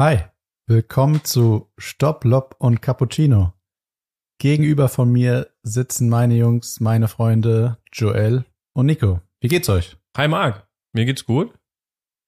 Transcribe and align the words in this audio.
Hi, 0.00 0.20
willkommen 0.66 1.24
zu 1.24 1.70
Stopp, 1.76 2.24
Lob 2.24 2.56
und 2.58 2.80
Cappuccino. 2.80 3.52
Gegenüber 4.38 4.88
von 4.88 5.12
mir 5.12 5.50
sitzen 5.62 6.08
meine 6.08 6.36
Jungs, 6.36 6.80
meine 6.80 7.06
Freunde 7.06 7.76
Joel 7.92 8.46
und 8.72 8.86
Nico. 8.86 9.20
Wie 9.42 9.48
geht's 9.48 9.68
euch? 9.68 9.98
Hi 10.16 10.26
Marc, 10.26 10.66
mir 10.94 11.04
geht's 11.04 11.26
gut. 11.26 11.52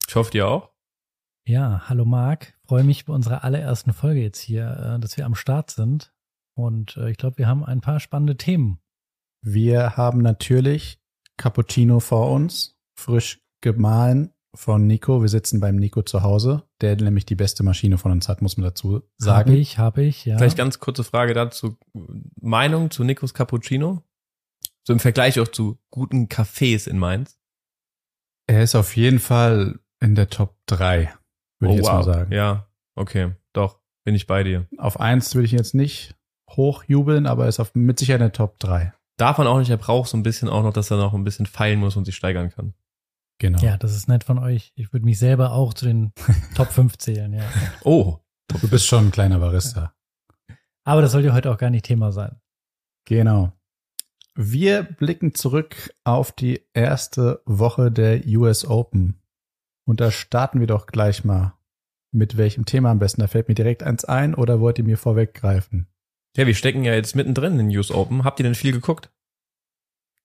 Ich 0.06 0.14
hoffe 0.14 0.32
dir 0.32 0.48
auch. 0.48 0.74
Ja, 1.46 1.88
hallo 1.88 2.05
Marc. 2.05 2.52
Freue 2.69 2.84
mich 2.84 3.06
bei 3.06 3.14
unserer 3.14 3.43
allerersten 3.43 3.95
Folge 3.95 4.20
jetzt 4.20 4.41
hier, 4.41 4.96
äh, 4.96 5.00
dass 5.00 5.16
wir 5.16 5.25
am 5.25 5.34
Start 5.34 5.70
sind. 5.70 6.12
Und 6.54 6.98
äh, 6.98 7.11
ich 7.11 7.16
glaube, 7.16 7.39
wir 7.39 7.46
haben 7.46 7.64
ein 7.64 7.80
paar 7.80 8.00
spannende 8.00 8.36
Themen. 8.36 8.82
Wir 9.41 9.96
haben 9.96 10.20
natürlich 10.20 11.01
Cappuccino 11.38 12.01
vor 12.01 12.32
uns, 12.32 12.79
frisch 12.98 13.41
gemahlen 13.62 14.34
von 14.55 14.87
Nico. 14.87 15.23
Wir 15.23 15.29
sitzen 15.29 15.61
beim 15.61 15.77
Nico 15.77 16.02
zu 16.02 16.23
Hause, 16.23 16.62
der 16.80 16.97
nämlich 16.97 17.27
die 17.27 17.34
beste 17.34 17.62
Maschine 17.62 17.98
von 17.98 18.12
uns 18.12 18.29
hat, 18.29 18.43
muss 18.43 18.56
man 18.56 18.65
dazu 18.65 19.02
sagen. 19.16 19.51
Habe 19.51 19.59
ich, 19.59 19.79
habe 19.79 20.02
ich, 20.02 20.24
ja. 20.24 20.38
Vielleicht 20.38 20.56
ganz 20.56 20.79
kurze 20.79 21.05
Frage 21.05 21.34
dazu. 21.34 21.77
Meinung 22.41 22.91
zu 22.91 23.05
Nikos 23.05 23.34
Cappuccino? 23.34 24.02
So 24.84 24.93
im 24.93 25.01
Vergleich 25.01 25.38
auch 25.41 25.48
zu 25.48 25.79
guten 25.91 26.27
Cafés 26.27 26.88
in 26.88 26.98
Mainz. 26.98 27.38
Er 28.46 28.62
ist 28.62 28.74
auf 28.74 28.96
jeden 28.96 29.20
Fall 29.20 29.79
in 30.01 30.15
der 30.15 30.29
Top 30.29 30.57
3, 30.66 31.12
würde 31.60 31.71
oh, 31.71 31.71
ich 31.71 31.77
jetzt 31.77 31.87
wow. 31.87 31.95
mal 31.95 32.02
sagen. 32.02 32.32
Ja, 32.32 32.69
okay, 32.96 33.32
doch, 33.52 33.79
bin 34.05 34.15
ich 34.15 34.27
bei 34.27 34.43
dir. 34.43 34.66
Auf 34.79 34.98
eins 34.98 35.34
würde 35.34 35.46
ich 35.46 35.52
jetzt 35.52 35.74
nicht 35.74 36.16
hochjubeln, 36.51 37.27
aber 37.27 37.45
er 37.45 37.48
ist 37.48 37.60
auf, 37.60 37.74
mit 37.74 37.98
Sicherheit 37.98 38.21
in 38.21 38.27
der 38.27 38.32
Top 38.32 38.59
3. 38.59 38.93
Darf 39.16 39.38
man 39.38 39.46
auch 39.46 39.59
nicht, 39.59 39.71
er 39.71 39.77
braucht 39.77 40.09
so 40.09 40.16
ein 40.16 40.24
bisschen 40.24 40.48
auch 40.48 40.65
noch, 40.65 40.73
dass 40.73 40.91
er 40.91 40.96
noch 40.96 41.15
ein 41.15 41.24
bisschen 41.24 41.46
feilen 41.46 41.79
muss 41.79 41.96
und 41.96 42.04
sich 42.04 42.16
steigern 42.16 42.51
kann. 42.51 42.74
Genau. 43.43 43.59
Ja, 43.60 43.76
das 43.76 43.95
ist 43.95 44.09
nett 44.09 44.23
von 44.23 44.38
euch. 44.38 44.73
Ich 44.76 44.93
würde 44.93 45.04
mich 45.04 45.18
selber 45.18 45.52
auch 45.52 45.74
zu 45.74 45.85
den 45.85 46.12
Top 46.54 46.68
5 46.68 46.96
zählen, 46.96 47.32
ja. 47.32 47.43
Oh, 47.82 48.18
Du 48.60 48.68
bist 48.68 48.87
schon 48.87 49.07
ein 49.07 49.10
kleiner 49.10 49.38
Barista. 49.38 49.95
Aber 50.85 51.01
das 51.01 51.12
soll 51.12 51.24
ja 51.24 51.32
heute 51.32 51.51
auch 51.51 51.59
gar 51.59 51.70
nicht 51.70 51.85
Thema 51.85 52.13
sein. 52.13 52.37
Genau. 53.04 53.52
Wir 54.35 54.82
blicken 54.82 55.35
zurück 55.35 55.93
auf 56.04 56.32
die 56.32 56.63
erste 56.74 57.43
Woche 57.45 57.90
der 57.90 58.24
US 58.26 58.65
Open. 58.65 59.20
Und 59.85 60.01
da 60.01 60.10
starten 60.10 60.60
wir 60.60 60.66
doch 60.66 60.87
gleich 60.87 61.24
mal. 61.24 61.54
Mit 62.13 62.37
welchem 62.37 62.66
Thema 62.66 62.90
am 62.90 62.98
besten? 62.98 63.23
Da 63.23 63.26
fällt 63.26 63.48
mir 63.48 63.54
direkt 63.54 63.82
eins 63.82 64.04
ein 64.04 64.34
oder 64.34 64.60
wollt 64.60 64.78
ihr 64.78 64.84
mir 64.84 64.98
vorweggreifen? 64.98 65.88
ja, 66.37 66.47
wir 66.47 66.54
stecken 66.54 66.84
ja 66.84 66.94
jetzt 66.94 67.16
mittendrin 67.16 67.59
in 67.59 67.69
News 67.69 67.91
Open. 67.91 68.25
Habt 68.25 68.41
ihr 68.41 68.44
denn 68.44 68.54
viel 68.54 68.72
geguckt? 68.72 69.10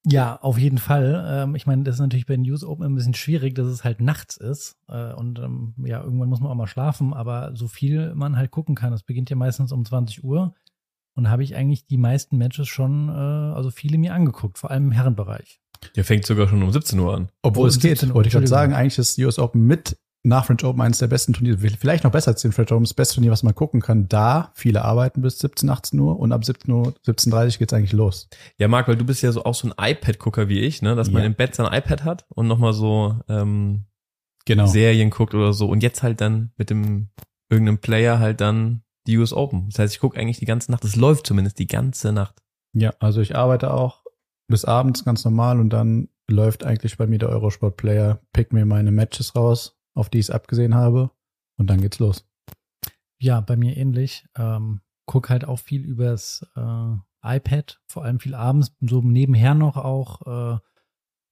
Ja, 0.10 0.38
auf 0.42 0.58
jeden 0.58 0.78
Fall. 0.78 1.26
Ähm, 1.28 1.56
ich 1.56 1.66
meine, 1.68 1.84
das 1.84 1.96
ist 1.96 2.02
natürlich 2.02 2.26
bei 2.26 2.36
den 2.36 2.44
News 2.44 2.64
Open 2.64 2.86
ein 2.86 2.96
bisschen 2.96 3.14
schwierig, 3.14 3.56
dass 3.56 3.68
es 3.68 3.84
halt 3.84 4.00
nachts 4.00 4.38
ist. 4.38 4.78
Äh, 4.88 5.14
und 5.14 5.38
ähm, 5.40 5.74
ja, 5.84 6.02
irgendwann 6.02 6.30
muss 6.30 6.40
man 6.40 6.50
auch 6.50 6.56
mal 6.56 6.68
schlafen, 6.68 7.14
aber 7.14 7.52
so 7.56 7.68
viel 7.68 8.16
man 8.16 8.38
halt 8.38 8.50
gucken 8.52 8.74
kann. 8.74 8.94
Es 8.94 9.04
beginnt 9.04 9.30
ja 9.30 9.36
meistens 9.36 9.74
um 9.74 9.84
20 9.84 10.24
Uhr. 10.24 10.54
Und 11.16 11.26
da 11.26 11.30
habe 11.30 11.44
ich 11.44 11.56
eigentlich 11.56 11.88
die 11.88 11.98
meisten 11.98 12.38
Matches 12.38 12.70
schon, 12.70 13.10
äh, 13.10 13.12
also 13.12 13.70
viele 13.70 13.98
mir 13.98 14.14
angeguckt, 14.14 14.58
vor 14.58 14.72
allem 14.72 14.86
im 14.86 14.92
Herrenbereich. 14.92 15.60
Der 15.96 16.06
fängt 16.06 16.26
sogar 16.26 16.48
schon 16.48 16.64
um 16.64 16.72
17 16.72 16.98
Uhr 17.00 17.14
an. 17.14 17.30
Obwohl 17.42 17.66
Oh, 17.66 17.68
es 17.68 17.80
geht, 17.80 17.98
17 17.98 18.10
Uhr, 18.10 18.16
wollte 18.16 18.28
ich 18.28 18.34
gerade 18.34 18.48
sagen, 18.48 18.74
eigentlich 18.74 18.98
ist 18.98 19.20
US 19.20 19.40
Open 19.40 19.68
mit 19.68 19.98
nach 20.24 20.46
French 20.46 20.64
Open 20.66 20.82
eines 20.82 20.98
der 20.98 21.08
besten 21.08 21.34
Turniere, 21.34 21.58
vielleicht 21.58 22.04
noch 22.04 22.12
besser 22.12 22.32
als 22.32 22.42
den 22.42 22.52
French 22.52 22.72
Open, 22.72 22.84
das 22.84 22.94
beste 22.94 23.16
Turnier, 23.16 23.32
was 23.32 23.44
man 23.44 23.56
gucken 23.56 23.82
kann. 23.82 24.10
Da 24.10 24.52
viele 24.56 24.84
arbeiten 24.84 25.22
bis 25.22 25.40
17, 25.40 25.70
18 25.70 26.00
Uhr 26.00 26.20
und 26.20 26.32
ab 26.32 26.44
17 26.44 26.74
Uhr, 26.74 26.94
17.30 27.06 27.60
geht's 27.60 27.74
eigentlich 27.74 27.94
los. 27.94 28.28
Ja, 28.58 28.68
Marc, 28.68 28.88
weil 28.88 28.98
du 28.98 29.06
bist 29.06 29.22
ja 29.22 29.32
so 29.32 29.46
auch 29.46 29.56
so 29.56 29.70
ein 29.70 29.74
iPad-Gucker 29.92 30.50
wie 30.50 30.60
ich, 30.60 30.82
ne? 30.82 30.96
Dass 30.96 31.12
man 31.12 31.22
Ja. 31.22 31.28
im 31.28 31.36
Bett 31.36 31.56
sein 31.56 31.72
iPad 31.72 32.04
hat 32.04 32.26
und 32.30 32.48
nochmal 32.48 32.74
so 32.74 33.20
ähm, 33.30 33.86
Genau. 34.46 34.66
Serien 34.66 35.10
guckt 35.10 35.34
oder 35.34 35.52
so 35.54 35.68
und 35.70 35.84
jetzt 35.84 36.04
halt 36.04 36.22
dann 36.22 36.52
mit 36.58 36.70
dem 36.70 37.10
irgendeinem 37.50 37.80
Player 37.80 38.20
halt 38.20 38.42
dann 38.42 38.82
die 39.06 39.18
US 39.18 39.34
Open. 39.34 39.70
Das 39.70 39.80
heißt, 39.80 39.94
ich 39.94 40.00
gucke 40.00 40.20
eigentlich 40.20 40.40
die 40.40 40.46
ganze 40.46 40.72
Nacht. 40.72 40.84
Es 40.84 40.96
läuft 40.96 41.28
zumindest 41.28 41.60
die 41.60 41.68
ganze 41.68 42.12
Nacht. 42.12 42.42
Ja, 42.74 42.94
also 43.00 43.22
ich 43.22 43.36
arbeite 43.36 43.74
auch 43.74 44.04
bis 44.50 44.66
abends 44.66 45.06
ganz 45.06 45.24
normal 45.26 45.60
und 45.60 45.70
dann 45.70 46.10
läuft 46.30 46.66
eigentlich 46.66 46.98
bei 46.98 47.08
mir 47.08 47.20
der 47.20 47.30
Eurosport 47.30 47.78
Player, 47.78 48.20
pick 48.34 48.52
mir 48.52 48.66
meine 48.66 48.92
Matches 48.92 49.36
raus, 49.36 49.77
auf 49.98 50.10
die 50.10 50.20
ich 50.20 50.28
es 50.28 50.32
abgesehen 50.32 50.76
habe 50.76 51.12
und 51.58 51.70
dann 51.70 51.82
geht's 51.82 52.00
los. 52.00 52.26
Ja, 53.20 53.42
bei 53.42 53.56
mir 53.56 53.76
ähnlich. 53.78 54.28
Ähm, 54.38 54.82
guck 55.06 55.30
halt 55.30 55.46
auch 55.46 55.60
viel 55.60 55.84
übers 55.84 56.46
äh, 56.56 56.96
iPad, 57.24 57.82
vor 57.88 58.04
allem 58.04 58.20
viel 58.20 58.36
abends, 58.36 58.76
so 58.82 59.02
nebenher 59.02 59.56
noch 59.56 59.76
auch. 59.78 60.56
Äh, 60.56 60.60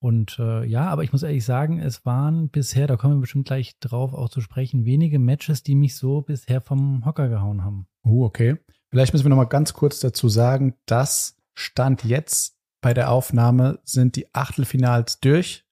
und 0.02 0.38
äh, 0.38 0.64
ja, 0.64 0.88
aber 0.88 1.04
ich 1.04 1.12
muss 1.12 1.22
ehrlich 1.22 1.44
sagen, 1.44 1.78
es 1.78 2.04
waren 2.04 2.48
bisher, 2.50 2.86
da 2.86 2.96
kommen 2.96 3.14
wir 3.14 3.20
bestimmt 3.20 3.46
gleich 3.46 3.78
drauf 3.78 4.12
auch 4.12 4.28
zu 4.28 4.40
sprechen, 4.40 4.84
wenige 4.84 5.18
Matches, 5.18 5.62
die 5.62 5.74
mich 5.74 5.96
so 5.96 6.22
bisher 6.22 6.60
vom 6.60 7.04
Hocker 7.04 7.28
gehauen 7.28 7.64
haben. 7.64 7.86
Uh, 8.04 8.24
okay. 8.24 8.58
Vielleicht 8.90 9.12
müssen 9.12 9.24
wir 9.24 9.30
noch 9.30 9.36
mal 9.36 9.44
ganz 9.44 9.72
kurz 9.72 10.00
dazu 10.00 10.28
sagen, 10.28 10.74
dass 10.86 11.36
Stand 11.54 12.04
jetzt 12.04 12.56
bei 12.82 12.94
der 12.94 13.10
Aufnahme 13.10 13.80
sind 13.84 14.16
die 14.16 14.32
Achtelfinals 14.34 15.20
durch. 15.20 15.64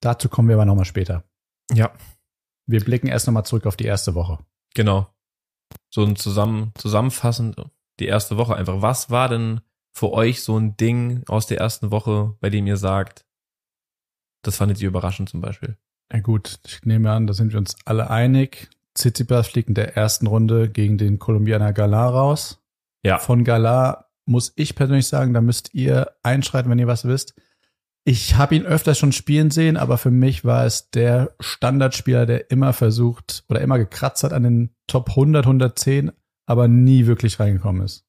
Dazu 0.00 0.28
kommen 0.28 0.48
wir 0.48 0.56
aber 0.56 0.64
noch 0.64 0.74
mal 0.74 0.84
später. 0.84 1.24
Ja. 1.72 1.92
Wir 2.70 2.84
blicken 2.84 3.08
erst 3.08 3.26
noch 3.26 3.34
mal 3.34 3.44
zurück 3.44 3.66
auf 3.66 3.76
die 3.76 3.84
erste 3.84 4.14
Woche. 4.14 4.38
Genau. 4.74 5.08
So 5.90 6.04
ein 6.04 6.14
zusammen, 6.14 6.72
zusammenfassend 6.76 7.56
die 7.98 8.06
erste 8.06 8.36
Woche 8.36 8.54
einfach. 8.54 8.80
Was 8.80 9.10
war 9.10 9.28
denn 9.28 9.60
für 9.92 10.12
euch 10.12 10.42
so 10.42 10.56
ein 10.56 10.76
Ding 10.76 11.24
aus 11.26 11.46
der 11.46 11.58
ersten 11.58 11.90
Woche, 11.90 12.36
bei 12.40 12.48
dem 12.48 12.66
ihr 12.68 12.76
sagt, 12.76 13.26
das 14.42 14.56
fandet 14.56 14.80
ihr 14.80 14.88
überraschend 14.88 15.28
zum 15.28 15.40
Beispiel? 15.40 15.76
Ja 16.12 16.20
gut, 16.20 16.60
ich 16.64 16.84
nehme 16.84 17.10
an, 17.10 17.26
da 17.26 17.32
sind 17.32 17.52
wir 17.52 17.58
uns 17.58 17.76
alle 17.84 18.08
einig. 18.08 18.70
Tsitsipas 18.94 19.48
fliegt 19.48 19.68
in 19.68 19.74
der 19.74 19.96
ersten 19.96 20.28
Runde 20.28 20.70
gegen 20.70 20.96
den 20.96 21.18
Kolumbianer 21.18 21.72
Galar 21.72 22.12
raus. 22.12 22.62
Ja. 23.02 23.18
Von 23.18 23.42
Galar 23.42 24.10
muss 24.26 24.52
ich 24.54 24.76
persönlich 24.76 25.08
sagen, 25.08 25.34
da 25.34 25.40
müsst 25.40 25.74
ihr 25.74 26.12
einschreiten, 26.22 26.70
wenn 26.70 26.78
ihr 26.78 26.86
was 26.86 27.04
wisst. 27.04 27.34
Ich 28.10 28.34
habe 28.34 28.56
ihn 28.56 28.66
öfters 28.66 28.98
schon 28.98 29.12
spielen 29.12 29.52
sehen, 29.52 29.76
aber 29.76 29.96
für 29.96 30.10
mich 30.10 30.44
war 30.44 30.66
es 30.66 30.90
der 30.90 31.32
Standardspieler, 31.38 32.26
der 32.26 32.50
immer 32.50 32.72
versucht 32.72 33.44
oder 33.48 33.60
immer 33.60 33.78
gekratzt 33.78 34.24
hat 34.24 34.32
an 34.32 34.42
den 34.42 34.74
Top 34.88 35.10
100, 35.10 35.46
110, 35.46 36.10
aber 36.44 36.66
nie 36.66 37.06
wirklich 37.06 37.38
reingekommen 37.38 37.82
ist. 37.82 38.04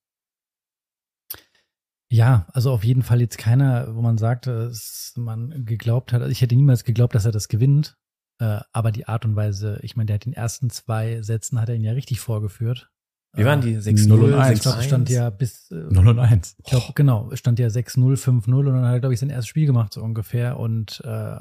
Ja, 2.10 2.48
also 2.52 2.72
auf 2.72 2.84
jeden 2.84 3.04
Fall 3.04 3.22
jetzt 3.22 3.38
keiner, 3.38 3.96
wo 3.96 4.02
man 4.02 4.18
sagt, 4.18 4.48
dass 4.48 5.14
man 5.18 5.66
geglaubt 5.66 6.14
hat, 6.14 6.24
also 6.24 6.32
ich 6.32 6.42
hätte 6.42 6.56
niemals 6.56 6.84
geglaubt, 6.84 7.14
dass 7.14 7.26
er 7.26 7.32
das 7.32 7.48
gewinnt. 7.48 7.96
Äh, 8.40 8.62
aber 8.74 8.92
die 8.92 9.08
Art 9.08 9.24
und 9.24 9.36
Weise, 9.36 9.78
ich 9.84 9.96
meine, 9.96 10.08
der 10.08 10.16
hat 10.16 10.26
den 10.26 10.34
ersten 10.34 10.72
zwei 10.72 11.22
Sätzen, 11.22 11.62
hat 11.62 11.70
er 11.70 11.76
ihn 11.76 11.84
ja 11.84 11.92
richtig 11.92 12.20
vorgeführt. 12.20 12.90
Wie 13.34 13.46
waren 13.46 13.60
Äh, 13.62 13.64
die? 13.64 13.80
6 13.80 14.08
0 14.08 14.20
0 14.20 14.34
und 14.34 14.40
1. 14.40 14.58
Ich 14.58 14.62
glaube, 14.64 14.80
es 14.80 14.86
stand 14.86 15.10
ja 15.10 15.30
bis, 15.30 15.72
äh, 15.72 15.76
0 15.76 16.08
und 16.10 16.20
1. 16.20 16.56
ich 16.60 16.66
glaube, 16.66 16.92
genau, 16.96 17.30
es 17.32 17.40
stand 17.40 17.60
ja 17.60 17.68
6-0, 17.70 18.18
5-0 18.18 18.54
und 18.54 18.66
dann 18.76 18.86
hat 18.86 18.94
er, 18.94 19.00
glaube 19.00 19.14
ich, 19.14 19.20
sein 19.20 19.30
erstes 19.30 19.48
Spiel 19.48 19.66
gemacht, 19.66 19.94
so 19.94 20.02
ungefähr. 20.04 20.58
Und 20.60 21.02
äh, 21.06 21.38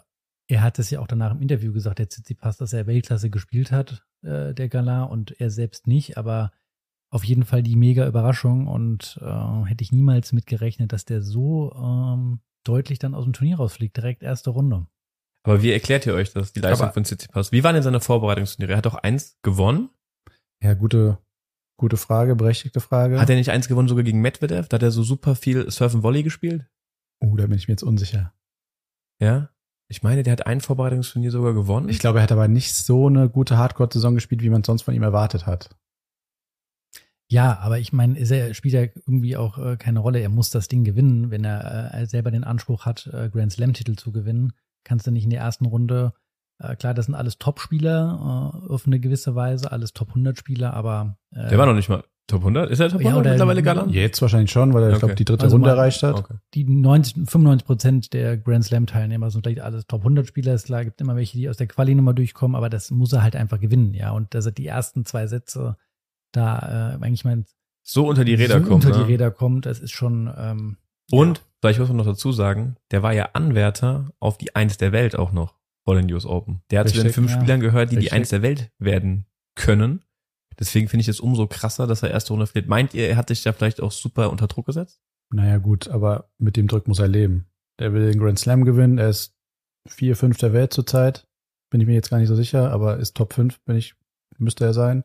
er 0.48 0.62
hat 0.62 0.78
es 0.78 0.90
ja 0.90 1.00
auch 1.00 1.06
danach 1.08 1.32
im 1.32 1.40
Interview 1.42 1.72
gesagt, 1.72 1.98
der 1.98 2.08
Tsitsipas, 2.08 2.56
dass 2.58 2.72
er 2.72 2.86
Weltklasse 2.86 3.30
gespielt 3.30 3.72
hat, 3.72 4.04
äh, 4.22 4.54
der 4.54 4.68
Galar, 4.68 5.10
und 5.10 5.40
er 5.40 5.50
selbst 5.50 5.86
nicht, 5.86 6.16
aber 6.16 6.52
auf 7.12 7.24
jeden 7.24 7.44
Fall 7.44 7.62
die 7.64 7.74
mega 7.74 8.06
Überraschung 8.06 8.68
und 8.68 9.18
äh, 9.20 9.64
hätte 9.64 9.82
ich 9.82 9.90
niemals 9.90 10.32
mit 10.32 10.46
gerechnet, 10.46 10.92
dass 10.92 11.04
der 11.04 11.22
so 11.22 11.72
ähm, 11.74 12.38
deutlich 12.64 13.00
dann 13.00 13.14
aus 13.14 13.24
dem 13.24 13.32
Turnier 13.32 13.56
rausfliegt, 13.56 13.96
direkt 13.96 14.22
erste 14.22 14.50
Runde. 14.50 14.86
Aber 15.44 15.62
wie 15.62 15.72
erklärt 15.72 16.06
ihr 16.06 16.14
euch 16.14 16.32
das, 16.32 16.52
die 16.52 16.60
Leistung 16.60 16.84
Aber- 16.86 16.94
von 16.94 17.02
Tsitsipas? 17.04 17.50
Wie 17.50 17.64
waren 17.64 17.74
denn 17.74 17.82
seine 17.82 18.00
Vorbereitungsturniere? 18.00 18.74
Er 18.74 18.76
hat 18.78 18.86
doch 18.86 18.94
eins 18.94 19.38
gewonnen. 19.42 19.88
Ja, 20.62 20.74
gute, 20.74 21.18
gute 21.80 21.96
Frage, 21.96 22.36
berechtigte 22.36 22.80
Frage. 22.80 23.18
Hat 23.18 23.30
er 23.30 23.36
nicht 23.36 23.50
eins 23.50 23.66
gewonnen 23.66 23.88
sogar 23.88 24.04
gegen 24.04 24.20
Medvedev? 24.20 24.68
Da 24.68 24.74
hat 24.76 24.82
er 24.82 24.90
so 24.90 25.02
super 25.02 25.34
viel 25.34 25.70
Surf 25.70 26.02
Volley 26.02 26.22
gespielt. 26.22 26.66
Oh, 27.20 27.34
da 27.36 27.46
bin 27.46 27.56
ich 27.56 27.68
mir 27.68 27.72
jetzt 27.72 27.82
unsicher. 27.82 28.34
Ja. 29.18 29.48
Ich 29.88 30.02
meine, 30.02 30.22
der 30.22 30.32
hat 30.32 30.46
ein 30.46 30.60
Vorbereitungsturnier 30.60 31.30
sogar 31.30 31.54
gewonnen. 31.54 31.88
Ich 31.88 31.98
glaube, 31.98 32.20
er 32.20 32.22
hat 32.22 32.32
aber 32.32 32.48
nicht 32.48 32.74
so 32.74 33.08
eine 33.08 33.28
gute 33.28 33.56
Hardcore-Saison 33.56 34.14
gespielt, 34.14 34.42
wie 34.42 34.50
man 34.50 34.62
sonst 34.62 34.82
von 34.82 34.94
ihm 34.94 35.02
erwartet 35.02 35.46
hat. 35.46 35.70
Ja, 37.28 37.58
aber 37.60 37.78
ich 37.78 37.92
meine, 37.92 38.18
er 38.18 38.54
spielt 38.54 38.74
ja 38.74 38.82
irgendwie 38.82 39.36
auch 39.36 39.56
äh, 39.58 39.76
keine 39.76 40.00
Rolle. 40.00 40.20
Er 40.20 40.28
muss 40.28 40.50
das 40.50 40.68
Ding 40.68 40.84
gewinnen, 40.84 41.30
wenn 41.30 41.44
er 41.44 41.94
äh, 41.94 42.06
selber 42.06 42.30
den 42.30 42.44
Anspruch 42.44 42.84
hat, 42.84 43.08
äh, 43.12 43.30
Grand 43.30 43.52
Slam-Titel 43.52 43.94
zu 43.94 44.12
gewinnen. 44.12 44.52
Kannst 44.84 45.06
du 45.06 45.10
nicht 45.10 45.24
in 45.24 45.30
der 45.30 45.40
ersten 45.40 45.64
Runde. 45.64 46.12
Äh, 46.60 46.76
klar, 46.76 46.94
das 46.94 47.06
sind 47.06 47.14
alles 47.14 47.38
Top-Spieler 47.38 48.52
äh, 48.68 48.72
auf 48.72 48.86
eine 48.86 49.00
gewisse 49.00 49.34
Weise, 49.34 49.72
alles 49.72 49.92
Top 49.92 50.12
100-Spieler, 50.14 50.74
aber 50.74 51.16
äh, 51.34 51.48
der 51.48 51.58
war 51.58 51.66
noch 51.66 51.74
nicht 51.74 51.88
mal 51.88 52.04
Top 52.26 52.42
100. 52.42 52.70
Ist 52.70 52.78
er 52.78 52.88
Top 52.90 53.00
Ja, 53.00 53.08
100 53.08 53.20
oder- 53.22 53.30
mittlerweile 53.32 53.62
Galan? 53.62 53.88
Jetzt 53.90 54.22
wahrscheinlich 54.22 54.52
schon, 54.52 54.72
weil 54.72 54.82
er, 54.84 54.88
ich 54.90 54.94
Okay. 54.96 55.00
glaube, 55.00 55.14
die 55.16 55.24
dritte 55.24 55.44
Also 55.44 55.56
Runde 55.56 55.68
mal- 55.68 55.74
erreicht 55.74 56.02
hat. 56.04 56.14
Okay. 56.14 56.34
die 56.54 56.64
90, 56.64 57.14
95 57.28 57.66
Prozent 57.66 58.12
der 58.12 58.36
Grand 58.38 58.64
Slam-Teilnehmer 58.64 59.30
sind 59.30 59.44
vielleicht 59.44 59.60
alles 59.62 59.86
Top 59.88 60.04
100-Spieler. 60.04 60.54
Ist 60.54 60.66
klar, 60.66 60.84
gibt 60.84 61.00
immer 61.00 61.16
welche, 61.16 61.38
die 61.38 61.48
aus 61.48 61.56
der 61.56 61.66
Quali 61.66 61.94
nochmal 61.94 62.14
durchkommen, 62.14 62.54
aber 62.54 62.68
das 62.70 62.90
muss 62.92 63.12
er 63.12 63.22
halt 63.24 63.34
einfach 63.34 63.58
gewinnen, 63.58 63.94
ja. 63.94 64.12
Und 64.12 64.32
dass 64.34 64.46
er 64.46 64.52
die 64.52 64.66
ersten 64.66 65.04
zwei 65.04 65.26
Sätze 65.26 65.76
da 66.32 66.92
äh, 66.94 67.02
eigentlich 67.04 67.24
mein 67.24 67.46
So 67.82 68.06
unter 68.06 68.24
die 68.24 68.34
Räder 68.34 68.60
so 68.60 68.66
kommt. 68.68 68.84
unter 68.84 68.96
ne? 68.98 69.04
die 69.04 69.10
Räder 69.12 69.30
kommt, 69.32 69.66
das 69.66 69.80
ist 69.80 69.90
schon 69.92 70.32
ähm, 70.36 70.76
Und, 71.10 71.42
vielleicht 71.60 71.80
muss 71.80 71.88
man 71.88 71.96
noch 71.96 72.06
dazu 72.06 72.30
sagen, 72.30 72.76
der 72.92 73.02
war 73.02 73.12
ja 73.12 73.30
Anwärter 73.32 74.10
auf 74.20 74.38
die 74.38 74.54
Eins 74.54 74.76
der 74.76 74.92
Welt 74.92 75.16
auch 75.18 75.32
noch 75.32 75.56
vor 75.90 76.00
den 76.00 76.12
US 76.12 76.24
Open. 76.24 76.62
Der 76.70 76.80
hat 76.80 76.88
zu 76.88 76.94
den 76.94 77.02
Richtig, 77.02 77.14
fünf 77.16 77.30
ja. 77.32 77.36
Spielern 77.36 77.60
gehört, 77.60 77.90
die 77.90 77.96
die 77.96 78.02
Richtig. 78.02 78.12
Eins 78.12 78.28
der 78.28 78.42
Welt 78.42 78.70
werden 78.78 79.26
können. 79.56 80.04
Deswegen 80.56 80.88
finde 80.88 81.00
ich 81.00 81.08
es 81.08 81.18
umso 81.18 81.48
krasser, 81.48 81.88
dass 81.88 82.04
er 82.04 82.10
erste 82.10 82.32
Runde 82.32 82.46
verliert. 82.46 82.68
Meint 82.68 82.94
ihr, 82.94 83.08
er 83.08 83.16
hat 83.16 83.28
sich 83.28 83.42
da 83.42 83.52
vielleicht 83.52 83.80
auch 83.80 83.90
super 83.90 84.30
unter 84.30 84.46
Druck 84.46 84.66
gesetzt? 84.66 85.00
Naja, 85.32 85.58
gut, 85.58 85.88
aber 85.88 86.30
mit 86.38 86.56
dem 86.56 86.68
Druck 86.68 86.86
muss 86.86 87.00
er 87.00 87.08
leben. 87.08 87.46
Der 87.80 87.92
will 87.92 88.08
den 88.08 88.20
Grand 88.20 88.38
Slam 88.38 88.64
gewinnen. 88.64 88.98
Er 88.98 89.08
ist 89.08 89.36
vier, 89.88 90.14
fünf 90.14 90.36
der 90.38 90.52
Welt 90.52 90.72
zurzeit. 90.72 91.26
Bin 91.70 91.80
ich 91.80 91.88
mir 91.88 91.94
jetzt 91.94 92.10
gar 92.10 92.18
nicht 92.18 92.28
so 92.28 92.36
sicher, 92.36 92.70
aber 92.70 92.98
ist 92.98 93.16
Top 93.16 93.32
5, 93.32 93.60
bin 93.64 93.76
ich, 93.76 93.94
müsste 94.38 94.64
er 94.64 94.74
sein. 94.74 95.02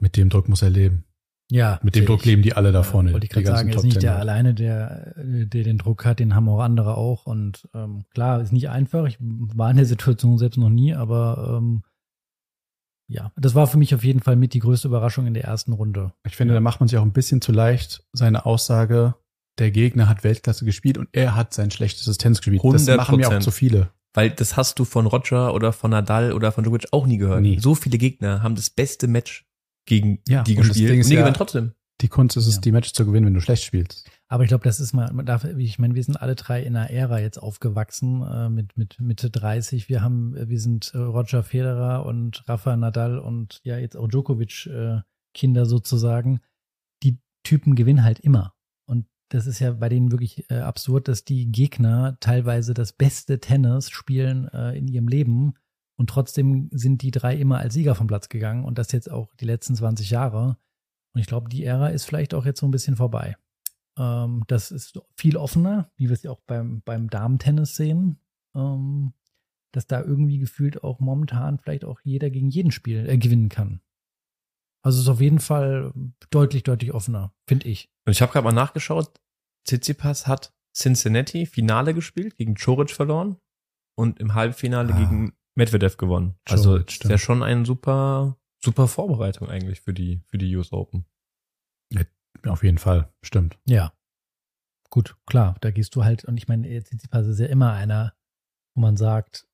Mit 0.00 0.16
dem 0.16 0.28
Druck 0.28 0.48
muss 0.48 0.62
er 0.62 0.70
leben. 0.70 1.04
Ja. 1.50 1.80
Mit 1.82 1.96
dem 1.96 2.04
Druck 2.04 2.24
leben 2.24 2.42
die 2.42 2.52
alle 2.52 2.72
da 2.72 2.82
vorne. 2.82 3.12
Wollte 3.12 3.24
ich 3.24 3.30
die 3.30 3.42
gerade 3.42 3.56
sagen, 3.56 3.70
er 3.70 3.76
ist 3.76 3.84
nicht 3.84 4.02
der 4.02 4.12
10. 4.12 4.20
alleine, 4.20 4.54
der, 4.54 5.14
der 5.16 5.64
den 5.64 5.78
Druck 5.78 6.04
hat, 6.04 6.18
den 6.18 6.34
haben 6.34 6.48
auch 6.48 6.60
andere 6.60 6.96
auch. 6.96 7.26
Und 7.26 7.68
ähm, 7.74 8.04
klar, 8.10 8.40
ist 8.40 8.52
nicht 8.52 8.68
einfach. 8.68 9.06
Ich 9.06 9.16
war 9.20 9.70
in 9.70 9.76
der 9.76 9.86
Situation 9.86 10.36
selbst 10.38 10.58
noch 10.58 10.68
nie, 10.68 10.94
aber 10.94 11.58
ähm, 11.58 11.82
ja, 13.10 13.32
das 13.36 13.54
war 13.54 13.66
für 13.66 13.78
mich 13.78 13.94
auf 13.94 14.04
jeden 14.04 14.20
Fall 14.20 14.36
mit 14.36 14.52
die 14.52 14.58
größte 14.58 14.88
Überraschung 14.88 15.26
in 15.26 15.32
der 15.32 15.44
ersten 15.44 15.72
Runde. 15.72 16.12
Ich 16.26 16.36
finde, 16.36 16.52
da 16.52 16.60
macht 16.60 16.80
man 16.80 16.88
sich 16.88 16.98
auch 16.98 17.02
ein 17.02 17.12
bisschen 17.12 17.40
zu 17.40 17.52
leicht 17.52 18.04
seine 18.12 18.44
Aussage, 18.44 19.14
der 19.58 19.70
Gegner 19.70 20.08
hat 20.08 20.24
Weltklasse 20.24 20.66
gespielt 20.66 20.98
und 20.98 21.08
er 21.12 21.34
hat 21.34 21.54
sein 21.54 21.70
schlechtestes 21.70 22.18
Tennis 22.18 22.40
gespielt. 22.40 22.62
Das 22.62 22.86
100%. 22.86 22.96
machen 22.96 23.16
mir 23.16 23.28
auch 23.28 23.38
zu 23.38 23.50
viele. 23.50 23.90
Weil 24.14 24.30
das 24.30 24.56
hast 24.56 24.78
du 24.78 24.84
von 24.84 25.06
Roger 25.06 25.54
oder 25.54 25.72
von 25.72 25.90
Nadal 25.90 26.32
oder 26.32 26.52
von 26.52 26.64
Djokovic 26.64 26.88
auch 26.92 27.06
nie 27.06 27.18
gehört. 27.18 27.40
Nie. 27.40 27.58
So 27.58 27.74
viele 27.74 27.98
Gegner 27.98 28.42
haben 28.42 28.54
das 28.54 28.70
beste 28.70 29.08
Match 29.08 29.47
gegen 29.88 30.20
Ja, 30.28 30.42
die 30.44 30.54
gespielt 30.54 30.90
und, 30.92 31.06
die 31.08 31.14
ja- 31.14 31.20
gewinnen 31.20 31.34
trotzdem. 31.34 31.72
Die 32.00 32.06
Kunst 32.08 32.36
ist 32.36 32.46
es, 32.46 32.54
Ja. 32.56 32.60
die 32.60 32.70
Matches 32.70 32.92
zu 32.92 33.04
gewinnen, 33.04 33.26
wenn 33.26 33.34
du 33.34 33.40
schlecht 33.40 33.64
spielst. 33.64 34.08
Aber 34.28 34.44
ich 34.44 34.48
glaube, 34.48 34.62
das 34.62 34.78
ist 34.78 34.92
mal, 34.92 35.12
man 35.12 35.26
darf, 35.26 35.42
ich 35.42 35.80
meine, 35.80 35.96
wir 35.96 36.04
sind 36.04 36.14
alle 36.22 36.36
drei 36.36 36.62
in 36.62 36.76
einer 36.76 36.90
Ära 36.90 37.18
jetzt 37.18 37.38
aufgewachsen, 37.38 38.22
äh, 38.22 38.48
mit, 38.48 38.76
mit 38.76 39.00
Mitte 39.00 39.30
30. 39.30 39.88
Wir 39.88 40.00
haben, 40.00 40.34
wir 40.36 40.60
sind 40.60 40.92
äh, 40.94 40.98
Roger 40.98 41.42
Federer 41.42 42.06
und 42.06 42.48
Rafa 42.48 42.76
Nadal 42.76 43.18
und 43.18 43.60
ja, 43.64 43.78
jetzt 43.78 43.96
auch 43.96 44.06
Djokovic 44.06 44.66
äh, 44.66 45.00
Kinder 45.34 45.66
sozusagen. 45.66 46.38
Die 47.02 47.18
Typen 47.42 47.74
gewinnen 47.74 48.04
halt 48.04 48.20
immer. 48.20 48.54
Und 48.86 49.06
das 49.30 49.48
ist 49.48 49.58
ja 49.58 49.72
bei 49.72 49.88
denen 49.88 50.12
wirklich 50.12 50.48
äh, 50.50 50.58
absurd, 50.58 51.08
dass 51.08 51.24
die 51.24 51.50
Gegner 51.50 52.16
teilweise 52.20 52.74
das 52.74 52.92
beste 52.92 53.40
Tennis 53.40 53.90
spielen 53.90 54.46
äh, 54.52 54.78
in 54.78 54.86
ihrem 54.86 55.08
Leben 55.08 55.54
und 55.98 56.08
trotzdem 56.10 56.68
sind 56.72 57.02
die 57.02 57.10
drei 57.10 57.36
immer 57.36 57.58
als 57.58 57.74
Sieger 57.74 57.94
vom 57.94 58.06
Platz 58.06 58.28
gegangen 58.28 58.64
und 58.64 58.78
das 58.78 58.92
jetzt 58.92 59.10
auch 59.10 59.34
die 59.36 59.44
letzten 59.44 59.74
20 59.74 60.10
Jahre. 60.10 60.56
Und 61.12 61.20
ich 61.20 61.26
glaube, 61.26 61.48
die 61.48 61.64
Ära 61.64 61.88
ist 61.88 62.04
vielleicht 62.04 62.34
auch 62.34 62.46
jetzt 62.46 62.60
so 62.60 62.66
ein 62.66 62.70
bisschen 62.70 62.96
vorbei. 62.96 63.36
Ähm, 63.98 64.44
das 64.46 64.70
ist 64.70 65.00
viel 65.16 65.36
offener, 65.36 65.90
wie 65.96 66.08
wir 66.08 66.12
es 66.14 66.22
ja 66.22 66.30
auch 66.30 66.40
beim, 66.46 66.82
beim 66.84 67.10
Damen-Tennis 67.10 67.76
sehen. 67.76 68.20
Ähm, 68.54 69.12
dass 69.72 69.86
da 69.86 70.00
irgendwie 70.00 70.38
gefühlt 70.38 70.82
auch 70.82 70.98
momentan 70.98 71.58
vielleicht 71.58 71.84
auch 71.84 72.00
jeder 72.02 72.30
gegen 72.30 72.48
jeden 72.48 72.70
Spiel 72.70 73.08
äh, 73.08 73.18
gewinnen 73.18 73.48
kann. 73.48 73.80
Also 74.82 74.98
es 74.98 75.04
ist 75.04 75.08
auf 75.10 75.20
jeden 75.20 75.40
Fall 75.40 75.92
deutlich, 76.30 76.62
deutlich 76.62 76.94
offener, 76.94 77.34
finde 77.46 77.68
ich. 77.68 77.90
Und 78.06 78.12
ich 78.12 78.22
habe 78.22 78.32
gerade 78.32 78.44
mal 78.44 78.52
nachgeschaut. 78.52 79.20
Tsitsipas 79.66 80.26
hat 80.26 80.54
Cincinnati 80.74 81.44
Finale 81.44 81.92
gespielt, 81.92 82.36
gegen 82.36 82.54
Choric 82.54 82.90
verloren 82.90 83.36
und 83.96 84.20
im 84.20 84.34
Halbfinale 84.34 84.94
Ah. 84.94 84.98
gegen 84.98 85.32
Medvedev 85.58 85.96
gewonnen. 85.96 86.36
Also 86.48 86.70
Choric, 86.70 86.88
ist 86.88 87.04
ja 87.04 87.18
schon 87.18 87.42
eine 87.42 87.66
super, 87.66 88.38
super 88.64 88.86
Vorbereitung 88.88 89.48
eigentlich 89.48 89.80
für 89.80 89.92
die, 89.92 90.22
für 90.26 90.38
die 90.38 90.54
US 90.56 90.72
Open. 90.72 91.04
Auf 92.46 92.62
jeden 92.62 92.78
Fall, 92.78 93.12
stimmt. 93.20 93.58
Ja. 93.66 93.92
Gut, 94.90 95.16
klar, 95.26 95.56
da 95.60 95.72
gehst 95.72 95.96
du 95.96 96.04
halt, 96.04 96.24
und 96.24 96.36
ich 96.36 96.46
meine, 96.46 96.68
Tsitsipas 96.82 97.26
ist 97.26 97.40
ja 97.40 97.46
immer 97.46 97.72
einer, 97.72 98.14
wo 98.76 98.80
man 98.80 98.96
sagt, 98.96 99.48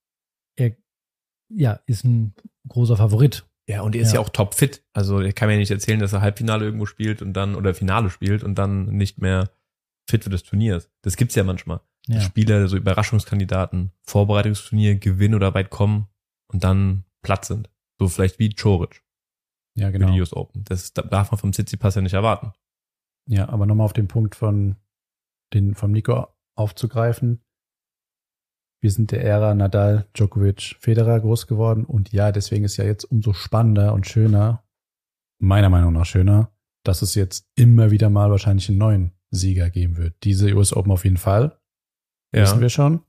er 0.57 0.77
ja, 1.49 1.81
ist 1.87 2.05
ein 2.05 2.35
großer 2.69 2.99
Favorit. 2.99 3.47
Ja, 3.67 3.81
und 3.81 3.95
er 3.95 4.03
ist 4.03 4.09
ja, 4.13 4.17
Ja. 4.17 4.21
auch 4.21 4.29
topfit. 4.29 4.85
Also 4.93 5.21
er 5.21 5.33
kann 5.33 5.49
mir 5.49 5.57
nicht 5.57 5.71
erzählen, 5.71 5.99
dass 5.99 6.13
er 6.13 6.21
Halbfinale 6.21 6.67
irgendwo 6.67 6.85
spielt 6.85 7.23
und 7.23 7.33
dann, 7.33 7.55
oder 7.55 7.75
Finale 7.75 8.11
spielt 8.11 8.45
und 8.45 8.57
dann 8.57 8.85
nicht 8.87 9.19
mehr 9.19 9.51
fit 10.09 10.25
für 10.25 10.31
das 10.31 10.43
Turnier 10.43 10.77
ist. 10.77 10.91
Das 11.03 11.17
gibt's 11.17 11.35
ja 11.35 11.45
manchmal. 11.45 11.81
Ja. 12.07 12.21
Spieler, 12.21 12.69
so 12.69 12.77
Überraschungskandidaten, 12.77 13.91
Vorbereitungsturnier 14.03 14.97
gewinnen 14.97 15.35
oder 15.35 15.55
weit 15.55 15.71
kommen 15.71 16.09
und 16.49 16.65
dann 16.65 17.05
platt 17.23 17.45
sind. 17.45 17.71
So 17.99 18.09
vielleicht 18.09 18.39
wie 18.39 18.55
Choric 18.55 19.03
Ja, 19.75 19.87
für 19.87 19.93
genau. 19.93 20.13
die 20.13 20.21
US 20.21 20.35
Open. 20.35 20.65
Das 20.65 20.93
darf 20.93 21.31
man 21.31 21.39
vom 21.39 21.53
Tsitsipas 21.53 21.95
ja 21.95 22.03
nicht 22.03 22.15
erwarten. 22.15 22.53
Ja, 23.27 23.49
aber 23.49 23.65
nochmal 23.67 23.87
auf 23.87 23.95
den 23.95 24.09
Punkt 24.09 24.35
von 24.35 24.77
den 25.55 25.75
vom 25.75 25.93
Nico 25.93 26.27
aufzugreifen. 26.57 27.41
Wir 28.83 28.91
sind 28.91 29.13
der 29.13 29.25
Ära 29.25 29.55
Nadal, 29.55 30.07
Djokovic, 30.13 30.77
Federer 30.79 31.21
groß 31.21 31.47
geworden 31.47 31.87
und 31.87 32.13
ja, 32.13 32.33
deswegen 32.33 32.65
ist 32.65 32.77
ja 32.77 32.85
jetzt 32.85 33.05
umso 33.05 33.33
spannender 33.33 33.95
und 33.95 34.07
schöner, 34.07 34.63
meiner 35.39 35.71
Meinung 35.71 35.95
nach 35.95 36.05
schöner, 36.05 36.53
dass 36.85 37.01
es 37.01 37.15
jetzt 37.15 37.49
immer 37.55 37.91
wieder 37.91 38.11
mal 38.11 38.31
wahrscheinlich 38.31 38.69
einen 38.69 38.79
neuen 38.79 39.13
Sieger 39.31 39.71
geben 39.71 39.97
wird. 39.97 40.23
Diese 40.23 40.53
US 40.55 40.75
Open 40.75 40.93
auf 40.93 41.05
jeden 41.05 41.17
Fall, 41.17 41.59
wissen 42.43 42.61
wir 42.61 42.71
schon. 42.71 43.03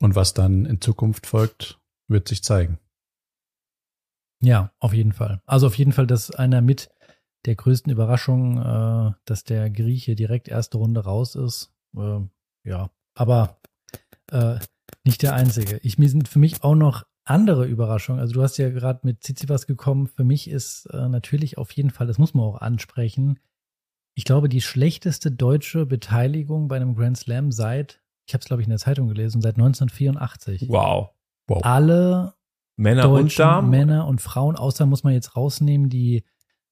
Und 0.00 0.14
was 0.14 0.34
dann 0.34 0.66
in 0.66 0.80
Zukunft 0.80 1.26
folgt, 1.26 1.80
wird 2.08 2.28
sich 2.28 2.42
zeigen. 2.42 2.78
Ja, 4.42 4.72
auf 4.78 4.92
jeden 4.92 5.12
Fall. 5.12 5.40
Also 5.46 5.66
auf 5.66 5.78
jeden 5.78 5.92
Fall, 5.92 6.06
das 6.06 6.28
ist 6.28 6.36
einer 6.36 6.60
mit 6.60 6.90
der 7.46 7.54
größten 7.54 7.90
Überraschungen, 7.90 8.58
äh, 8.58 9.14
dass 9.24 9.44
der 9.44 9.70
Grieche 9.70 10.14
direkt 10.14 10.48
erste 10.48 10.78
Runde 10.78 11.04
raus 11.04 11.34
ist. 11.34 11.72
Äh, 11.96 12.20
ja, 12.64 12.90
aber 13.14 13.60
äh, 14.30 14.58
nicht 15.04 15.22
der 15.22 15.34
einzige. 15.34 15.78
Ich 15.82 15.98
mir 15.98 16.08
sind 16.08 16.28
für 16.28 16.38
mich 16.38 16.62
auch 16.62 16.74
noch 16.74 17.06
andere 17.24 17.66
Überraschungen. 17.66 18.20
Also 18.20 18.34
du 18.34 18.42
hast 18.42 18.58
ja 18.58 18.70
gerade 18.70 19.00
mit 19.02 19.22
Tsitsipas 19.22 19.66
gekommen. 19.66 20.06
Für 20.06 20.24
mich 20.24 20.48
ist 20.48 20.86
äh, 20.86 21.08
natürlich 21.08 21.58
auf 21.58 21.70
jeden 21.72 21.90
Fall, 21.90 22.06
das 22.06 22.18
muss 22.18 22.34
man 22.34 22.44
auch 22.44 22.60
ansprechen. 22.60 23.38
Ich 24.14 24.24
glaube, 24.24 24.48
die 24.48 24.60
schlechteste 24.60 25.30
deutsche 25.30 25.86
Beteiligung 25.86 26.68
bei 26.68 26.76
einem 26.76 26.94
Grand 26.94 27.18
Slam 27.18 27.50
seit, 27.50 28.00
ich 28.26 28.34
habe 28.34 28.40
es 28.42 28.46
glaube 28.46 28.62
ich 28.62 28.66
in 28.66 28.70
der 28.70 28.78
Zeitung 28.78 29.08
gelesen, 29.08 29.42
seit 29.42 29.56
1984. 29.56 30.68
Wow. 30.68 31.10
Alle 31.62 32.34
Männer 32.76 33.10
und 33.10 33.38
Damen. 33.38 33.70
Männer 33.70 34.06
und 34.06 34.20
Frauen, 34.20 34.56
außer 34.56 34.86
muss 34.86 35.04
man 35.04 35.12
jetzt 35.12 35.36
rausnehmen, 35.36 35.90
die 35.90 36.24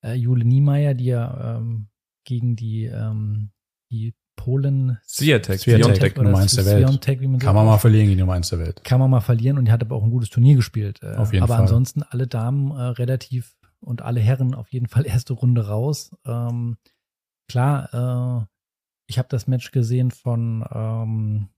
äh, 0.02 0.14
Jule 0.14 0.44
Niemeyer, 0.44 0.94
die 0.94 1.06
ja 1.06 1.56
ähm, 1.56 1.88
gegen 2.24 2.56
die, 2.56 2.84
ähm, 2.84 3.50
die 3.90 4.14
Polen 4.36 4.98
Swiatek, 5.06 5.60
Swiatek. 5.60 6.16
Nummer 6.16 6.38
eins 6.38 6.54
der 6.54 6.64
Welt. 6.64 7.20
Wie 7.20 7.26
man 7.26 7.38
Kann 7.38 7.54
man 7.54 7.66
mal 7.66 7.78
verlieren 7.78 8.06
gegen 8.06 8.16
die 8.16 8.22
Nummer 8.22 8.34
eins 8.34 8.48
der 8.48 8.58
Welt. 8.58 8.82
kann 8.82 8.98
man 8.98 9.10
mal 9.10 9.20
verlieren 9.20 9.58
und 9.58 9.66
die 9.66 9.72
hat 9.72 9.82
aber 9.82 9.94
auch 9.94 10.02
ein 10.02 10.10
gutes 10.10 10.30
Turnier 10.30 10.56
gespielt. 10.56 11.00
Äh, 11.02 11.14
Auf 11.16 11.32
jeden 11.32 11.44
aber 11.44 11.54
Fall. 11.54 11.62
ansonsten 11.62 12.02
alle 12.02 12.26
Damen 12.26 12.70
äh, 12.70 12.82
relativ 12.82 13.54
und 13.80 14.02
alle 14.02 14.20
Herren 14.20 14.54
auf 14.54 14.72
jeden 14.72 14.88
Fall 14.88 15.06
erste 15.06 15.34
Runde 15.34 15.66
raus. 15.68 16.16
Ähm, 16.24 16.76
klar, 17.52 17.92
äh, 17.92 18.46
ich 19.08 19.18
habe 19.18 19.28
das 19.28 19.46
Match 19.46 19.70
gesehen 19.72 20.10
von 20.10 20.64
ähm, 20.72 21.48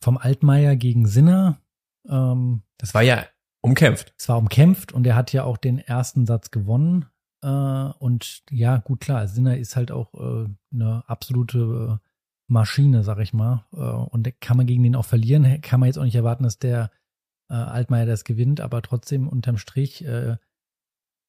vom 0.00 0.18
Altmaier 0.18 0.76
gegen 0.76 1.06
Sinner. 1.06 1.58
Ähm, 2.06 2.62
Das 2.76 2.94
war 2.94 3.02
ja 3.02 3.24
umkämpft. 3.62 4.14
es 4.18 4.28
war 4.28 4.38
umkämpft 4.38 4.92
und 4.92 5.06
er 5.06 5.16
hat 5.16 5.32
ja 5.32 5.44
auch 5.44 5.56
den 5.56 5.78
ersten 5.78 6.26
Satz 6.26 6.50
gewonnen. 6.50 7.06
Äh, 7.42 7.48
und 7.48 8.42
ja, 8.50 8.76
gut, 8.76 9.00
klar, 9.00 9.26
Sinner 9.26 9.56
ist 9.56 9.74
halt 9.74 9.90
auch 9.90 10.12
äh, 10.14 10.48
eine 10.72 11.02
absolute 11.06 11.98
äh, 11.98 12.08
Maschine, 12.46 13.02
sag 13.04 13.18
ich 13.20 13.32
mal. 13.32 13.64
Äh, 13.72 13.78
und 13.78 14.26
da 14.26 14.30
kann 14.30 14.58
man 14.58 14.66
gegen 14.66 14.82
den 14.82 14.96
auch 14.96 15.04
verlieren. 15.06 15.60
Kann 15.62 15.80
man 15.80 15.86
jetzt 15.86 15.98
auch 15.98 16.04
nicht 16.04 16.14
erwarten, 16.14 16.44
dass 16.44 16.58
der 16.58 16.90
äh, 17.50 17.54
Altmaier 17.54 18.06
das 18.06 18.24
gewinnt, 18.24 18.60
aber 18.60 18.82
trotzdem 18.82 19.28
unterm 19.28 19.56
Strich, 19.56 20.04
äh, 20.04 20.36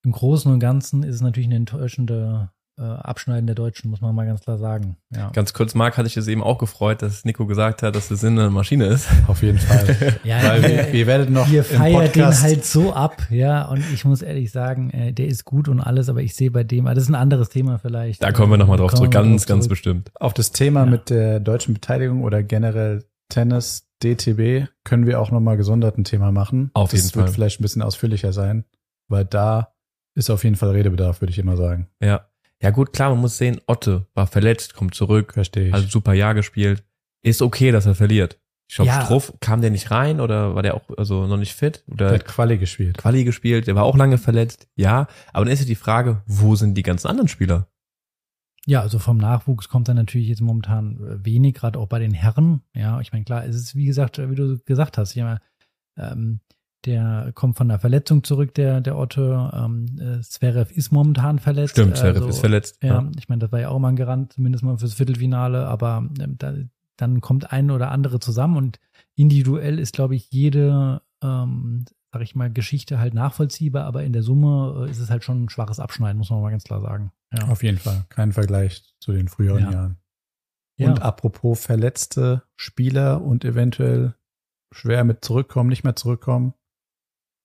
im 0.04 0.12
Großen 0.12 0.52
und 0.52 0.60
Ganzen 0.60 1.04
ist 1.04 1.16
es 1.16 1.22
natürlich 1.22 1.48
eine 1.48 1.58
enttäuschende 1.58 2.52
Abschneiden 2.84 3.46
der 3.46 3.56
Deutschen, 3.56 3.90
muss 3.90 4.02
man 4.02 4.14
mal 4.16 4.26
ganz 4.26 4.42
klar 4.42 4.58
sagen. 4.58 4.98
Ja, 5.16 5.30
Ganz 5.32 5.54
kurz, 5.54 5.76
Marc, 5.76 5.98
hatte 5.98 6.08
ich 6.08 6.16
es 6.18 6.28
eben 6.28 6.42
auch 6.44 6.58
gefreut, 6.58 7.02
dass 7.02 7.26
Nico 7.26 7.46
gesagt 7.46 7.84
hat, 7.84 7.96
dass 7.96 8.08
der 8.08 8.18
Sinn 8.18 8.40
eine 8.40 8.50
Maschine 8.50 8.86
ist. 8.88 9.08
Auf 9.28 9.42
jeden 9.44 9.58
Fall. 9.58 10.20
ja 10.24 10.42
Weil 10.44 10.64
wir, 10.64 10.94
wir 10.94 11.08
werden 11.08 11.34
noch 11.34 11.48
Ihr 11.50 11.60
im 11.70 11.78
feiert 11.78 12.16
den 12.16 12.26
halt 12.42 12.66
so 12.66 12.94
ab, 12.94 13.28
ja. 13.30 13.66
Und 13.68 13.84
ich 13.94 14.06
muss 14.06 14.22
ehrlich 14.22 14.52
sagen, 14.52 14.90
äh, 14.92 15.12
der 15.14 15.28
ist 15.28 15.46
gut 15.46 15.68
und 15.68 15.80
alles, 15.82 16.10
aber 16.10 16.22
ich 16.22 16.36
sehe 16.36 16.52
bei 16.52 16.64
dem, 16.64 16.86
aber 16.88 16.96
das 16.96 17.04
ist 17.04 17.10
ein 17.10 17.16
anderes 17.16 17.50
Thema 17.50 17.80
vielleicht. 17.80 18.24
Da 18.24 18.32
kommen 18.32 18.52
wir 18.52 18.58
nochmal 18.58 18.78
drauf 18.78 18.94
zurück, 18.94 19.14
wir 19.14 19.22
ganz, 19.22 19.46
ganz 19.46 19.64
zurück. 19.66 19.70
bestimmt. 19.72 20.12
Auf 20.20 20.34
das 20.34 20.52
Thema 20.52 20.82
Ja. 20.82 20.86
mit 20.86 21.10
der 21.10 21.40
deutschen 21.40 21.74
Beteiligung 21.74 22.24
oder 22.24 22.44
generell 22.44 23.04
Tennis, 23.30 23.88
DTB, 24.02 24.68
können 24.86 25.06
wir 25.06 25.20
auch 25.20 25.30
nochmal 25.32 25.58
gesondert 25.58 25.98
ein 25.98 26.04
Thema 26.06 26.32
machen. 26.32 26.72
Auf 26.74 26.92
das 26.92 27.02
jeden 27.02 27.16
wird 27.16 27.26
Fall. 27.26 27.34
vielleicht 27.34 27.60
ein 27.60 27.64
bisschen 27.64 27.82
ausführlicher 27.82 28.32
sein, 28.34 28.64
weil 29.10 29.26
da 29.26 29.74
ist 30.16 30.30
auf 30.30 30.44
jeden 30.44 30.56
Fall 30.56 30.70
Redebedarf, 30.72 31.22
würde 31.22 31.32
ich 31.32 31.40
immer 31.40 31.56
sagen. 31.58 31.88
Ja. 32.02 32.26
Ja 32.62 32.72
gut, 32.72 32.92
klar, 32.94 33.10
man 33.12 33.20
muss 33.20 33.38
sehen, 33.38 33.62
Otte 33.68 34.08
war 34.14 34.28
verletzt, 34.28 34.74
kommt 34.76 34.94
zurück, 34.94 35.34
Verstehe 35.34 35.70
ich. 35.70 35.74
also 35.74 35.88
super 35.88 36.14
Jahr 36.14 36.34
gespielt. 36.34 36.84
Ist 37.22 37.42
okay, 37.42 37.72
dass 37.72 37.86
er 37.86 37.96
verliert. 37.96 38.40
Ich 38.70 38.76
glaube, 38.76 38.90
Ja. 38.90 39.04
Struff 39.04 39.34
kam 39.40 39.62
der 39.62 39.72
nicht 39.72 39.90
rein 39.92 40.20
oder 40.20 40.56
war 40.56 40.62
der 40.62 40.76
auch 40.76 40.84
also 40.98 41.26
noch 41.26 41.38
nicht 41.38 41.54
fit 41.54 41.84
er 41.88 41.94
oder 41.94 42.12
hat 42.12 42.26
Quali 42.26 42.58
gespielt. 42.58 42.98
Quali 42.98 43.24
gespielt, 43.24 43.68
der 43.68 43.76
war 43.76 43.84
auch 43.84 43.98
lange 43.98 44.18
verletzt. 44.18 44.68
Ja, 44.76 45.08
aber 45.34 45.46
dann 45.46 45.54
ist 45.54 45.62
ja 45.62 45.66
die 45.66 45.76
Frage, 45.76 46.22
wo 46.28 46.56
sind 46.56 46.76
die 46.76 46.84
ganzen 46.84 47.08
anderen 47.08 47.28
Spieler? 47.30 47.68
Ja, 48.66 48.82
also 48.82 49.00
vom 49.00 49.18
Nachwuchs 49.18 49.70
kommt 49.70 49.88
dann 49.88 49.96
natürlich 49.96 50.28
jetzt 50.28 50.42
momentan 50.42 50.98
wenig, 51.26 51.56
gerade 51.56 51.80
auch 51.80 51.88
bei 51.88 51.98
den 51.98 52.14
Herren. 52.14 52.62
Ja, 52.76 53.00
ich 53.00 53.12
meine, 53.12 53.26
klar, 53.26 53.44
es 53.46 53.56
ist 53.56 53.76
wie 53.76 53.86
gesagt, 53.86 54.20
wie 54.20 54.36
du 54.36 54.60
gesagt 54.66 54.98
hast, 54.98 55.16
ich 55.16 55.24
meine, 55.24 55.42
ähm, 55.98 56.40
Der 56.86 57.32
kommt 57.36 57.58
von 57.58 57.68
der 57.68 57.80
Verletzung 57.80 58.24
zurück, 58.24 58.54
der, 58.54 58.80
der 58.80 58.98
Otto. 58.98 59.50
Ähm, 59.50 59.86
äh, 60.00 60.22
Zverev 60.22 60.72
ist 60.74 60.92
momentan 60.92 61.40
verletzt. 61.40 61.72
Stimmt, 61.72 61.98
Zverev 61.98 62.16
Also, 62.18 62.30
ist 62.30 62.40
verletzt. 62.40 62.78
Ja, 62.82 63.10
ich 63.18 63.28
meine, 63.28 63.40
das 63.40 63.52
war 63.52 63.60
ja 63.60 63.70
auch 63.70 63.80
mal 63.80 63.90
ein 63.90 63.96
Garant, 63.98 64.34
zumindest 64.34 64.64
mal 64.64 64.78
fürs 64.78 64.94
Viertelfinale, 64.94 65.68
aber 65.68 66.10
ähm, 66.20 66.38
da, 66.38 66.54
dann 66.96 67.22
kommt 67.22 67.52
ein 67.52 67.70
oder 67.72 67.92
andere 67.92 68.20
zusammen 68.20 68.56
und 68.58 68.80
individuell 69.16 69.78
ist, 69.80 69.94
glaube 69.94 70.16
ich, 70.16 70.32
jede, 70.32 71.02
ähm, 71.22 71.86
sag 72.14 72.22
ich 72.22 72.36
mal, 72.36 72.52
Geschichte 72.52 73.00
halt 73.00 73.14
nachvollziehbar, 73.14 73.86
aber 73.86 74.04
in 74.04 74.14
der 74.14 74.24
Summe 74.24 74.86
äh, 74.88 74.92
ist 74.92 75.00
es 75.00 75.10
halt 75.10 75.24
schon 75.24 75.44
ein 75.44 75.50
schwaches 75.50 75.80
Abschneiden, 75.80 76.18
muss 76.18 76.30
man 76.30 76.42
mal 76.42 76.52
ganz 76.52 76.64
klar 76.64 76.82
sagen. 76.82 77.12
Ja. 77.38 77.48
Auf 77.50 77.62
jeden 77.62 77.78
Fall. 77.78 78.06
Kein 78.10 78.32
Vergleich 78.32 78.84
zu 79.02 79.12
den 79.12 79.28
früheren 79.28 79.64
Ja. 79.64 79.72
Jahren. 79.72 79.98
Ja. 80.78 80.88
Und 80.88 81.02
apropos 81.02 81.60
verletzte 81.60 82.44
Spieler 82.56 83.22
und 83.22 83.44
eventuell 83.44 84.16
schwer 84.72 85.04
mit 85.04 85.26
zurückkommen, 85.26 85.70
nicht 85.70 85.84
mehr 85.84 85.96
zurückkommen. 85.98 86.54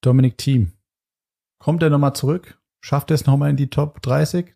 Dominik 0.04 0.36
Thiem. 0.36 0.72
Kommt 1.58 1.82
er 1.82 1.88
nochmal 1.88 2.14
zurück? 2.14 2.60
Schafft 2.84 3.10
er 3.10 3.14
es 3.14 3.24
nochmal 3.24 3.50
in 3.50 3.56
die 3.56 3.70
Top 3.70 4.02
30? 4.02 4.54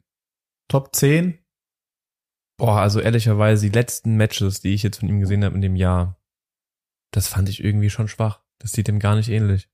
Top 0.69 0.95
10? 0.95 1.39
Boah, 2.59 2.81
also 2.81 3.01
ehrlicherweise, 3.01 3.67
die 3.67 3.75
letzten 3.75 4.17
Matches, 4.17 4.61
die 4.61 4.75
ich 4.75 4.83
jetzt 4.83 4.99
von 4.99 5.09
ihm 5.09 5.21
gesehen 5.21 5.45
habe 5.45 5.55
in 5.55 5.63
dem 5.63 5.77
Jahr, 5.77 6.21
das 7.13 7.29
fand 7.29 7.49
ich 7.49 7.65
irgendwie 7.65 7.89
schon 7.89 8.09
schwach. 8.09 8.43
Das 8.59 8.73
sieht 8.73 8.89
ihm 8.89 8.99
gar 8.99 9.17
nicht 9.17 9.31
ähnlich. 9.31 9.71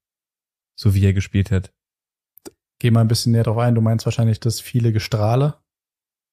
So 0.78 0.94
wie 0.94 1.04
er 1.04 1.12
gespielt 1.12 1.50
hat. 1.50 1.72
Geh 2.78 2.92
mal 2.92 3.00
ein 3.00 3.08
bisschen 3.08 3.32
näher 3.32 3.42
drauf 3.44 3.58
ein. 3.58 3.74
Du 3.74 3.80
meinst 3.80 4.04
wahrscheinlich 4.04 4.38
das 4.38 4.60
viele 4.60 4.92
Gestrahle. 4.92 5.58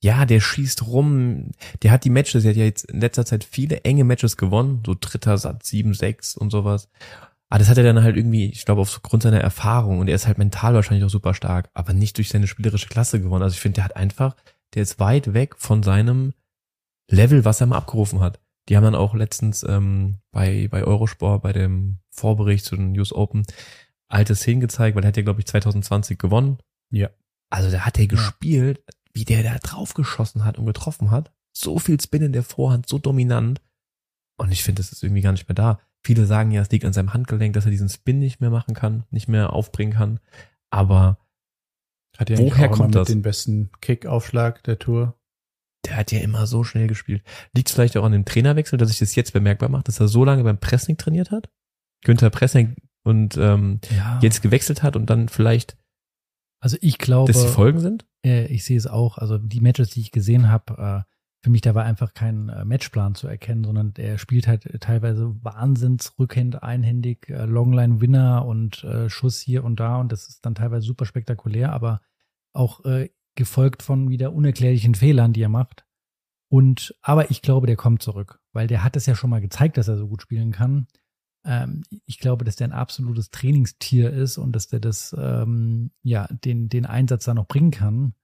Ja, 0.03 0.25
der 0.25 0.39
schießt 0.39 0.85
rum. 0.85 1.51
Der 1.81 1.91
hat 1.91 2.03
die 2.03 2.09
Matches, 2.11 2.43
der 2.43 2.51
hat 2.51 2.57
ja 2.57 2.65
jetzt 2.65 2.85
in 2.85 3.01
letzter 3.01 3.25
Zeit 3.25 3.43
viele 3.43 3.83
enge 3.85 4.03
Matches 4.03 4.37
gewonnen. 4.37 4.83
So 4.85 4.95
dritter 4.99 5.37
Satz, 5.39 5.69
7-6 5.69 6.37
und 6.37 6.51
sowas. 6.51 6.89
Aber 7.51 7.59
das 7.59 7.67
hat 7.67 7.77
er 7.77 7.83
dann 7.83 8.01
halt 8.01 8.15
irgendwie, 8.15 8.45
ich 8.45 8.63
glaube, 8.63 8.79
aufgrund 8.79 9.23
seiner 9.23 9.41
Erfahrung 9.41 9.99
und 9.99 10.07
er 10.07 10.15
ist 10.15 10.25
halt 10.25 10.37
mental 10.37 10.73
wahrscheinlich 10.73 11.03
auch 11.03 11.09
super 11.09 11.33
stark, 11.33 11.69
aber 11.73 11.91
nicht 11.91 12.15
durch 12.15 12.29
seine 12.29 12.47
spielerische 12.47 12.87
Klasse 12.87 13.19
gewonnen. 13.19 13.43
Also 13.43 13.55
ich 13.55 13.59
finde, 13.59 13.75
der 13.75 13.83
hat 13.83 13.97
einfach, 13.97 14.37
der 14.73 14.83
ist 14.83 15.01
weit 15.01 15.33
weg 15.33 15.55
von 15.57 15.83
seinem 15.83 16.33
Level, 17.09 17.43
was 17.43 17.59
er 17.59 17.67
mal 17.67 17.75
abgerufen 17.75 18.21
hat. 18.21 18.39
Die 18.69 18.77
haben 18.77 18.85
dann 18.85 18.95
auch 18.95 19.15
letztens 19.15 19.63
ähm, 19.63 20.19
bei, 20.31 20.69
bei 20.71 20.85
Eurosport, 20.85 21.43
bei 21.43 21.51
dem 21.51 21.99
Vorbericht 22.09 22.63
zu 22.63 22.77
den 22.77 22.93
News 22.93 23.11
Open, 23.11 23.43
alte 24.07 24.33
Szenen 24.33 24.61
gezeigt, 24.61 24.95
weil 24.95 25.03
er 25.03 25.09
hat 25.09 25.17
ja, 25.17 25.23
glaube 25.23 25.41
ich, 25.41 25.47
2020 25.47 26.17
gewonnen. 26.17 26.57
Ja. 26.89 27.09
Also 27.49 27.69
da 27.69 27.81
hat 27.81 27.99
er 27.99 28.07
gespielt, 28.07 28.81
wie 29.11 29.25
der 29.25 29.43
da 29.43 29.57
draufgeschossen 29.57 30.45
hat 30.45 30.57
und 30.57 30.67
getroffen 30.67 31.11
hat. 31.11 31.33
So 31.51 31.79
viel 31.79 31.99
Spin 31.99 32.21
in 32.21 32.31
der 32.31 32.43
Vorhand, 32.43 32.87
so 32.87 32.97
dominant. 32.97 33.61
Und 34.37 34.53
ich 34.53 34.63
finde, 34.63 34.81
das 34.81 34.93
ist 34.93 35.03
irgendwie 35.03 35.21
gar 35.21 35.33
nicht 35.33 35.49
mehr 35.49 35.55
da. 35.55 35.81
Viele 36.03 36.25
sagen 36.25 36.51
ja, 36.51 36.61
es 36.61 36.71
liegt 36.71 36.85
an 36.85 36.93
seinem 36.93 37.13
Handgelenk, 37.13 37.53
dass 37.53 37.65
er 37.65 37.71
diesen 37.71 37.89
Spin 37.89 38.19
nicht 38.19 38.41
mehr 38.41 38.49
machen 38.49 38.73
kann, 38.73 39.03
nicht 39.11 39.27
mehr 39.27 39.53
aufbringen 39.53 39.93
kann. 39.93 40.19
Aber 40.71 41.19
Hat 42.17 42.29
ja 42.29 42.37
Woher 42.37 42.51
auch 42.51 42.57
immer 42.57 42.69
kommt 42.69 42.87
mit 42.89 42.95
das? 42.95 43.07
den 43.07 43.21
besten 43.21 43.69
Kickaufschlag 43.81 44.63
der 44.63 44.79
Tour. 44.79 45.15
der 45.85 45.97
hat 45.97 46.11
ja 46.11 46.19
immer 46.19 46.47
so 46.47 46.63
schnell 46.63 46.87
gespielt. 46.87 47.23
Liegt 47.53 47.69
es 47.69 47.75
vielleicht 47.75 47.97
auch 47.97 48.03
an 48.03 48.11
dem 48.11 48.25
Trainerwechsel, 48.25 48.77
dass 48.77 48.89
sich 48.89 48.99
das 48.99 49.15
jetzt 49.15 49.33
bemerkbar 49.33 49.69
macht, 49.69 49.87
dass 49.87 49.99
er 49.99 50.07
so 50.07 50.23
lange 50.25 50.43
beim 50.43 50.59
Pressing 50.59 50.97
trainiert 50.97 51.31
hat? 51.31 51.49
Günther 52.03 52.29
Pressing 52.29 52.75
und 53.03 53.37
ähm, 53.37 53.79
ja. 53.95 54.19
jetzt 54.21 54.41
gewechselt 54.41 54.83
hat 54.83 54.95
und 54.95 55.09
dann 55.09 55.29
vielleicht, 55.29 55.77
also 56.59 56.77
ich 56.81 56.97
glaube, 56.97 57.31
dass 57.31 57.41
die 57.41 57.47
Folgen 57.47 57.79
sind? 57.79 58.05
äh, 58.25 58.45
ich 58.45 58.63
sehe 58.63 58.77
es 58.77 58.87
auch, 58.87 59.17
also 59.17 59.37
die 59.37 59.61
Matches, 59.61 59.89
die 59.91 60.01
ich 60.01 60.11
gesehen 60.11 60.49
habe, 60.49 61.05
äh, 61.05 61.11
für 61.41 61.49
mich, 61.49 61.61
da 61.61 61.73
war 61.73 61.83
einfach 61.83 62.13
kein 62.13 62.49
äh, 62.49 62.65
Matchplan 62.65 63.15
zu 63.15 63.27
erkennen, 63.27 63.63
sondern 63.63 63.93
er 63.97 64.17
spielt 64.17 64.47
halt 64.47 64.65
äh, 64.67 64.79
teilweise 64.79 65.35
wahnsinns 65.43 66.17
rückhänd, 66.19 66.61
einhändig, 66.61 67.29
äh, 67.29 67.45
Longline-Winner 67.45 68.45
und 68.45 68.85
Schuss 69.07 69.39
hier 69.39 69.63
und 69.63 69.79
da 69.79 69.97
und 69.97 70.11
das 70.11 70.27
ist 70.27 70.45
dann 70.45 70.55
teilweise 70.55 70.85
super 70.85 71.05
spektakulär, 71.05 71.71
aber 71.73 72.01
auch 72.53 72.81
gefolgt 73.35 73.81
von 73.81 74.09
wieder 74.09 74.33
unerklärlichen 74.33 74.95
Fehlern, 74.95 75.33
die 75.33 75.41
er 75.41 75.49
macht. 75.49 75.85
Und, 76.49 76.95
aber 77.01 77.31
ich 77.31 77.41
glaube, 77.41 77.65
der 77.65 77.77
kommt 77.77 78.01
zurück, 78.01 78.41
weil 78.51 78.67
der 78.67 78.83
hat 78.83 78.97
es 78.97 79.05
ja 79.05 79.15
schon 79.15 79.29
mal 79.29 79.39
gezeigt, 79.39 79.77
dass 79.77 79.87
er 79.87 79.97
so 79.97 80.07
gut 80.07 80.21
spielen 80.21 80.51
kann. 80.51 80.87
Ähm, 81.45 81.83
ich 82.05 82.19
glaube, 82.19 82.43
dass 82.43 82.57
der 82.57 82.67
ein 82.67 82.73
absolutes 82.73 83.29
Trainingstier 83.29 84.11
ist 84.11 84.37
und 84.37 84.53
dass 84.53 84.67
der 84.67 84.81
das, 84.81 85.15
ähm, 85.17 85.91
ja, 86.03 86.27
den, 86.27 86.67
den 86.67 86.85
Einsatz 86.85 87.25
da 87.25 87.33
noch 87.33 87.47
bringen 87.47 87.71
kann. 87.71 88.15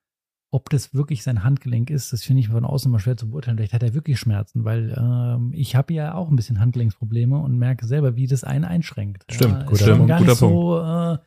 Ob 0.50 0.70
das 0.70 0.94
wirklich 0.94 1.24
sein 1.24 1.44
Handgelenk 1.44 1.90
ist, 1.90 2.14
das 2.14 2.24
finde 2.24 2.40
ich 2.40 2.48
von 2.48 2.64
außen 2.64 2.90
mal 2.90 3.00
schwer 3.00 3.18
zu 3.18 3.30
beurteilen. 3.30 3.58
Vielleicht 3.58 3.74
hat 3.74 3.84
er 3.84 3.94
wirklich 3.94 4.18
Schmerzen, 4.18 4.64
weil 4.64 4.96
ähm, 4.98 5.52
ich 5.54 5.76
habe 5.76 5.94
ja 5.94 6.14
auch 6.14 6.30
ein 6.30 6.38
bisschen 6.38 6.60
Handgelenksprobleme 6.62 7.38
und 7.38 7.58
merke 7.58 7.86
selber, 7.86 8.16
wie 8.16 8.28
das 8.28 8.46
einen 8.46 8.64
einschränkt. 8.64 9.26
Stimmt, 9.30 9.54
ja, 9.60 9.64
guter 9.66 9.96
Punkt, 9.96 10.08
gar 10.08 10.20
guter 10.20 10.32
nicht 10.32 10.40
so, 10.40 10.80
äh, 10.82 11.18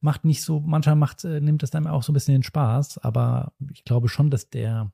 macht 0.00 0.24
nicht 0.24 0.42
so, 0.42 0.60
manchmal 0.60 0.96
macht, 0.96 1.24
äh, 1.24 1.40
nimmt 1.40 1.62
das 1.62 1.70
dann 1.70 1.86
auch 1.86 2.02
so 2.02 2.10
ein 2.10 2.14
bisschen 2.14 2.32
den 2.34 2.42
Spaß, 2.42 2.98
aber 2.98 3.52
ich 3.70 3.84
glaube 3.84 4.08
schon, 4.08 4.30
dass 4.30 4.48
der, 4.48 4.90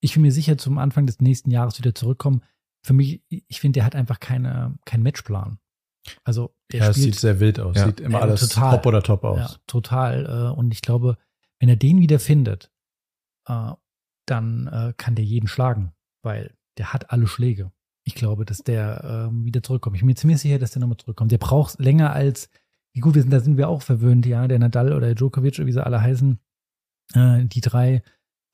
ich 0.00 0.14
bin 0.14 0.22
mir 0.22 0.32
sicher, 0.32 0.56
zum 0.56 0.78
Anfang 0.78 1.06
des 1.06 1.20
nächsten 1.20 1.50
Jahres 1.50 1.78
wieder 1.78 1.94
zurückkommen. 1.94 2.42
Für 2.82 2.92
mich, 2.92 3.22
ich 3.28 3.60
finde, 3.60 3.78
der 3.78 3.84
hat 3.86 3.96
einfach 3.96 4.20
keine, 4.20 4.76
keinen 4.84 5.02
Matchplan. 5.02 5.58
Also 6.22 6.54
der 6.72 6.80
Ja, 6.80 6.92
spielt 6.92 7.14
sieht 7.14 7.16
sehr 7.16 7.40
wild 7.40 7.58
aus. 7.58 7.76
Ja. 7.76 7.86
Sieht 7.86 8.00
immer 8.00 8.18
Ja, 8.18 8.24
alles 8.24 8.40
total. 8.48 8.76
top 8.76 8.86
oder 8.86 9.02
top 9.02 9.24
aus. 9.24 9.38
ja, 9.38 9.50
total. 9.66 10.26
Äh, 10.54 10.58
und 10.58 10.72
ich 10.72 10.80
glaube, 10.80 11.18
wenn 11.58 11.68
er 11.68 11.76
den 11.76 12.00
wieder 12.00 12.18
findet, 12.18 12.70
äh, 13.46 13.72
dann 14.26 14.66
äh, 14.68 14.92
kann 14.96 15.14
der 15.14 15.24
jeden 15.24 15.48
schlagen, 15.48 15.92
weil 16.22 16.54
der 16.78 16.92
hat 16.92 17.10
alle 17.10 17.26
Schläge. 17.26 17.72
Ich 18.04 18.14
glaube, 18.14 18.44
dass 18.44 18.58
der 18.58 19.28
ähm, 19.28 19.44
wieder 19.44 19.62
zurückkommt. 19.62 19.96
Ich 19.96 20.02
bin 20.02 20.06
mir 20.06 20.14
ziemlich 20.14 20.40
sicher, 20.40 20.58
dass 20.58 20.70
der 20.70 20.80
nochmal 20.80 20.96
zurückkommt. 20.96 21.32
Der 21.32 21.38
braucht 21.38 21.78
länger 21.78 22.12
als, 22.12 22.48
wie 22.94 23.00
gut, 23.00 23.14
wir 23.14 23.22
sind, 23.22 23.32
da 23.32 23.40
sind 23.40 23.56
wir 23.56 23.68
auch 23.68 23.82
verwöhnt, 23.82 24.24
ja, 24.26 24.48
der 24.48 24.58
Nadal 24.58 24.92
oder 24.92 25.06
der 25.06 25.14
Djokovic, 25.14 25.64
wie 25.64 25.72
sie 25.72 25.84
alle 25.84 26.00
heißen, 26.00 26.38
äh, 27.14 27.44
die 27.44 27.60
drei, 27.60 28.02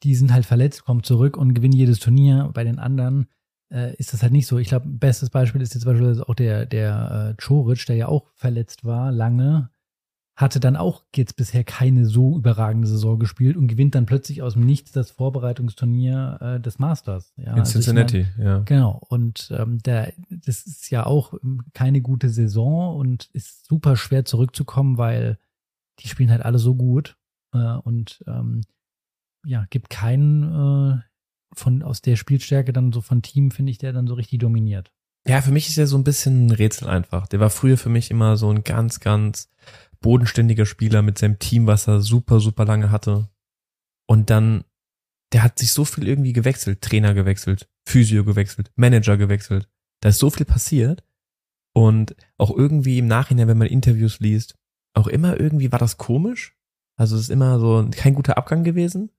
die 0.02 0.14
sind 0.14 0.32
halt 0.32 0.46
verletzt, 0.46 0.84
kommen 0.84 1.02
zurück 1.02 1.36
und 1.36 1.54
gewinnen 1.54 1.74
jedes 1.74 2.00
Turnier. 2.00 2.50
Bei 2.52 2.64
den 2.64 2.78
anderen 2.78 3.28
äh, 3.70 3.94
ist 3.96 4.12
das 4.12 4.22
halt 4.22 4.32
nicht 4.32 4.46
so. 4.46 4.58
Ich 4.58 4.68
glaube, 4.68 4.88
bestes 4.88 5.30
Beispiel 5.30 5.60
ist 5.60 5.74
jetzt 5.74 5.84
beispielsweise 5.84 6.28
auch 6.28 6.34
der, 6.34 6.66
der 6.66 7.36
äh, 7.38 7.42
Choric, 7.42 7.86
der 7.86 7.96
ja 7.96 8.08
auch 8.08 8.30
verletzt 8.34 8.84
war, 8.84 9.12
lange, 9.12 9.70
hatte 10.36 10.60
dann 10.60 10.76
auch 10.76 11.02
jetzt 11.14 11.36
bisher 11.36 11.64
keine 11.64 12.04
so 12.04 12.36
überragende 12.36 12.86
Saison 12.86 13.18
gespielt 13.18 13.56
und 13.56 13.68
gewinnt 13.68 13.94
dann 13.94 14.04
plötzlich 14.04 14.42
aus 14.42 14.52
dem 14.52 14.66
Nichts 14.66 14.92
das 14.92 15.10
Vorbereitungsturnier 15.10 16.38
äh, 16.40 16.60
des 16.60 16.78
Masters. 16.78 17.32
Ja, 17.36 17.54
In 17.54 17.60
also 17.60 17.78
ich 17.78 17.84
Cincinnati, 17.84 18.26
ja. 18.38 18.56
Mein, 18.56 18.64
genau. 18.66 19.02
Und 19.08 19.50
ähm, 19.56 19.78
der, 19.78 20.12
das 20.28 20.66
ist 20.66 20.90
ja 20.90 21.06
auch 21.06 21.32
keine 21.72 22.02
gute 22.02 22.28
Saison 22.28 22.94
und 22.96 23.30
ist 23.32 23.66
super 23.66 23.96
schwer 23.96 24.26
zurückzukommen, 24.26 24.98
weil 24.98 25.38
die 26.00 26.08
spielen 26.08 26.30
halt 26.30 26.42
alle 26.42 26.58
so 26.58 26.74
gut 26.74 27.16
äh, 27.54 27.76
und 27.76 28.22
ähm, 28.26 28.60
ja, 29.46 29.64
gibt 29.70 29.88
keinen 29.88 30.42
äh, 30.42 31.00
von 31.54 31.82
aus 31.82 32.02
der 32.02 32.16
Spielstärke 32.16 32.74
dann 32.74 32.92
so 32.92 33.00
von 33.00 33.22
Team, 33.22 33.50
finde 33.50 33.72
ich, 33.72 33.78
der 33.78 33.94
dann 33.94 34.06
so 34.06 34.12
richtig 34.12 34.40
dominiert. 34.40 34.92
Ja, 35.26 35.40
für 35.40 35.50
mich 35.50 35.68
ist 35.68 35.78
er 35.78 35.86
so 35.86 35.96
ein 35.96 36.04
bisschen 36.04 36.46
ein 36.46 36.50
Rätsel 36.50 36.88
einfach. 36.88 37.26
Der 37.26 37.40
war 37.40 37.50
früher 37.50 37.78
für 37.78 37.88
mich 37.88 38.10
immer 38.10 38.36
so 38.36 38.50
ein 38.50 38.62
ganz, 38.62 39.00
ganz 39.00 39.50
bodenständiger 40.00 40.66
Spieler 40.66 41.02
mit 41.02 41.18
seinem 41.18 41.38
Team, 41.38 41.66
was 41.66 41.88
er 41.88 42.00
super, 42.00 42.40
super 42.40 42.64
lange 42.64 42.90
hatte. 42.90 43.28
Und 44.08 44.30
dann, 44.30 44.64
der 45.32 45.42
hat 45.42 45.58
sich 45.58 45.72
so 45.72 45.84
viel 45.84 46.06
irgendwie 46.06 46.32
gewechselt. 46.32 46.82
Trainer 46.82 47.14
gewechselt, 47.14 47.68
Physio 47.86 48.24
gewechselt, 48.24 48.70
Manager 48.76 49.16
gewechselt. 49.16 49.68
Da 50.00 50.10
ist 50.10 50.18
so 50.18 50.30
viel 50.30 50.46
passiert. 50.46 51.04
Und 51.74 52.16
auch 52.38 52.56
irgendwie 52.56 52.98
im 52.98 53.06
Nachhinein, 53.06 53.48
wenn 53.48 53.58
man 53.58 53.68
Interviews 53.68 54.20
liest, 54.20 54.56
auch 54.94 55.08
immer 55.08 55.38
irgendwie 55.38 55.72
war 55.72 55.78
das 55.78 55.98
komisch. 55.98 56.56
Also 56.98 57.16
es 57.16 57.22
ist 57.22 57.28
immer 57.28 57.60
so 57.60 57.86
kein 57.90 58.14
guter 58.14 58.38
Abgang 58.38 58.64
gewesen. 58.64 59.10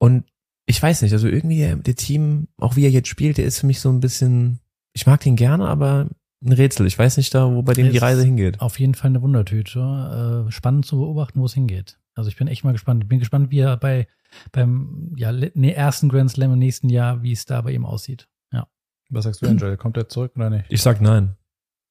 Und 0.00 0.24
ich 0.66 0.80
weiß 0.80 1.02
nicht, 1.02 1.12
also 1.12 1.26
irgendwie 1.26 1.74
der, 1.74 1.96
Team, 1.96 2.48
auch 2.58 2.76
wie 2.76 2.84
er 2.84 2.90
jetzt 2.90 3.08
spielt, 3.08 3.38
der 3.38 3.46
ist 3.46 3.58
für 3.58 3.66
mich 3.66 3.80
so 3.80 3.90
ein 3.90 4.00
bisschen, 4.00 4.60
ich 4.92 5.06
mag 5.06 5.20
den 5.20 5.34
gerne, 5.34 5.66
aber 5.66 6.08
ein 6.44 6.52
Rätsel. 6.52 6.86
Ich 6.86 6.98
weiß 6.98 7.16
nicht 7.16 7.34
da, 7.34 7.52
wo 7.52 7.62
bei 7.62 7.74
dem 7.74 7.90
die 7.90 7.98
Reise 7.98 8.24
hingeht. 8.24 8.60
Auf 8.60 8.78
jeden 8.78 8.94
Fall 8.94 9.08
eine 9.08 9.22
Wundertüte. 9.22 10.46
Äh, 10.46 10.52
spannend 10.52 10.86
zu 10.86 10.98
beobachten, 10.98 11.40
wo 11.40 11.46
es 11.46 11.54
hingeht. 11.54 11.98
Also 12.14 12.30
ich 12.30 12.36
bin 12.36 12.48
echt 12.48 12.64
mal 12.64 12.72
gespannt. 12.72 13.04
Ich 13.04 13.08
bin 13.08 13.18
gespannt, 13.18 13.50
wie 13.50 13.60
er 13.60 13.76
bei 13.76 14.06
beim 14.52 15.14
ja, 15.16 15.32
nee, 15.32 15.72
ersten 15.72 16.08
Grand 16.08 16.30
Slam 16.30 16.52
im 16.52 16.58
nächsten 16.58 16.88
Jahr, 16.88 17.22
wie 17.22 17.32
es 17.32 17.46
da 17.46 17.62
bei 17.62 17.72
ihm 17.72 17.84
aussieht. 17.84 18.28
Ja. 18.52 18.68
Was 19.10 19.24
sagst 19.24 19.42
du, 19.42 19.46
Angel? 19.46 19.76
Kommt 19.76 19.96
er 19.96 20.08
zurück 20.08 20.32
oder 20.36 20.50
nicht? 20.50 20.66
Ich 20.68 20.82
sag 20.82 21.00
nein. 21.00 21.36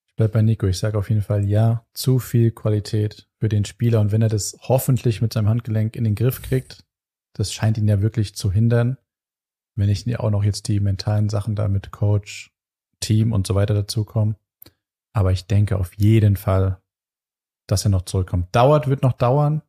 Ich 0.08 0.16
bleib 0.16 0.34
bei 0.34 0.42
Nico. 0.42 0.68
Ich 0.68 0.78
sage 0.78 0.98
auf 0.98 1.10
jeden 1.10 1.22
Fall 1.22 1.46
ja. 1.46 1.86
Zu 1.94 2.20
viel 2.20 2.52
Qualität 2.52 3.28
für 3.40 3.50
den 3.50 3.66
Spieler. 3.66 4.00
Und 4.00 4.12
wenn 4.12 4.22
er 4.22 4.30
das 4.30 4.58
hoffentlich 4.62 5.22
mit 5.22 5.34
seinem 5.34 5.50
Handgelenk 5.50 5.96
in 5.96 6.04
den 6.04 6.16
Griff 6.16 6.42
kriegt, 6.42 6.86
das 7.34 7.54
scheint 7.54 7.78
ihn 7.78 7.88
ja 7.88 8.02
wirklich 8.02 8.36
zu 8.36 8.52
hindern. 8.52 8.98
Wenn 9.76 9.88
nicht 9.88 10.20
auch 10.20 10.32
noch 10.32 10.44
jetzt 10.44 10.68
die 10.68 10.80
mentalen 10.80 11.30
Sachen 11.30 11.56
da 11.56 11.68
mit 11.68 11.92
Coach, 11.92 12.52
Team 13.08 13.32
und 13.32 13.48
so 13.48 13.56
weiter 13.56 13.74
dazukommen. 13.74 14.36
Aber 15.14 15.32
ich 15.32 15.48
denke 15.48 15.78
auf 15.78 15.94
jeden 15.98 16.36
Fall, 16.36 16.82
dass 17.68 17.86
er 17.86 17.90
noch 17.90 18.04
zurückkommt. 18.04 18.56
Dauert, 18.56 18.88
wird 18.88 19.02
noch 19.02 19.14
dauern. 19.14 19.62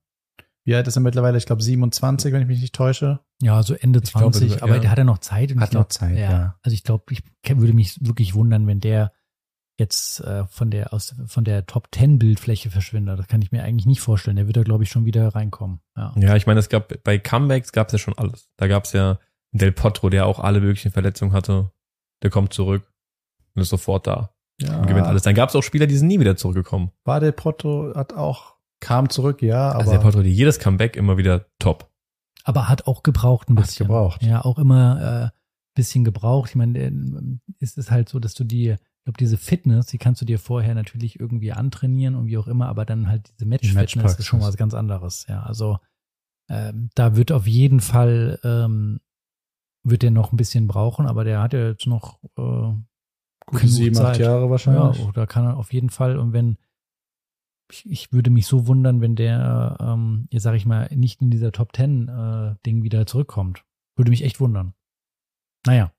Wie 0.64 0.74
alt 0.74 0.86
ist 0.86 0.96
er 0.96 1.00
mittlerweile? 1.00 1.38
Ich 1.38 1.46
glaube 1.46 1.62
27, 1.62 2.32
wenn 2.32 2.42
ich 2.42 2.48
mich 2.48 2.60
nicht 2.60 2.74
täusche. 2.74 3.20
Ja, 3.40 3.62
so 3.62 3.74
Ende 3.74 4.00
Ich 4.04 4.12
glaube, 4.12 4.32
20, 4.32 4.56
ja. 4.56 4.62
aber 4.62 4.78
der 4.78 4.90
hat 4.90 4.98
ja 4.98 5.04
noch 5.04 5.18
Zeit. 5.18 5.52
Und 5.52 5.60
Hat 5.60 5.70
glaub, 5.70 5.84
noch 5.84 5.88
Zeit, 5.88 6.18
ja. 6.18 6.56
Also 6.62 6.74
ich 6.74 6.84
glaube, 6.84 7.04
ich 7.10 7.22
würde 7.48 7.72
mich 7.72 7.98
wirklich 8.04 8.34
wundern, 8.34 8.66
wenn 8.66 8.80
der 8.80 9.12
jetzt 9.78 10.20
äh, 10.20 10.44
von 10.48 10.70
der 10.70 10.92
aus 10.92 11.14
von 11.26 11.44
der 11.44 11.64
Top 11.64 11.88
10 11.92 12.18
Bildfläche 12.18 12.68
verschwindet. 12.68 13.18
Das 13.18 13.28
kann 13.28 13.40
ich 13.40 13.52
mir 13.52 13.62
eigentlich 13.62 13.86
nicht 13.86 14.00
vorstellen. 14.00 14.36
Der 14.36 14.46
wird 14.46 14.56
da 14.56 14.62
glaube 14.62 14.82
ich 14.82 14.90
schon 14.90 15.06
wieder 15.06 15.28
reinkommen. 15.28 15.80
Ja. 15.96 16.12
Ja, 16.16 16.36
ich 16.36 16.46
meine, 16.46 16.58
es 16.60 16.68
gab 16.68 16.92
bei 17.04 17.18
Comebacks 17.18 17.72
gab 17.72 17.86
es 17.86 17.92
ja 17.92 17.98
schon 17.98 18.18
alles. 18.18 18.50
Da 18.56 18.66
gab 18.66 18.84
es 18.84 18.92
ja 18.92 19.18
Del 19.52 19.72
Potro, 19.72 20.10
der 20.10 20.26
auch 20.26 20.40
alle 20.40 20.60
möglichen 20.60 20.90
Verletzungen 20.90 21.32
hatte. 21.32 21.70
Der 22.22 22.30
kommt 22.30 22.52
zurück 22.52 22.92
und 23.58 23.62
ist 23.62 23.68
sofort 23.70 24.06
da 24.06 24.30
Ja. 24.60 24.78
und 24.80 24.86
gewinnt 24.86 25.06
alles. 25.06 25.22
Dann 25.22 25.34
gab 25.34 25.48
es 25.50 25.56
auch 25.56 25.62
Spieler, 25.62 25.86
die 25.86 25.96
sind 25.96 26.08
nie 26.08 26.20
wieder 26.20 26.36
zurückgekommen. 26.36 26.90
War 27.04 27.20
der 27.20 27.32
Porto 27.32 27.92
hat 27.94 28.12
auch, 28.14 28.56
kam 28.80 29.08
zurück, 29.10 29.42
ja, 29.42 29.70
aber 29.70 29.80
also 29.80 29.90
der 29.92 29.98
Potro, 29.98 30.22
die 30.22 30.32
jedes 30.32 30.58
Comeback 30.58 30.96
immer 30.96 31.16
wieder 31.18 31.46
top. 31.58 31.90
Aber 32.44 32.68
hat 32.68 32.86
auch 32.86 33.02
gebraucht 33.02 33.48
ein 33.50 33.56
Hat 33.58 33.64
bisschen. 33.66 33.86
gebraucht. 33.86 34.22
Ja, 34.22 34.44
auch 34.44 34.58
immer 34.58 35.32
äh, 35.34 35.38
bisschen 35.74 36.02
gebraucht. 36.04 36.50
Ich 36.50 36.56
meine, 36.56 36.72
der, 36.72 36.92
ist 37.60 37.76
es 37.78 37.90
halt 37.90 38.08
so, 38.08 38.18
dass 38.18 38.34
du 38.34 38.44
die, 38.44 38.70
ich 38.70 39.04
glaube, 39.04 39.18
diese 39.18 39.36
Fitness, 39.36 39.86
die 39.86 39.98
kannst 39.98 40.20
du 40.20 40.24
dir 40.24 40.38
vorher 40.38 40.74
natürlich 40.74 41.20
irgendwie 41.20 41.52
antrainieren 41.52 42.14
und 42.14 42.26
wie 42.26 42.38
auch 42.38 42.46
immer, 42.48 42.68
aber 42.68 42.84
dann 42.84 43.08
halt 43.08 43.30
diese 43.34 43.46
Match-Fitness 43.46 43.74
Matchpraxis. 43.94 44.18
ist 44.20 44.26
schon 44.26 44.40
was 44.40 44.56
ganz 44.56 44.74
anderes. 44.74 45.26
Ja, 45.28 45.42
also 45.42 45.78
ähm, 46.48 46.88
da 46.94 47.16
wird 47.16 47.32
auf 47.32 47.46
jeden 47.46 47.80
Fall 47.80 48.38
ähm, 48.42 49.00
wird 49.84 50.02
der 50.02 50.10
noch 50.10 50.32
ein 50.32 50.36
bisschen 50.36 50.66
brauchen, 50.66 51.06
aber 51.06 51.24
der 51.24 51.40
hat 51.42 51.52
ja 51.52 51.68
jetzt 51.68 51.86
noch 51.86 52.18
äh, 52.38 52.72
gute 53.50 53.68
sieben, 53.68 53.96
acht 53.96 54.14
Zeit. 54.14 54.18
Jahre 54.18 54.44
Ja, 54.44 54.50
wahrscheinlich. 54.50 55.06
da 55.14 55.26
kann 55.26 55.44
er 55.46 55.56
auf 55.56 55.72
jeden 55.72 55.90
Fall. 55.90 56.18
Und 56.18 56.32
wenn, 56.32 56.56
ich, 57.70 57.88
ich 57.90 58.12
würde 58.12 58.30
mich 58.30 58.46
so 58.46 58.66
wundern, 58.66 59.00
wenn 59.00 59.16
der, 59.16 59.76
ähm, 59.80 60.26
jetzt 60.30 60.42
sag 60.44 60.54
ich 60.54 60.66
mal, 60.66 60.88
nicht 60.94 61.20
in 61.20 61.30
dieser 61.30 61.52
Top 61.52 61.72
Ten 61.72 62.08
äh, 62.08 62.54
Ding 62.64 62.82
wieder 62.82 63.06
zurückkommt. 63.06 63.64
Würde 63.96 64.10
mich 64.10 64.22
echt 64.24 64.40
wundern. 64.40 64.74
Naja, 65.66 65.92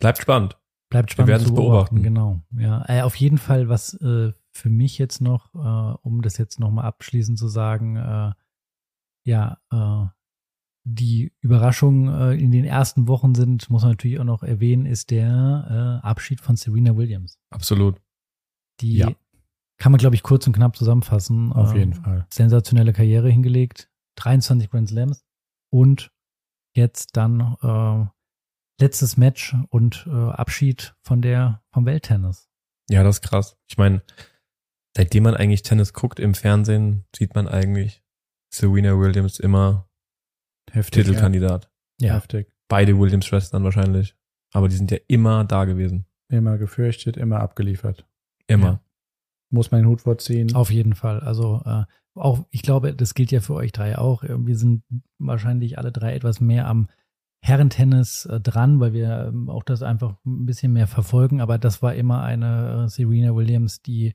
Bleibt 0.00 0.18
spannend. 0.18 0.56
bleibt 0.90 1.10
spannend 1.10 1.28
werden 1.28 1.42
zu 1.42 1.48
es 1.48 1.54
beobachten. 1.54 1.96
beobachten. 1.96 2.02
Genau. 2.02 2.40
Ja, 2.56 2.84
äh, 2.88 3.02
auf 3.02 3.16
jeden 3.16 3.38
Fall, 3.38 3.68
was 3.68 3.94
äh, 3.94 4.32
für 4.52 4.70
mich 4.70 4.96
jetzt 4.98 5.20
noch, 5.20 5.52
äh, 5.54 5.98
um 6.02 6.22
das 6.22 6.38
jetzt 6.38 6.60
nochmal 6.60 6.84
abschließend 6.84 7.36
zu 7.38 7.48
sagen, 7.48 7.96
äh, 7.96 8.32
ja, 9.24 9.58
äh, 9.72 10.06
die 10.94 11.32
Überraschung 11.40 12.08
äh, 12.08 12.34
in 12.34 12.50
den 12.50 12.64
ersten 12.64 13.08
Wochen 13.08 13.34
sind, 13.34 13.68
muss 13.70 13.82
man 13.82 13.92
natürlich 13.92 14.18
auch 14.20 14.24
noch 14.24 14.42
erwähnen, 14.42 14.86
ist 14.86 15.10
der 15.10 16.00
äh, 16.02 16.06
Abschied 16.06 16.40
von 16.40 16.56
Serena 16.56 16.96
Williams. 16.96 17.38
Absolut. 17.50 18.00
Die 18.80 18.98
Ja. 18.98 19.12
kann 19.78 19.92
man, 19.92 19.98
glaube 19.98 20.14
ich, 20.16 20.22
kurz 20.22 20.46
und 20.46 20.52
knapp 20.54 20.76
zusammenfassen. 20.76 21.52
Auf 21.52 21.74
Äh, 21.74 21.78
jeden 21.78 21.94
Fall. 21.94 22.26
Sensationelle 22.32 22.92
Karriere 22.92 23.28
hingelegt, 23.30 23.90
23 24.16 24.70
Grand 24.70 24.88
Slams 24.88 25.24
und 25.70 26.10
jetzt 26.74 27.16
dann 27.16 27.56
äh, 27.62 28.06
letztes 28.80 29.16
Match 29.16 29.56
und 29.70 30.06
äh, 30.08 30.10
Abschied 30.30 30.94
von 31.02 31.20
der 31.22 31.62
vom 31.72 31.84
Welttennis. 31.86 32.48
Ja, 32.88 33.02
das 33.02 33.16
ist 33.16 33.22
krass. 33.22 33.56
Ich 33.68 33.76
meine, 33.76 34.02
seitdem 34.96 35.24
man 35.24 35.34
eigentlich 35.34 35.62
Tennis 35.62 35.92
guckt 35.92 36.18
im 36.20 36.34
Fernsehen, 36.34 37.04
sieht 37.14 37.34
man 37.34 37.46
eigentlich 37.48 38.02
Serena 38.50 38.98
Williams 38.98 39.38
immer 39.40 39.87
Heftig. 40.72 41.04
Titelkandidat. 41.04 41.70
Ja. 42.00 42.14
Heftig. 42.14 42.52
Beide 42.68 42.98
Williams-Schwestern 42.98 43.64
wahrscheinlich. 43.64 44.14
Aber 44.52 44.68
die 44.68 44.76
sind 44.76 44.90
ja 44.90 44.98
immer 45.06 45.44
da 45.44 45.64
gewesen. 45.64 46.06
Immer 46.28 46.58
gefürchtet, 46.58 47.16
immer 47.16 47.40
abgeliefert. 47.40 48.06
Immer. 48.46 48.66
Ja. 48.66 48.80
Muss 49.50 49.70
man 49.70 49.82
den 49.82 49.88
Hut 49.88 50.02
vorziehen. 50.02 50.54
Auf 50.54 50.70
jeden 50.70 50.94
Fall. 50.94 51.20
Also 51.20 51.62
äh, 51.64 51.84
auch, 52.14 52.46
ich 52.50 52.62
glaube, 52.62 52.94
das 52.94 53.14
gilt 53.14 53.30
ja 53.30 53.40
für 53.40 53.54
euch 53.54 53.72
drei 53.72 53.96
auch. 53.96 54.22
Wir 54.22 54.56
sind 54.56 54.82
wahrscheinlich 55.18 55.78
alle 55.78 55.92
drei 55.92 56.14
etwas 56.14 56.40
mehr 56.40 56.66
am 56.66 56.88
Herrentennis 57.40 58.26
äh, 58.26 58.40
dran, 58.40 58.80
weil 58.80 58.92
wir 58.92 59.28
ähm, 59.28 59.48
auch 59.48 59.62
das 59.62 59.82
einfach 59.82 60.16
ein 60.26 60.44
bisschen 60.44 60.72
mehr 60.72 60.86
verfolgen. 60.86 61.40
Aber 61.40 61.58
das 61.58 61.82
war 61.82 61.94
immer 61.94 62.22
eine 62.22 62.84
äh, 62.84 62.88
Serena 62.88 63.34
Williams, 63.34 63.80
die 63.80 64.14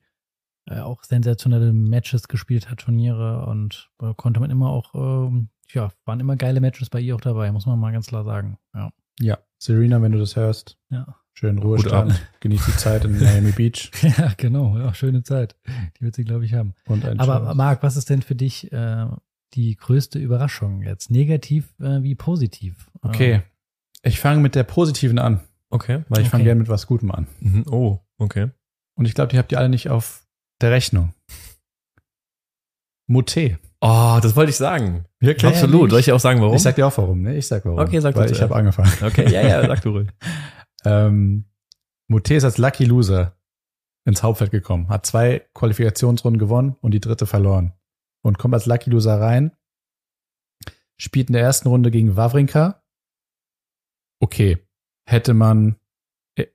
äh, 0.66 0.80
auch 0.80 1.04
sensationelle 1.04 1.74
Matches 1.74 2.28
gespielt 2.28 2.70
hat, 2.70 2.80
Turniere 2.80 3.46
und 3.46 3.92
äh, 4.02 4.14
konnte 4.16 4.40
man 4.40 4.52
immer 4.52 4.70
auch, 4.70 4.94
ähm, 4.94 5.50
ja, 5.72 5.92
waren 6.06 6.20
immer 6.20 6.36
geile 6.36 6.60
Matches 6.62 6.90
bei 6.90 7.00
ihr 7.00 7.16
auch 7.16 7.22
dabei, 7.22 7.52
muss 7.52 7.66
man 7.66 7.80
mal 7.80 7.92
ganz 7.92 8.08
klar 8.08 8.24
sagen. 8.24 8.58
Ja. 8.76 8.92
Ja. 9.20 9.38
Serena, 9.60 10.02
wenn 10.02 10.12
du 10.12 10.20
das 10.20 10.36
hörst, 10.36 10.78
Ja, 10.90 11.16
schön 11.34 11.58
ab. 11.60 11.64
Ruhestand. 11.64 12.22
Genieß 12.42 12.66
die 12.66 12.76
Zeit 12.78 13.06
in 13.06 13.20
Miami 13.20 13.52
Beach. 13.52 13.92
ja 14.18 14.34
genau. 14.38 14.78
Ja, 14.78 14.94
schöne 14.94 15.24
Zeit. 15.24 15.56
Die 15.98 16.02
wird 16.02 16.16
sie, 16.16 16.26
glaube 16.26 16.46
ich, 16.46 16.54
haben. 16.54 16.74
Und 16.86 17.06
ein 17.06 17.20
Aber 17.20 17.40
schönes- 17.40 17.56
Marc, 17.56 17.84
was 17.84 17.96
ist 17.96 18.10
denn 18.10 18.22
für 18.22 18.36
dich 18.36 18.72
äh, 18.72 19.06
die 19.54 19.76
größte 19.76 20.20
Überraschung 20.20 20.82
jetzt? 20.82 21.12
Negativ 21.12 21.74
äh, 21.80 22.02
wie 22.04 22.16
positiv? 22.16 22.90
Okay. 23.02 23.44
Ich 24.02 24.20
fange 24.20 24.42
mit 24.42 24.56
der 24.56 24.64
positiven 24.64 25.18
an, 25.20 25.40
Okay. 25.70 26.04
weil 26.10 26.24
ich 26.24 26.30
fange 26.30 26.42
Okay. 26.42 26.50
gerne 26.50 26.60
mit 26.60 26.70
was 26.70 26.88
Gutem 26.88 27.12
an. 27.12 27.28
Mhm. 27.40 27.64
Oh, 27.70 28.00
okay. 28.18 28.50
Und 28.96 29.06
ich 29.06 29.14
glaube, 29.14 29.30
die 29.32 29.38
habt 29.38 29.52
ihr 29.54 29.60
alle 29.60 29.70
nicht 29.70 29.90
auf 29.90 30.28
der 30.60 30.72
Rechnung. 30.72 31.14
Moutet. 33.08 33.60
Oh, 33.86 34.18
das 34.22 34.34
wollte 34.38 34.50
ich 34.52 34.56
sagen. 34.56 35.04
Wirklich? 35.20 35.52
Absolut. 35.52 35.90
Soll 35.90 36.00
ich 36.00 36.10
auch 36.14 36.20
sagen, 36.20 36.40
warum? 36.40 36.56
Ich 36.56 36.62
sag 36.62 36.76
dir 36.76 36.88
auch 36.88 36.98
warum, 36.98 37.22
ne? 37.22 37.36
Ich 37.36 37.48
sag 37.48 37.66
warum. 37.66 37.80
Okay, 37.80 38.00
sag 38.00 38.14
du 38.14 38.22
Weil 38.22 38.28
ich 38.28 38.38
zuerst. 38.38 38.50
habe 38.50 38.56
angefangen. 38.56 38.90
okay, 39.02 39.30
ja, 39.30 39.42
ja, 39.42 39.68
sag 39.68 39.82
du 39.82 39.90
ruhig. 39.90 40.10
Ähm, 40.86 41.46
Moutet 42.10 42.38
ist 42.38 42.44
als 42.44 42.58
Lucky 42.58 42.84
Loser 42.84 43.38
ins 44.04 44.22
Hauptfeld 44.22 44.52
gekommen, 44.52 44.90
hat 44.90 45.06
zwei 45.06 45.48
Qualifikationsrunden 45.54 46.38
gewonnen 46.38 46.76
und 46.82 46.92
die 46.92 47.00
dritte 47.00 47.26
verloren. 47.26 47.72
Und 48.22 48.38
kommt 48.38 48.54
als 48.54 48.66
Lucky 48.66 48.90
Loser 48.90 49.18
rein, 49.18 49.56
spielt 50.98 51.30
in 51.30 51.34
der 51.34 51.42
ersten 51.42 51.70
Runde 51.70 51.90
gegen 51.90 52.18
Wawrinka. 52.18 52.84
Okay, 54.20 54.58
hätte 55.06 55.34
man, 55.34 55.78
äh, 56.36 56.48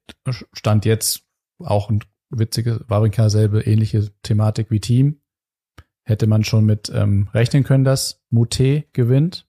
stand 0.52 0.84
jetzt 0.84 1.22
auch 1.64 1.88
ein 1.88 2.04
witziges, 2.28 2.84
Wawrinka 2.86 3.30
selbe 3.30 3.62
ähnliche 3.62 4.10
Thematik 4.22 4.70
wie 4.70 4.80
Team, 4.80 5.22
hätte 6.08 6.26
man 6.26 6.42
schon 6.42 6.64
mit 6.64 6.90
ähm, 6.94 7.28
rechnen 7.34 7.64
können, 7.64 7.84
dass 7.84 8.22
Moutet 8.30 8.92
gewinnt. 8.94 9.46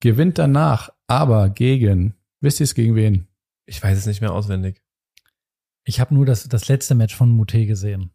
Gewinnt 0.00 0.38
danach 0.38 0.90
aber 1.06 1.48
gegen, 1.48 2.14
wisst 2.40 2.60
ihr 2.60 2.64
es 2.64 2.74
gegen 2.74 2.94
wen? 2.96 3.28
Ich 3.66 3.82
weiß 3.82 3.96
es 3.96 4.06
nicht 4.06 4.20
mehr 4.20 4.32
auswendig. 4.32 4.82
Ich 5.84 6.00
habe 6.00 6.14
nur 6.14 6.26
das, 6.26 6.48
das 6.48 6.68
letzte 6.68 6.94
Match 6.94 7.14
von 7.14 7.30
Mute 7.30 7.66
gesehen. 7.66 8.10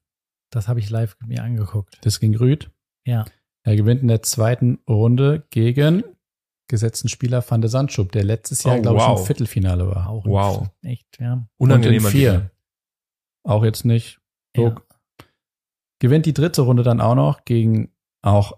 Das 0.51 0.67
habe 0.67 0.79
ich 0.79 0.89
live 0.89 1.15
mir 1.25 1.43
angeguckt. 1.43 1.97
Das 2.01 2.19
ging 2.19 2.35
Rüd. 2.35 2.71
Ja. 3.05 3.25
Er 3.63 3.75
gewinnt 3.75 4.01
in 4.01 4.07
der 4.07 4.21
zweiten 4.21 4.79
Runde 4.87 5.45
gegen 5.49 6.03
gesetzten 6.67 7.07
Spieler 7.07 7.43
Van 7.47 7.61
de 7.61 7.69
Sandschub, 7.69 8.11
der 8.11 8.23
letztes 8.23 8.63
Jahr, 8.63 8.77
Oh, 8.77 8.81
glaube 8.81 8.97
ich, 8.97 9.03
wow. 9.03 9.19
im 9.19 9.25
Viertelfinale 9.25 9.87
war. 9.87 10.09
Auch 10.09 10.25
Wow. 10.25 10.69
Echt, 10.81 11.19
ja. 11.19 11.47
Unangenehmer 11.57 12.07
Und 12.07 12.13
in 12.13 12.19
vier. 12.19 12.51
Auch 13.43 13.63
jetzt 13.63 13.85
nicht. 13.85 14.19
So. 14.55 14.67
ja. 14.67 14.81
Gewinnt 15.99 16.25
die 16.25 16.33
dritte 16.33 16.61
Runde 16.61 16.83
dann 16.83 17.01
auch 17.01 17.15
noch 17.15 17.45
gegen 17.45 17.91
auch 18.21 18.57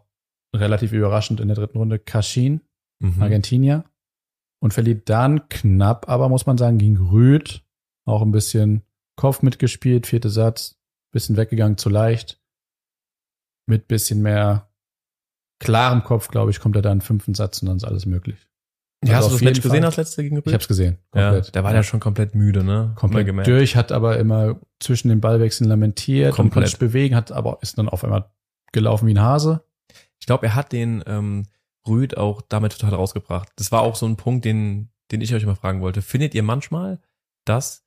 relativ 0.55 0.91
überraschend 0.93 1.39
in 1.39 1.47
der 1.47 1.55
dritten 1.55 1.77
Runde 1.77 1.99
Kashin, 1.99 2.61
Mhm. 3.01 3.21
Argentinier. 3.21 3.83
Und 4.63 4.75
verliert 4.75 5.09
dann 5.09 5.49
knapp, 5.49 6.07
aber 6.07 6.29
muss 6.29 6.45
man 6.45 6.57
sagen, 6.57 6.77
gegen 6.77 6.97
Rüd. 7.09 7.63
Auch 8.05 8.21
ein 8.21 8.31
bisschen 8.31 8.83
Kopf 9.15 9.41
mitgespielt, 9.41 10.05
vierte 10.05 10.29
Satz, 10.29 10.79
bisschen 11.11 11.35
weggegangen, 11.35 11.77
zu 11.77 11.89
leicht. 11.89 12.39
Mit 13.67 13.87
bisschen 13.87 14.21
mehr 14.21 14.69
klarem 15.59 16.03
Kopf, 16.03 16.27
glaube 16.27 16.51
ich, 16.51 16.59
kommt 16.59 16.75
er 16.75 16.81
dann 16.83 17.01
fünften 17.01 17.33
Satz 17.33 17.61
und 17.61 17.69
dann 17.69 17.77
ist 17.77 17.83
alles 17.83 18.05
möglich. 18.05 18.47
Ja, 19.03 19.15
Also 19.17 19.29
hast 19.31 19.31
du 19.31 19.35
das 19.37 19.41
Match 19.41 19.57
jeden 19.57 19.63
gesehen, 19.63 19.71
Fall. 19.71 19.81
das 19.81 19.97
letzte 19.97 20.23
gegen 20.23 20.37
Ich 20.37 20.45
Rüd? 20.45 20.53
habe 20.53 20.61
es 20.61 20.67
gesehen. 20.67 20.97
Ja, 21.15 21.31
Komplett. 21.31 21.55
der 21.55 21.63
war 21.63 21.73
ja 21.73 21.83
schon 21.83 21.99
komplett 21.99 22.35
müde, 22.35 22.63
ne? 22.63 22.91
Komplett 22.95 23.25
gemerkt. 23.25 23.47
durch, 23.47 23.75
hat 23.75 23.91
aber 23.91 24.19
immer 24.19 24.59
zwischen 24.79 25.09
den 25.09 25.21
Ballwechseln 25.21 25.67
lamentiert 25.69 26.31
und 26.31 26.35
Komplett. 26.35 26.53
konnte 26.53 26.69
sich 26.69 26.79
bewegen, 26.79 27.15
hat 27.15 27.31
aber 27.31 27.57
ist 27.61 27.77
dann 27.77 27.89
auf 27.89 28.03
einmal 28.03 28.29
gelaufen 28.73 29.07
wie 29.07 29.13
ein 29.13 29.21
Hase. 29.21 29.63
Ich 30.19 30.27
glaube, 30.27 30.45
er 30.45 30.55
hat 30.55 30.71
den 30.71 31.03
ähm, 31.07 31.47
Rüd 31.87 32.15
auch 32.15 32.41
damit 32.43 32.73
total 32.77 32.93
rausgebracht. 32.93 33.49
Das 33.55 33.71
war 33.71 33.81
auch 33.81 33.95
so 33.95 34.05
ein 34.05 34.17
Punkt, 34.17 34.45
den, 34.45 34.89
den 35.11 35.21
ich 35.21 35.33
euch 35.33 35.45
mal 35.47 35.55
fragen 35.55 35.81
wollte. 35.81 36.03
Findet 36.03 36.35
ihr 36.35 36.43
manchmal, 36.43 36.99
dass 37.45 37.83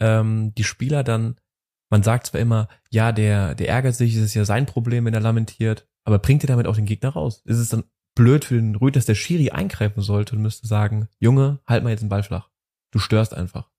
ähm, 0.00 0.54
die 0.56 0.64
Spieler 0.64 1.04
dann, 1.04 1.36
man 1.90 2.02
sagt 2.02 2.28
zwar 2.28 2.40
immer, 2.40 2.68
ja, 2.90 3.12
der, 3.12 3.54
der 3.54 3.68
ärgert 3.68 3.94
sich, 3.94 4.16
es 4.16 4.22
ist 4.22 4.34
ja 4.34 4.46
sein 4.46 4.64
Problem, 4.64 5.04
wenn 5.04 5.12
er 5.14 5.20
lamentiert, 5.20 5.86
aber 6.04 6.18
bringt 6.18 6.42
ihr 6.42 6.48
damit 6.48 6.66
auch 6.66 6.76
den 6.76 6.86
Gegner 6.86 7.10
raus? 7.10 7.42
Ist 7.44 7.58
es 7.58 7.68
dann 7.68 7.84
blöd 8.16 8.44
für 8.44 8.56
den 8.56 8.74
Rüd, 8.74 8.96
dass 8.96 9.06
der 9.06 9.14
Schiri 9.14 9.50
eingreifen 9.50 10.02
sollte 10.02 10.34
und 10.34 10.42
müsste 10.42 10.66
sagen, 10.66 11.08
Junge, 11.20 11.60
halt 11.66 11.84
mal 11.84 11.90
jetzt 11.90 12.00
den 12.00 12.08
Ball 12.08 12.24
flach. 12.24 12.50
Du 12.90 12.98
störst 12.98 13.32
einfach. 13.32 13.70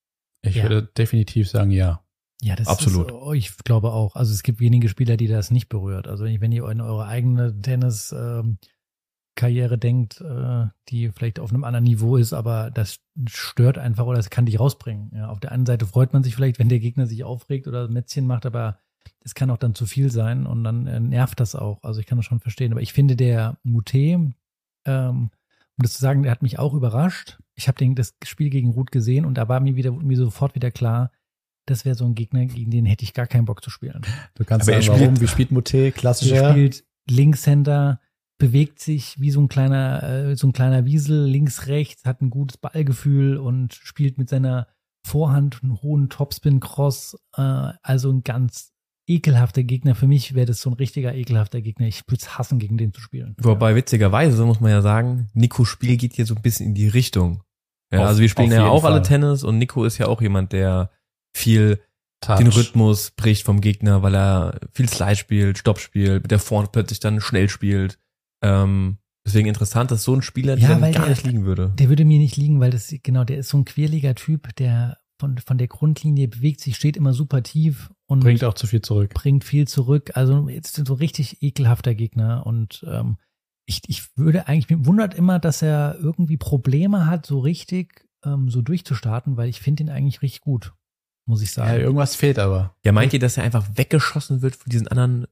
Ich 0.41 0.56
Ja. 0.56 0.63
würde 0.63 0.84
definitiv 0.97 1.50
sagen, 1.50 1.71
ja. 1.71 2.02
Ja, 2.41 2.56
das 2.56 2.67
Absolut. 2.67 3.08
Ist, 3.08 3.13
oh, 3.13 3.34
ich 3.34 3.58
glaube 3.58 3.91
auch. 3.91 4.15
Also 4.15 4.32
es 4.32 4.43
gibt 4.43 4.60
wenige 4.60 4.89
Spieler, 4.89 5.17
die 5.17 5.28
das 5.28 5.50
nicht 5.50 5.69
berührt. 5.69 6.08
Also 6.08 6.26
wenn 6.26 6.52
ihr 6.52 6.69
in 6.69 6.82
eure 6.82 7.08
eigene 7.08 7.60
Tennis-Karriere 7.60 9.78
denkt, 9.80 10.21
äh, 10.21 10.67
die 10.89 11.10
vielleicht 11.12 11.39
auf 11.39 11.50
einem 11.50 11.63
anderen 11.63 11.86
Niveau 11.86 12.15
ist, 12.15 12.34
aber 12.34 12.69
das 12.69 13.00
stört 13.28 13.80
einfach 13.80 14.06
oder 14.06 14.17
das 14.17 14.30
kann 14.30 14.45
dich 14.45 14.60
rausbringen. 14.60 15.12
Ja, 15.15 15.30
auf 15.30 15.39
der 15.39 15.52
einen 15.52 15.65
Seite 15.65 15.88
freut 15.88 16.13
man 16.13 16.23
sich 16.23 16.36
vielleicht, 16.36 16.60
wenn 16.60 16.69
der 16.69 16.80
Gegner 16.80 17.08
sich 17.08 17.23
aufregt 17.23 17.67
oder 17.67 17.88
Mätzchen 17.88 18.28
macht, 18.28 18.45
aber 18.45 18.78
es 19.22 19.36
kann 19.36 19.50
auch 19.50 19.58
dann 19.58 19.76
zu 19.76 19.86
viel 19.86 20.12
sein 20.12 20.46
und 20.46 20.63
dann 20.63 20.88
äh, 20.88 21.00
nervt 21.00 21.39
das 21.39 21.56
auch. 21.56 21.84
Also 21.84 22.00
ich 22.00 22.06
kann 22.06 22.17
das 22.17 22.26
schon 22.26 22.39
verstehen. 22.39 22.72
Aber 22.72 22.82
ich 22.82 22.93
finde 22.93 23.15
der 23.15 23.58
Mute, 23.63 23.98
ähm, 23.98 24.34
um 24.86 25.84
das 25.84 25.93
zu 25.93 26.02
sagen, 26.02 26.24
der 26.24 26.32
hat 26.32 26.41
mich 26.41 26.60
auch 26.60 26.74
überrascht. 26.74 27.38
Ich 27.56 27.67
habe 27.67 27.93
das 27.96 28.15
Spiel 28.24 28.50
gegen 28.50 28.72
Ruth 28.72 28.91
gesehen 28.91 29.26
und 29.26 29.36
da 29.36 29.48
war 29.48 29.60
mir 29.60 29.76
wieder 29.76 29.91
mir 29.91 30.17
sofort 30.17 30.56
wieder 30.56 30.72
klar, 30.72 31.12
das 31.65 31.84
wäre 31.86 31.96
so 31.96 32.06
ein 32.06 32.15
Gegner, 32.15 32.46
gegen 32.46 32.72
den 32.72 32.86
hätte 32.86 33.04
ich 33.04 33.13
gar 33.13 33.28
keinen 33.28 33.46
Bock 33.46 33.63
zu 33.63 33.70
spielen. 33.70 34.02
Du 34.36 34.46
kannst 34.46 34.67
Aber 34.67 34.76
er 34.78 34.82
sagen, 34.82 35.00
warum, 35.02 35.15
spielt- 35.15 35.22
wie 35.22 35.28
spielt 35.32 35.52
Mute, 35.52 35.78
Er 35.78 35.91
klassischer. 35.91 36.52
spielt 36.52 36.86
Linkshänder, 37.10 38.00
bewegt 38.38 38.80
sich 38.80 39.20
wie 39.20 39.32
so 39.32 39.41
ein 39.41 39.48
kleiner, 39.50 40.04
äh, 40.04 40.36
so 40.36 40.48
ein 40.48 40.54
kleiner 40.54 40.86
Wiesel, 40.86 41.26
links, 41.26 41.67
rechts, 41.67 42.06
hat 42.06 42.22
ein 42.22 42.30
gutes 42.30 42.58
Ballgefühl 42.58 43.38
und 43.38 43.74
spielt 43.74 44.17
mit 44.17 44.30
seiner 44.30 44.67
Vorhand 45.06 45.62
einen 45.63 45.82
hohen 45.82 46.10
Topspin-Cross. 46.10 47.17
Äh, 47.36 47.41
also 47.82 48.12
ein 48.12 48.24
ganz 48.24 48.72
ekelhafter 49.08 49.63
Gegner. 49.63 49.96
Für 49.96 50.08
mich 50.08 50.36
wäre 50.36 50.46
das 50.46 50.62
so 50.62 50.70
ein 50.70 50.74
richtiger 50.74 51.15
ekelhafter 51.15 51.62
Gegner. 51.62 51.88
Ich 51.88 52.02
würde 52.08 52.22
es 52.22 52.38
hassen, 52.38 52.60
gegen 52.60 52.78
den 52.78 52.93
zu 52.93 53.02
spielen. 53.02 53.36
Wobei 53.41 53.74
witzigerweise 53.76 54.46
muss 54.46 54.60
man 54.60 54.72
ja 54.72 54.82
sagen, 54.82 55.30
Nikos 55.34 55.70
Spiel 55.70 55.98
geht 55.98 56.13
hier 56.13 56.26
so 56.26 56.36
ein 56.36 56.41
bisschen 56.41 56.67
in 56.67 56.76
die 56.76 56.88
Richtung. 56.88 57.41
Ja, 57.91 58.02
Auf- 58.02 58.08
also 58.08 58.22
wir 58.22 58.30
spielen 58.30 58.52
ja 58.52 58.65
auch 58.67 58.84
alle 58.84 58.96
Fall. 58.98 59.04
Tennis 59.04 59.43
und 59.43 59.58
Nico 59.58 59.86
ist 59.86 59.98
ja 59.98 60.08
auch 60.08 60.22
jemand, 60.22 60.52
der 60.52 60.91
viel 61.36 61.80
Touch. 62.20 62.38
den 62.39 62.48
Rhythmus 62.48 63.12
bricht 63.12 63.43
vom 63.46 63.62
Gegner, 63.62 64.04
weil 64.04 64.15
er 64.15 64.60
viel 64.74 64.89
Slide 64.89 65.15
spielt, 65.15 65.58
Stopp 65.58 65.80
spielt, 65.80 66.24
mit 66.24 66.32
der 66.32 66.39
Vorhand 66.39 66.72
plötzlich 66.74 67.00
dann 67.00 67.22
schnell 67.22 67.48
spielt. 67.48 67.98
Ähm, 68.43 68.98
deswegen 69.26 69.48
interessant, 69.48 69.91
dass 69.91 70.04
so 70.04 70.13
ein 70.15 70.22
Spieler 70.22 70.58
Ja, 70.58 70.76
dir 70.76 70.82
gar 70.82 70.91
der- 70.91 71.10
nicht 71.10 71.24
liegen 71.26 71.46
würde. 71.46 71.74
Der 71.80 71.88
würde 71.89 72.04
mir 72.06 72.20
nicht 72.20 72.36
liegen, 72.36 72.60
weil 72.60 72.72
das, 72.72 72.93
genau, 73.04 73.24
der 73.24 73.38
ist 73.38 73.50
so 73.50 73.58
ein 73.58 73.65
quirliger 73.65 74.15
Typ, 74.15 74.54
der 74.58 74.98
von, 75.20 75.38
von 75.38 75.58
der 75.58 75.67
Grundlinie 75.67 76.28
bewegt 76.28 76.60
sich, 76.60 76.76
steht 76.76 76.98
immer 76.98 77.13
super 77.13 77.41
tief 77.41 77.89
und 78.08 78.22
Bringt 78.22 78.43
auch 78.43 78.54
zu 78.56 78.67
viel 78.67 78.82
zurück. 78.82 79.13
bringt 79.13 79.43
viel 79.43 79.67
zurück. 79.67 80.12
Also 80.15 80.50
jetzt 80.50 80.76
so 80.88 80.93
richtig 80.93 81.41
ekelhafter 81.43 81.93
Gegner 81.93 82.46
und 82.46 82.84
ähm, 82.89 83.17
ich, 83.65 83.82
ich 83.88 84.17
würde 84.17 84.48
eigentlich, 84.48 84.70
mir 84.70 84.86
wundert 84.86 85.13
immer, 85.13 85.39
dass 85.39 85.62
er 85.62 85.98
irgendwie 86.00 86.38
Probleme 86.38 87.06
hat, 87.06 87.26
so 87.26 87.39
richtig 87.39 88.08
ähm, 88.24 88.50
so 88.50 88.62
durchzustarten, 88.62 89.36
weil 89.38 89.50
ich 89.50 89.60
finde 89.60 89.84
ihn 89.84 89.89
eigentlich 89.89 90.22
richtig 90.22 90.39
gut, 90.41 90.74
muss 91.26 91.41
ich 91.41 91.50
Ja, 91.56 91.65
sagen. 91.65 91.82
irgendwas 91.82 92.15
fehlt 92.15 92.39
aber. 92.39 92.76
Ja, 92.86 92.93
meint 92.93 93.12
ihr, 93.13 93.20
dass 93.20 93.36
er 93.38 93.43
einfach 93.43 93.65
weggeschossen 93.76 94.41
wird 94.41 94.56
von 94.56 94.70
diesen 94.70 94.88
anderen 94.88 95.28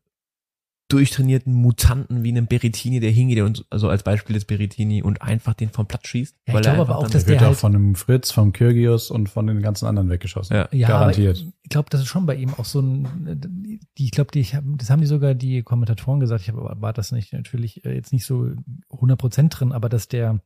durchtrainierten 0.87 1.51
Mutanten 1.51 2.23
wie 2.23 2.29
einem 2.29 2.45
Berettini, 2.45 2.99
der 2.99 3.09
hingeht 3.09 3.41
und 3.41 3.65
also 3.71 3.89
als 3.89 4.03
Beispiel 4.03 4.35
des 4.35 4.45
Berettini 4.45 5.01
und 5.01 5.21
einfach 5.21 5.55
den 5.55 5.69
vom 5.69 5.87
Platz 5.87 6.07
schießt? 6.07 6.35
Ja, 6.35 6.41
ich 6.45 6.53
Weil 6.53 6.65
er 6.65 6.75
glaube 6.75 6.91
aber 6.91 6.99
auch, 6.99 7.09
dass 7.09 7.25
Der 7.25 7.33
wird 7.33 7.41
halt- 7.41 7.57
von 7.57 7.73
einem 7.75 7.95
Fritz, 7.95 8.31
vom 8.31 8.53
Kyrgios 8.53 9.09
und 9.09 9.27
von 9.29 9.47
den 9.47 9.61
ganzen 9.63 9.87
anderen 9.87 10.09
weggeschossen. 10.09 10.55
Ja. 10.55 10.69
ja, 10.71 10.87
garantiert. 10.87 11.43
Ich 11.63 11.69
glaube, 11.69 11.89
das 11.89 12.01
ist 12.01 12.07
schon 12.07 12.27
bei 12.27 12.35
ihm 12.35 12.53
auch 12.53 12.65
so 12.65 12.81
ein, 12.81 13.79
die, 13.97 14.05
ich 14.05 14.11
glaube, 14.11 14.29
die, 14.31 14.41
ich 14.41 14.53
hab, 14.53 14.63
das 14.77 14.91
haben 14.91 15.01
die 15.01 15.07
sogar 15.07 15.33
die 15.33 15.63
Kommentatoren 15.63 16.19
gesagt. 16.19 16.41
Ich 16.43 16.49
hab, 16.49 16.55
war 16.81 16.93
das 16.93 17.11
nicht 17.11 17.33
natürlich 17.33 17.83
äh, 17.83 17.95
jetzt 17.95 18.13
nicht 18.13 18.25
so 18.25 18.51
100 18.91 19.17
Prozent 19.19 19.59
drin, 19.59 19.71
aber 19.71 19.89
dass 19.89 20.07
der 20.07 20.41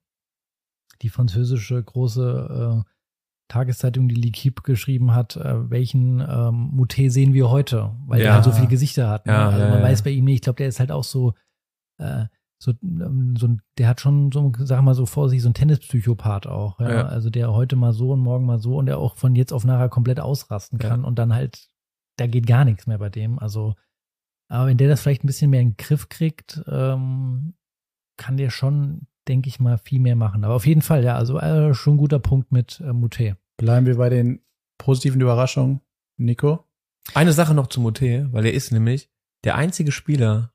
die 1.01 1.09
französische 1.09 1.81
große 1.83 2.83
äh, 2.85 2.89
Tageszeitung, 3.49 4.07
die 4.07 4.15
L'Equipe 4.15 4.63
geschrieben 4.63 5.13
hat, 5.13 5.35
äh, 5.35 5.69
welchen 5.69 6.21
ähm, 6.21 6.69
Moutet 6.71 7.11
sehen 7.11 7.33
wir 7.33 7.49
heute, 7.49 7.91
weil 8.05 8.19
Ja. 8.19 8.25
der 8.25 8.33
halt 8.35 8.43
so 8.45 8.51
viele 8.51 8.67
Gesichter 8.67 9.09
hat. 9.09 9.25
Ne? 9.25 9.33
Ja, 9.33 9.49
also 9.49 9.59
man 9.67 9.79
ja. 9.79 9.83
weiß 9.83 10.03
bei 10.03 10.11
ihm 10.11 10.25
nicht, 10.25 10.35
ich 10.35 10.41
glaube, 10.43 10.57
der 10.57 10.67
ist 10.67 10.79
halt 10.79 10.91
auch 10.91 11.03
so, 11.03 11.33
äh, 11.97 12.25
so, 12.61 12.73
ähm, 12.83 13.35
so, 13.37 13.57
der 13.77 13.87
hat 13.87 14.01
schon 14.01 14.31
so, 14.31 14.51
sag 14.59 14.81
mal 14.83 14.93
so 14.93 15.05
vor 15.05 15.29
sich, 15.29 15.41
so 15.41 15.49
ein 15.49 15.53
Tennispsychopath 15.53 16.45
auch. 16.47 16.79
Ja? 16.79 17.07
Also 17.07 17.29
der 17.29 17.51
heute 17.53 17.75
mal 17.75 17.93
so 17.93 18.11
und 18.11 18.19
morgen 18.19 18.45
mal 18.45 18.59
so 18.59 18.77
und 18.77 18.85
der 18.85 18.97
auch 18.97 19.15
von 19.15 19.35
jetzt 19.35 19.53
auf 19.53 19.65
nachher 19.65 19.89
komplett 19.89 20.19
ausrasten 20.19 20.77
kann 20.79 21.03
und 21.05 21.17
dann 21.19 21.33
halt, 21.33 21.67
da 22.17 22.27
geht 22.27 22.47
gar 22.47 22.65
nichts 22.65 22.85
mehr 22.85 22.97
bei 22.97 23.09
dem. 23.09 23.39
Also, 23.39 23.75
aber 24.49 24.67
wenn 24.67 24.77
der 24.77 24.89
das 24.89 25.01
vielleicht 25.01 25.23
ein 25.23 25.27
bisschen 25.27 25.51
mehr 25.51 25.61
in 25.61 25.71
den 25.71 25.77
Griff 25.77 26.09
kriegt, 26.09 26.61
ähm, 26.67 27.53
kann 28.17 28.35
der 28.37 28.49
schon, 28.49 29.07
denke 29.29 29.47
ich 29.47 29.59
mal, 29.61 29.77
viel 29.77 29.99
mehr 30.01 30.15
machen. 30.17 30.43
Aber 30.43 30.55
auf 30.55 30.65
jeden 30.65 30.81
Fall, 30.81 31.03
ja, 31.03 31.15
also 31.15 31.39
äh, 31.39 31.73
schon 31.73 31.93
ein 31.93 31.97
guter 31.97 32.19
Punkt 32.19 32.51
mit 32.51 32.81
äh, 32.81 32.91
Mute. 32.91 33.37
Bleiben 33.57 33.85
wir 33.85 33.95
bei 33.97 34.09
den 34.09 34.41
positiven 34.77 35.21
Überraschungen. 35.21 35.81
Nico? 36.17 36.65
Eine 37.13 37.31
Sache 37.33 37.53
noch 37.53 37.67
zu 37.67 37.79
Moté, 37.81 38.27
weil 38.33 38.45
er 38.45 38.53
ist 38.53 38.71
nämlich 38.71 39.09
der 39.45 39.55
einzige 39.55 39.91
Spieler 39.91 40.51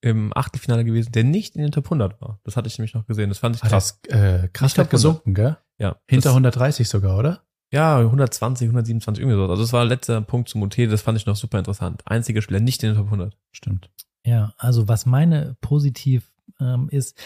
im 0.00 0.32
Achtelfinale 0.36 0.84
gewesen, 0.84 1.12
der 1.12 1.24
nicht 1.24 1.56
in 1.56 1.62
den 1.62 1.70
Top 1.70 1.86
100 1.86 2.20
war. 2.20 2.40
Das 2.44 2.56
hatte 2.56 2.68
ich 2.68 2.78
nämlich 2.78 2.94
noch 2.94 3.06
gesehen. 3.06 3.28
Das 3.28 3.38
fand 3.38 3.56
ich 3.56 3.62
Ah, 3.64 3.68
krass. 3.68 4.00
das 4.02 4.14
äh, 4.44 4.48
krass 4.52 4.72
100. 4.74 4.90
gesunken, 4.90 5.34
gell? 5.34 5.56
Ja. 5.78 5.96
Hinter 6.08 6.28
das, 6.30 6.32
130 6.32 6.88
sogar, 6.88 7.18
oder? 7.18 7.42
Ja, 7.72 7.98
120, 7.98 8.66
127, 8.68 9.22
irgendwie 9.22 9.36
so. 9.36 9.42
Also 9.48 9.62
das 9.62 9.72
war 9.72 9.80
der 9.80 9.88
letzte 9.90 10.20
Punkt 10.22 10.48
zu 10.48 10.58
Moté, 10.58 10.88
das 10.88 11.02
fand 11.02 11.18
ich 11.18 11.26
noch 11.26 11.36
super 11.36 11.58
interessant. 11.58 12.02
Einziger 12.06 12.42
Spieler 12.42 12.60
nicht 12.60 12.82
in 12.82 12.90
den 12.90 12.96
Top 12.96 13.06
100. 13.06 13.36
Stimmt. 13.52 13.90
Ja, 14.24 14.52
also 14.58 14.88
was 14.88 15.04
meine 15.06 15.56
positiv 15.60 16.32
ähm, 16.60 16.88
ist, 16.90 17.18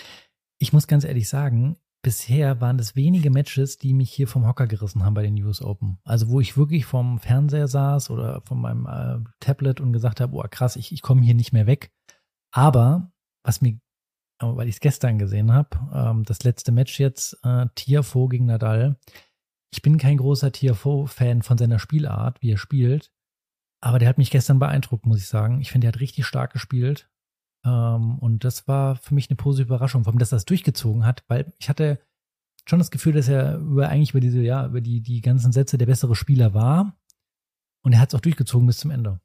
ich 0.63 0.73
muss 0.73 0.87
ganz 0.87 1.03
ehrlich 1.03 1.29
sagen, 1.29 1.77
bisher 2.03 2.61
waren 2.61 2.79
das 2.79 2.95
wenige 2.95 3.31
Matches, 3.31 3.79
die 3.79 3.95
mich 3.95 4.13
hier 4.13 4.29
vom 4.29 4.47
Hocker 4.47 4.69
gerissen 4.69 5.05
haben 5.05 5.15
bei 5.15 5.23
den 5.23 5.43
US 5.43 5.61
Open. 5.61 5.99
Also 6.05 6.29
wo 6.29 6.39
ich 6.39 6.57
wirklich 6.57 6.85
vom 6.85 7.19
Fernseher 7.19 7.67
saß 7.67 8.11
oder 8.11 8.43
von 8.43 8.61
meinem 8.61 8.87
äh, 8.87 9.29
Tablet 9.41 9.81
und 9.81 9.93
gesagt 9.93 10.21
habe, 10.21 10.37
oh 10.37 10.45
krass, 10.49 10.77
ich, 10.77 10.93
ich 10.93 11.03
komme 11.03 11.23
hier 11.23 11.35
nicht 11.35 11.53
mehr 11.53 11.67
weg. 11.67 11.91
Aber 12.53 13.13
was 13.45 13.61
mir, 13.61 13.81
weil 14.41 14.69
ich 14.69 14.77
es 14.77 14.81
gestern 14.81 15.19
gesehen 15.19 15.53
habe, 15.53 15.81
ähm, 15.93 16.23
das 16.23 16.45
letzte 16.45 16.71
Match 16.71 17.01
jetzt, 17.01 17.39
äh, 17.43 17.67
Tiafoe 17.75 18.29
gegen 18.29 18.47
Nadal. 18.47 19.01
Ich 19.73 19.83
bin 19.83 19.99
kein 19.99 20.19
großer 20.19 20.53
Tiafoe-Fan 20.53 21.43
von 21.43 21.59
seiner 21.59 21.81
Spielart, 21.81 22.41
wie 22.41 22.53
er 22.53 22.59
spielt. 22.59 23.11
Aber 23.81 23.99
der 23.99 24.09
hat 24.09 24.19
mich 24.19 24.31
gestern 24.31 24.61
beeindruckt, 24.61 25.07
muss 25.07 25.19
ich 25.19 25.27
sagen. 25.27 25.61
Ich 25.61 25.73
finde, 25.73 25.87
der 25.87 25.95
hat 25.95 26.01
richtig 26.01 26.25
stark 26.25 26.53
gespielt. 26.53 27.11
Ähm, 27.65 28.19
und 28.19 28.45
das 28.45 28.67
war 28.69 28.97
für 28.97 29.15
mich 29.15 29.31
eine 29.31 29.37
positive 29.37 29.69
Überraschung, 29.69 30.05
vor 30.05 30.13
allem, 30.13 30.19
dass 30.19 30.33
er 30.33 30.37
das 30.37 30.45
durchgezogen 30.45 31.07
hat, 31.07 31.25
weil 31.29 31.53
ich 31.59 31.69
hatte 31.69 32.01
schon 32.67 32.79
das 32.79 32.91
Gefühl, 32.91 33.13
dass 33.13 33.29
er 33.29 33.59
über 33.59 33.89
eigentlich 33.89 34.11
über 34.11 34.21
diese, 34.21 34.41
ja, 34.41 34.67
über 34.67 34.81
die, 34.81 35.01
die 35.01 35.21
ganzen 35.21 35.53
Sätze 35.53 35.79
der 35.79 35.87
bessere 35.87 36.15
Spieler 36.15 36.55
war. 36.55 36.97
Und 37.85 37.93
er 37.93 38.01
hat 38.01 38.11
es 38.11 38.15
auch 38.15 38.21
durchgezogen 38.21 38.67
bis 38.67 38.79
zum 38.79 38.91
Ende. 38.91 39.21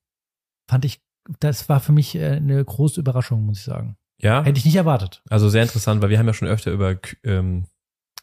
Fand 0.68 0.86
ich, 0.86 1.02
das 1.40 1.70
war 1.70 1.80
für 1.80 1.92
mich 1.92 2.16
äh, 2.16 2.38
eine 2.38 2.64
große 2.64 3.00
Überraschung, 3.00 3.46
muss 3.46 3.60
ich 3.60 3.64
sagen. 3.64 3.98
Ja. 4.20 4.44
Hätte 4.44 4.58
ich 4.58 4.66
nicht 4.66 4.76
erwartet. 4.76 5.22
Also 5.30 5.50
sehr 5.50 5.62
interessant, 5.62 6.02
weil 6.02 6.10
wir 6.10 6.18
haben 6.18 6.26
ja 6.26 6.34
schon 6.34 6.48
öfter 6.48 6.72
über, 6.72 6.98
ähm, 7.24 7.68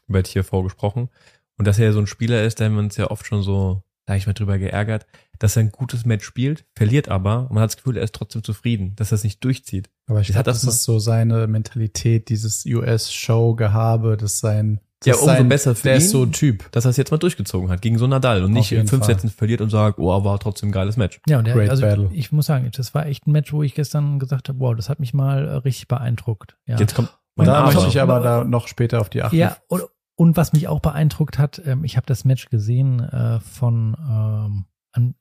über 0.07 0.23
TFV 0.23 0.63
gesprochen. 0.63 1.09
Und 1.57 1.65
dass 1.65 1.79
er 1.79 1.85
ja 1.85 1.91
so 1.93 1.99
ein 1.99 2.07
Spieler 2.07 2.43
ist, 2.43 2.59
da 2.59 2.65
haben 2.65 2.73
wir 2.73 2.79
uns 2.79 2.97
ja 2.97 3.09
oft 3.09 3.25
schon 3.25 3.43
so, 3.43 3.83
sag 4.05 4.17
ich 4.17 4.27
mal, 4.27 4.33
drüber 4.33 4.57
geärgert, 4.57 5.07
dass 5.39 5.55
er 5.57 5.63
ein 5.63 5.71
gutes 5.71 6.05
Match 6.05 6.25
spielt, 6.25 6.65
verliert 6.75 7.09
aber 7.09 7.41
und 7.41 7.51
man 7.51 7.63
hat 7.63 7.71
das 7.71 7.77
Gefühl, 7.77 7.97
er 7.97 8.03
ist 8.03 8.15
trotzdem 8.15 8.43
zufrieden, 8.43 8.93
dass 8.95 9.11
er 9.11 9.15
es 9.15 9.23
nicht 9.23 9.43
durchzieht. 9.43 9.89
Aber 10.07 10.21
ich 10.21 10.27
glaube, 10.27 10.39
hat 10.39 10.47
das 10.47 10.61
das 10.61 10.75
ist 10.75 10.83
so 10.83 10.99
seine 10.99 11.47
Mentalität, 11.47 12.29
dieses 12.29 12.65
US-Show-Gehabe, 12.65 14.17
das 14.17 14.39
sein. 14.39 14.79
Das 15.01 15.07
Ja, 15.07 15.13
umso 15.15 15.25
sein, 15.25 15.49
besser 15.49 15.75
für 15.75 15.83
Der 15.83 15.95
ihn. 15.95 16.01
ist 16.01 16.11
so 16.11 16.23
ein 16.23 16.31
Typ. 16.31 16.71
Dass 16.71 16.85
er 16.85 16.91
es 16.91 16.97
jetzt 16.97 17.11
mal 17.11 17.17
durchgezogen 17.17 17.69
hat 17.69 17.81
gegen 17.81 17.97
so 17.97 18.07
Nadal 18.07 18.39
und 18.43 18.51
Auf 18.51 18.57
nicht 18.57 18.71
in 18.71 18.87
fünf 18.87 19.05
Fall. 19.05 19.13
Sätzen 19.15 19.29
verliert 19.29 19.61
und 19.61 19.69
sagt, 19.69 19.99
oh, 19.99 20.23
war 20.23 20.39
trotzdem 20.39 20.69
ein 20.69 20.71
geiles 20.71 20.95
Match. 20.95 21.19
Ja, 21.27 21.39
und 21.39 21.47
er, 21.47 21.53
Great 21.53 21.69
also 21.69 21.81
battle. 21.81 22.09
ich 22.13 22.31
muss 22.31 22.45
sagen, 22.45 22.69
das 22.73 22.93
war 22.93 23.05
echt 23.05 23.27
ein 23.27 23.31
Match, 23.31 23.51
wo 23.51 23.61
ich 23.61 23.75
gestern 23.75 24.19
gesagt 24.19 24.47
habe, 24.49 24.59
wow, 24.59 24.75
das 24.75 24.89
hat 24.89 24.99
mich 24.99 25.13
mal 25.13 25.47
äh, 25.47 25.51
richtig 25.57 25.87
beeindruckt. 25.87 26.57
Ja. 26.65 26.77
Jetzt 26.79 26.95
kommt 26.95 27.09
Und 27.09 27.45
mein 27.45 27.47
da 27.47 27.65
möchte 27.65 27.87
ich 27.87 27.99
aber 27.99 28.19
da 28.21 28.43
noch 28.45 28.67
später 28.67 29.01
auf 29.01 29.09
die 29.09 29.21
Acht. 29.21 29.33
Ja, 29.33 29.57
und, 29.67 29.83
und 30.15 30.37
was 30.37 30.53
mich 30.53 30.67
auch 30.69 30.79
beeindruckt 30.79 31.37
hat, 31.39 31.61
ähm, 31.65 31.83
ich 31.83 31.97
habe 31.97 32.07
das 32.07 32.23
Match 32.23 32.49
gesehen 32.49 33.01
äh, 33.01 33.39
von 33.41 33.97
ähm, 33.99 34.65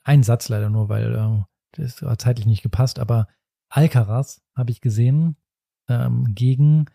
einen 0.02 0.22
Satz 0.22 0.48
leider 0.48 0.70
nur, 0.70 0.88
weil 0.88 1.14
äh, 1.14 1.42
das 1.72 2.02
hat 2.02 2.22
zeitlich 2.22 2.46
nicht 2.46 2.62
gepasst, 2.62 2.98
aber 2.98 3.28
Alcaraz 3.68 4.42
habe 4.56 4.70
ich 4.70 4.80
gesehen 4.80 5.37
ähm, 5.88 6.34
gegen, 6.34 6.87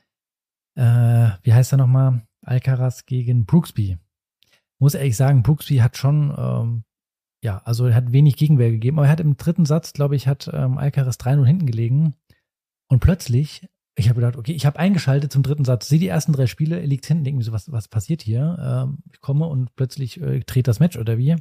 äh, 0.76 1.32
wie 1.44 1.54
heißt 1.54 1.74
er 1.74 1.78
nochmal? 1.78 2.26
Alcaraz 2.42 3.06
gegen 3.06 3.46
Brooksby. 3.46 3.98
Muss 4.80 4.94
ehrlich 4.94 5.18
sagen, 5.18 5.44
Brooksby 5.44 5.78
hat 5.78 5.98
schon, 5.98 6.34
ähm, 6.38 6.84
ja, 7.44 7.62
also 7.66 7.88
er 7.88 7.96
hat 7.96 8.14
wenig 8.14 8.38
Gegenwehr 8.38 8.72
gegeben, 8.72 8.98
aber 8.98 9.08
er 9.08 9.12
hat 9.12 9.20
im 9.20 9.36
dritten 9.36 9.66
Satz, 9.66 9.92
glaube 9.94 10.16
ich, 10.16 10.28
hat 10.28 10.50
ähm, 10.54 10.78
Alcaraz 10.78 11.18
3-0 11.18 11.46
hinten 11.46 11.66
gelegen 11.66 12.16
und 12.88 13.02
plötzlich 13.02 13.68
ich 14.00 14.08
habe 14.08 14.22
gedacht, 14.22 14.38
okay, 14.38 14.54
ich 14.54 14.66
habe 14.66 14.80
eingeschaltet 14.80 15.32
zum 15.32 15.44
dritten 15.44 15.66
Satz, 15.66 15.90
sehe 15.90 16.00
die 16.00 16.08
ersten 16.08 16.32
drei 16.32 16.48
Spiele, 16.48 16.80
er 16.80 16.88
liegt 16.88 17.06
hinten, 17.06 17.26
denke 17.26 17.38
mir 17.40 17.44
so, 17.44 17.52
was, 17.52 17.72
was 17.72 17.90
passiert 17.90 18.22
hier? 18.22 18.58
Ähm, 18.62 19.00
ich 19.12 19.20
komme 19.20 19.46
und 19.46 19.76
plötzlich 19.76 20.22
äh, 20.22 20.40
dreht 20.40 20.68
das 20.68 20.80
Match 20.80 20.98
oder 20.98 21.18
wie? 21.18 21.36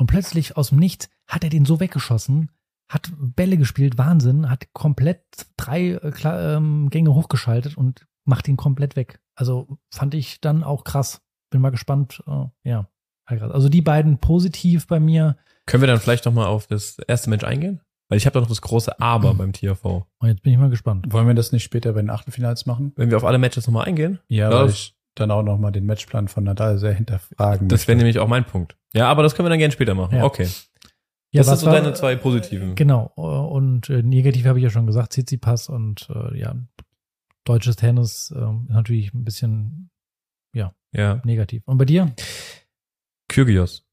Und 0.00 0.06
plötzlich 0.06 0.56
aus 0.56 0.70
dem 0.70 0.78
Nichts 0.78 1.10
hat 1.28 1.44
er 1.44 1.50
den 1.50 1.66
so 1.66 1.78
weggeschossen, 1.78 2.50
hat 2.90 3.12
Bälle 3.18 3.58
gespielt, 3.58 3.98
Wahnsinn, 3.98 4.48
hat 4.48 4.72
komplett 4.72 5.22
drei 5.58 5.90
äh, 5.90 6.12
ähm, 6.56 6.88
Gänge 6.88 7.14
hochgeschaltet 7.14 7.76
und 7.76 8.06
macht 8.24 8.48
ihn 8.48 8.56
komplett 8.56 8.96
weg. 8.96 9.20
Also 9.34 9.78
fand 9.92 10.14
ich 10.14 10.40
dann 10.40 10.64
auch 10.64 10.84
krass. 10.84 11.20
Bin 11.50 11.60
mal 11.60 11.68
gespannt, 11.70 12.22
äh, 12.26 12.46
ja. 12.64 12.88
Also 13.26 13.68
die 13.68 13.82
beiden 13.82 14.18
positiv 14.18 14.86
bei 14.86 14.98
mir. 15.00 15.36
Können 15.66 15.82
wir 15.82 15.86
dann 15.88 16.00
vielleicht 16.00 16.24
noch 16.24 16.32
mal 16.32 16.46
auf 16.46 16.66
das 16.66 16.98
erste 17.06 17.28
Match 17.30 17.44
eingehen? 17.44 17.80
Weil 18.08 18.16
ich 18.16 18.24
habe 18.26 18.34
da 18.34 18.40
noch 18.40 18.48
das 18.48 18.62
große 18.62 18.92
Mhm. 18.98 19.04
Aber 19.04 19.34
beim 19.34 19.52
TFV. 19.52 20.06
Und 20.18 20.28
jetzt 20.28 20.42
bin 20.42 20.52
ich 20.54 20.58
mal 20.58 20.70
gespannt. 20.70 21.12
Wollen 21.12 21.26
wir 21.28 21.34
das 21.34 21.52
nicht 21.52 21.62
später 21.62 21.92
bei 21.92 22.00
den 22.00 22.10
Achtelfinals 22.10 22.64
machen? 22.66 22.92
Wenn 22.96 23.10
wir 23.10 23.18
auf 23.18 23.24
alle 23.24 23.38
Matches 23.38 23.66
noch 23.66 23.74
mal 23.74 23.84
eingehen, 23.84 24.18
Ja, 24.28 24.50
weil 24.50 24.66
das- 24.66 24.72
ich 24.72 24.96
dann 25.14 25.30
auch 25.30 25.42
noch 25.42 25.58
mal 25.58 25.70
den 25.70 25.86
Matchplan 25.86 26.28
von 26.28 26.44
Nadal 26.44 26.78
sehr 26.78 26.92
hinterfragen 26.92 27.68
das 27.68 27.86
wäre 27.88 27.96
nämlich 27.98 28.18
auch 28.18 28.28
mein 28.28 28.44
Punkt. 28.44 28.76
Ja, 28.94 29.08
aber 29.08 29.22
das 29.22 29.34
können 29.34 29.46
wir 29.46 29.50
dann 29.50 29.58
gerne 29.58 29.72
später 29.72 29.94
machen. 29.94 30.16
Ja. 30.16 30.24
Okay. 30.24 30.48
Ja, 31.32 31.40
Das 31.40 31.46
sind 31.48 31.58
so 31.58 31.66
war- 31.66 31.74
deine 31.74 31.92
zwei 31.94 32.16
positiven. 32.16 32.74
Genau. 32.74 33.12
äh, 33.16 33.20
Und 33.20 33.88
äh, 33.90 34.02
negativ 34.02 34.46
habe 34.46 34.58
ich 34.58 34.64
ja 34.64 34.70
schon 34.70 34.86
gesagt, 34.86 35.12
Tsitsipas 35.12 35.68
und 35.68 36.08
äh, 36.14 36.38
ja, 36.38 36.56
deutsches 37.44 37.76
Tennis 37.76 38.32
äh, 38.36 38.40
natürlich 38.68 39.12
ein 39.14 39.24
bisschen 39.24 39.90
Ja. 40.92 41.20
negativ. 41.24 41.62
Und 41.66 41.78
bei 41.78 41.84
dir? 41.84 42.12
Kyrgios. 43.28 43.84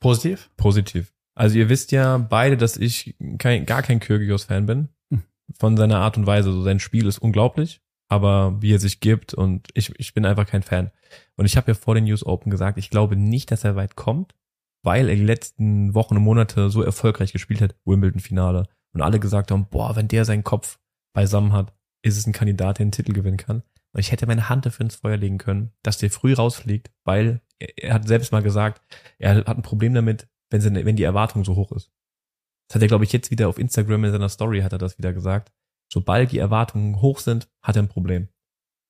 Positiv? 0.00 0.50
Positiv. 0.56 1.12
Also 1.34 1.58
ihr 1.58 1.68
wisst 1.68 1.92
ja 1.92 2.16
beide, 2.18 2.56
dass 2.56 2.76
ich 2.78 3.16
kein, 3.38 3.66
gar 3.66 3.82
kein 3.82 4.00
Kyrgios-Fan 4.00 4.64
bin. 4.66 4.88
Hm. 5.12 5.22
Von 5.58 5.76
seiner 5.76 5.98
Art 5.98 6.16
und 6.16 6.26
Weise. 6.26 6.50
So 6.52 6.62
sein 6.62 6.80
Spiel 6.80 7.06
ist 7.06 7.18
unglaublich, 7.18 7.82
aber 8.08 8.60
wie 8.60 8.74
er 8.74 8.78
sich 8.78 9.00
gibt 9.00 9.34
und 9.34 9.68
ich, 9.74 9.92
ich 9.98 10.14
bin 10.14 10.24
einfach 10.24 10.46
kein 10.46 10.62
Fan. 10.62 10.90
Und 11.36 11.46
ich 11.46 11.56
habe 11.56 11.70
ja 11.70 11.74
vor 11.74 11.94
den 11.94 12.04
News 12.04 12.24
Open 12.24 12.50
gesagt, 12.50 12.78
ich 12.78 12.90
glaube 12.90 13.16
nicht, 13.16 13.50
dass 13.50 13.64
er 13.64 13.76
weit 13.76 13.96
kommt, 13.96 14.34
weil 14.82 15.08
er 15.08 15.16
die 15.16 15.24
letzten 15.24 15.94
Wochen 15.94 16.16
und 16.16 16.22
Monate 16.22 16.70
so 16.70 16.82
erfolgreich 16.82 17.32
gespielt 17.32 17.60
hat, 17.60 17.76
Wimbledon-Finale. 17.84 18.66
Und 18.94 19.02
alle 19.02 19.20
gesagt 19.20 19.50
haben, 19.50 19.66
boah, 19.68 19.94
wenn 19.96 20.08
der 20.08 20.24
seinen 20.24 20.44
Kopf 20.44 20.78
beisammen 21.12 21.52
hat, 21.52 21.74
ist 22.02 22.16
es 22.16 22.26
ein 22.26 22.32
Kandidat, 22.32 22.78
der 22.78 22.86
den 22.86 22.92
Titel 22.92 23.12
gewinnen 23.12 23.36
kann. 23.36 23.62
Und 23.92 24.00
ich 24.00 24.12
hätte 24.12 24.26
meine 24.26 24.48
Hand 24.48 24.66
dafür 24.66 24.84
ins 24.84 24.96
Feuer 24.96 25.16
legen 25.16 25.38
können, 25.38 25.72
dass 25.82 25.98
der 25.98 26.10
früh 26.10 26.34
rausfliegt, 26.34 26.90
weil 27.04 27.40
er, 27.58 27.78
er 27.78 27.94
hat 27.94 28.06
selbst 28.06 28.32
mal 28.32 28.42
gesagt, 28.42 28.82
er 29.18 29.36
hat 29.36 29.48
ein 29.48 29.62
Problem 29.62 29.94
damit, 29.94 30.28
wenn, 30.50 30.60
seine, 30.60 30.84
wenn 30.84 30.96
die 30.96 31.02
Erwartung 31.02 31.44
so 31.44 31.56
hoch 31.56 31.72
ist. 31.72 31.90
Das 32.68 32.76
hat 32.76 32.82
er, 32.82 32.88
glaube 32.88 33.04
ich, 33.04 33.12
jetzt 33.12 33.30
wieder 33.30 33.48
auf 33.48 33.58
Instagram 33.58 34.04
in 34.04 34.12
seiner 34.12 34.28
Story 34.28 34.60
hat 34.60 34.72
er 34.72 34.78
das 34.78 34.98
wieder 34.98 35.12
gesagt. 35.12 35.52
Sobald 35.92 36.32
die 36.32 36.38
Erwartungen 36.38 37.00
hoch 37.00 37.18
sind, 37.18 37.48
hat 37.62 37.76
er 37.76 37.82
ein 37.82 37.88
Problem. 37.88 38.28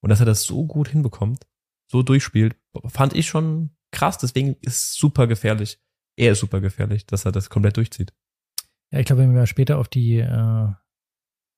Und 0.02 0.10
dass 0.10 0.20
er 0.20 0.26
das 0.26 0.42
so 0.44 0.66
gut 0.66 0.88
hinbekommt, 0.88 1.46
so 1.90 2.02
durchspielt, 2.02 2.56
fand 2.86 3.14
ich 3.14 3.26
schon 3.28 3.70
krass. 3.92 4.18
Deswegen 4.18 4.54
ist 4.60 4.76
es 4.82 4.94
super 4.94 5.26
gefährlich. 5.26 5.80
Er 6.16 6.32
ist 6.32 6.40
super 6.40 6.60
gefährlich, 6.60 7.06
dass 7.06 7.24
er 7.24 7.32
das 7.32 7.50
komplett 7.50 7.76
durchzieht. 7.76 8.12
Ja, 8.92 8.98
ich 9.00 9.06
glaube, 9.06 9.22
wenn 9.22 9.34
wir 9.34 9.46
später 9.46 9.78
auf 9.78 9.88
die 9.88 10.18
äh, 10.18 10.68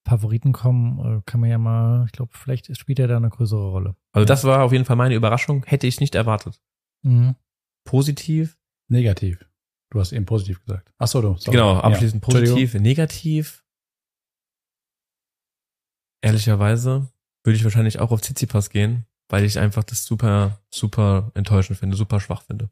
Favoriten 0.07 0.53
kommen, 0.53 0.99
äh, 1.19 1.23
kann 1.27 1.41
man 1.41 1.51
ja 1.51 1.59
mal, 1.59 2.05
ich 2.07 2.13
glaube, 2.13 2.33
vielleicht 2.35 2.75
spielt 2.77 2.99
er 2.99 3.09
da 3.09 3.17
eine 3.17 3.31
größere 3.31 3.71
Rolle. 3.71 3.97
Also 4.13 4.25
das 4.27 4.45
war 4.45 4.63
auf 4.63 4.73
jeden 4.73 4.85
Fall 4.85 4.97
meine 4.97 5.15
Überraschung. 5.15 5.65
Hätte 5.67 5.87
ich 5.87 6.01
nicht 6.01 6.15
erwartet. 6.15 6.61
Mhm. 7.03 7.37
Positiv. 7.85 8.59
Negativ. 8.89 9.45
Du 9.91 10.01
hast 10.01 10.13
eben 10.13 10.27
positiv 10.27 10.61
gesagt. 10.65 10.93
Ach 10.99 11.07
so, 11.09 11.21
du. 11.21 11.37
sorry. 11.37 11.57
Genau, 11.57 11.75
Ja. 11.75 11.81
abschließend 11.81 12.23
Entschuldigung. 12.25 12.57
positiv. 12.57 12.81
Negativ. 12.81 13.65
Ehrlicherweise 16.23 17.09
würde 17.45 17.57
ich 17.57 17.65
wahrscheinlich 17.65 17.99
auch 18.01 18.11
auf 18.11 18.21
Tsitsipas 18.21 18.71
gehen, 18.71 19.07
weil 19.29 19.45
ich 19.45 19.59
einfach 19.59 19.85
das 19.85 20.05
super, 20.05 20.61
super 20.71 21.31
enttäuschend 21.35 21.79
finde, 21.79 21.97
super 21.97 22.21
schwach 22.21 22.43
finde. 22.43 22.71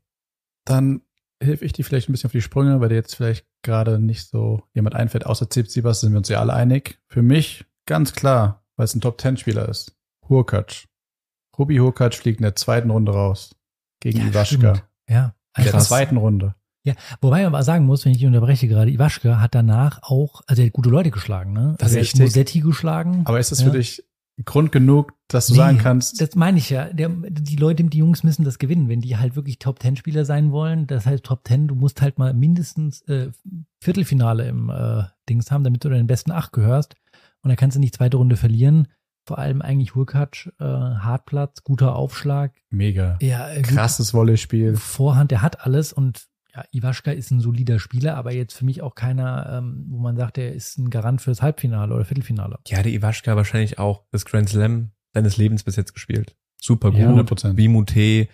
Dann 0.64 1.02
helfe 1.42 1.64
ich 1.64 1.72
dir 1.72 1.84
vielleicht 1.84 2.08
ein 2.08 2.12
bisschen 2.12 2.28
auf 2.28 2.32
die 2.32 2.42
Sprünge, 2.42 2.80
weil 2.80 2.88
dir 2.88 2.96
jetzt 2.96 3.14
vielleicht 3.14 3.46
gerade 3.62 3.98
nicht 3.98 4.28
so 4.28 4.62
jemand 4.74 4.94
einfällt. 4.94 5.24
Außer 5.26 5.48
Tsitsipas 5.48 6.00
sind 6.00 6.12
wir 6.12 6.18
uns 6.18 6.28
ja 6.28 6.40
alle 6.40 6.52
einig. 6.52 7.00
Für 7.08 7.22
mich 7.22 7.64
ganz 7.86 8.12
klar, 8.12 8.64
weil 8.76 8.84
es 8.84 8.94
ein 8.94 9.00
Top-10-Spieler 9.00 9.68
ist. 9.68 9.96
Hurkacz. 10.28 10.86
Ruby 11.58 11.76
Hurkacz 11.76 12.16
fliegt 12.16 12.40
in 12.40 12.44
der 12.44 12.56
zweiten 12.56 12.90
Runde 12.90 13.12
raus. 13.12 13.54
Gegen 14.00 14.20
Iwaschka. 14.28 14.44
stimmt. 14.74 14.84
Ja. 15.08 15.34
In 15.56 15.64
der 15.64 15.72
Krass. 15.72 15.88
zweiten 15.88 16.16
Runde. 16.18 16.54
Wobei 17.20 17.38
man 17.42 17.54
aber 17.54 17.62
sagen 17.62 17.84
muss, 17.84 18.04
wenn 18.04 18.12
ich 18.12 18.18
dich 18.18 18.26
unterbreche 18.26 18.66
gerade, 18.68 18.90
Iwaschka 18.90 19.40
hat 19.40 19.54
danach 19.54 20.00
auch, 20.02 20.40
also 20.46 20.62
er 20.62 20.66
hat 20.66 20.72
gute 20.72 20.88
Leute 20.88 21.10
geschlagen, 21.10 21.52
ne? 21.52 21.74
Das 21.78 21.90
ist 21.92 21.96
also 21.96 21.96
er 21.96 21.98
hat 22.00 22.02
richtig. 22.04 22.20
Musetti 22.20 22.60
geschlagen. 22.60 23.22
Aber 23.26 23.38
ist 23.38 23.52
es 23.52 23.60
Ja. 23.60 23.66
für 23.66 23.76
dich 23.76 24.04
Grund 24.44 24.70
genug, 24.70 25.14
dass 25.26 25.48
du 25.48 25.54
Nee, 25.54 25.58
sagen 25.58 25.78
kannst, 25.78 26.20
Das 26.20 26.36
meine 26.36 26.58
ich 26.58 26.70
ja. 26.70 26.84
Der, 26.92 27.08
die 27.08 27.56
Leute, 27.56 27.82
die 27.82 27.98
Jungs 27.98 28.22
müssen 28.22 28.44
das 28.44 28.58
gewinnen, 28.60 28.88
wenn 28.88 29.00
die 29.00 29.16
halt 29.16 29.34
wirklich 29.34 29.58
Top-10-Spieler 29.58 30.24
sein 30.24 30.52
wollen. 30.52 30.86
Das 30.86 31.06
heißt, 31.06 31.24
Top 31.24 31.40
10, 31.46 31.66
du 31.66 31.74
musst 31.74 32.00
halt 32.00 32.18
mal 32.18 32.32
mindestens 32.34 33.02
äh, 33.08 33.30
Viertelfinale 33.82 34.46
im 34.48 34.70
äh, 34.70 35.02
Dings 35.28 35.50
haben, 35.50 35.64
damit 35.64 35.84
du 35.84 35.88
den 35.88 36.06
besten 36.06 36.30
acht 36.30 36.52
gehörst. 36.52 36.94
Und 37.42 37.50
da 37.50 37.56
kannst 37.56 37.76
du 37.76 37.80
nicht 37.80 37.96
zweite 37.96 38.16
Runde 38.16 38.36
verlieren. 38.36 38.86
Vor 39.26 39.38
allem 39.38 39.60
eigentlich 39.60 39.94
Hurkacz, 39.96 40.48
äh, 40.60 40.64
Hartplatz, 40.64 41.64
guter 41.64 41.96
Aufschlag. 41.96 42.52
mega. 42.70 43.18
Ja, 43.20 43.48
äh, 43.50 43.60
Krasses 43.62 44.12
Volleyspiel. 44.14 44.76
Vorhand, 44.76 45.32
der 45.32 45.42
hat 45.42 45.66
alles 45.66 45.92
und 45.92 46.27
ja, 46.58 46.64
Iwaschka 46.72 47.10
ist 47.12 47.30
ein 47.30 47.40
solider 47.40 47.78
Spieler, 47.78 48.16
aber 48.16 48.32
jetzt 48.32 48.54
für 48.54 48.64
mich 48.64 48.82
auch 48.82 48.94
keiner, 48.94 49.58
ähm, 49.58 49.86
wo 49.88 49.98
man 49.98 50.16
sagt, 50.16 50.36
der 50.36 50.54
ist 50.54 50.78
ein 50.78 50.90
Garant 50.90 51.20
fürs 51.20 51.42
Halbfinale 51.42 51.94
oder 51.94 52.04
Viertelfinale. 52.04 52.58
Ja, 52.66 52.82
der 52.82 52.92
Iwaschka 52.92 53.36
wahrscheinlich 53.36 53.78
auch 53.78 54.04
das 54.10 54.24
Grand 54.24 54.48
Slam 54.48 54.90
seines 55.14 55.36
Lebens 55.36 55.62
bis 55.64 55.76
jetzt 55.76 55.94
gespielt. 55.94 56.36
Super 56.60 56.90
Ja, 56.90 57.10
gut. 57.12 57.30
100%. 57.30 57.56
Wie 57.56 57.68
Mute, 57.68 58.28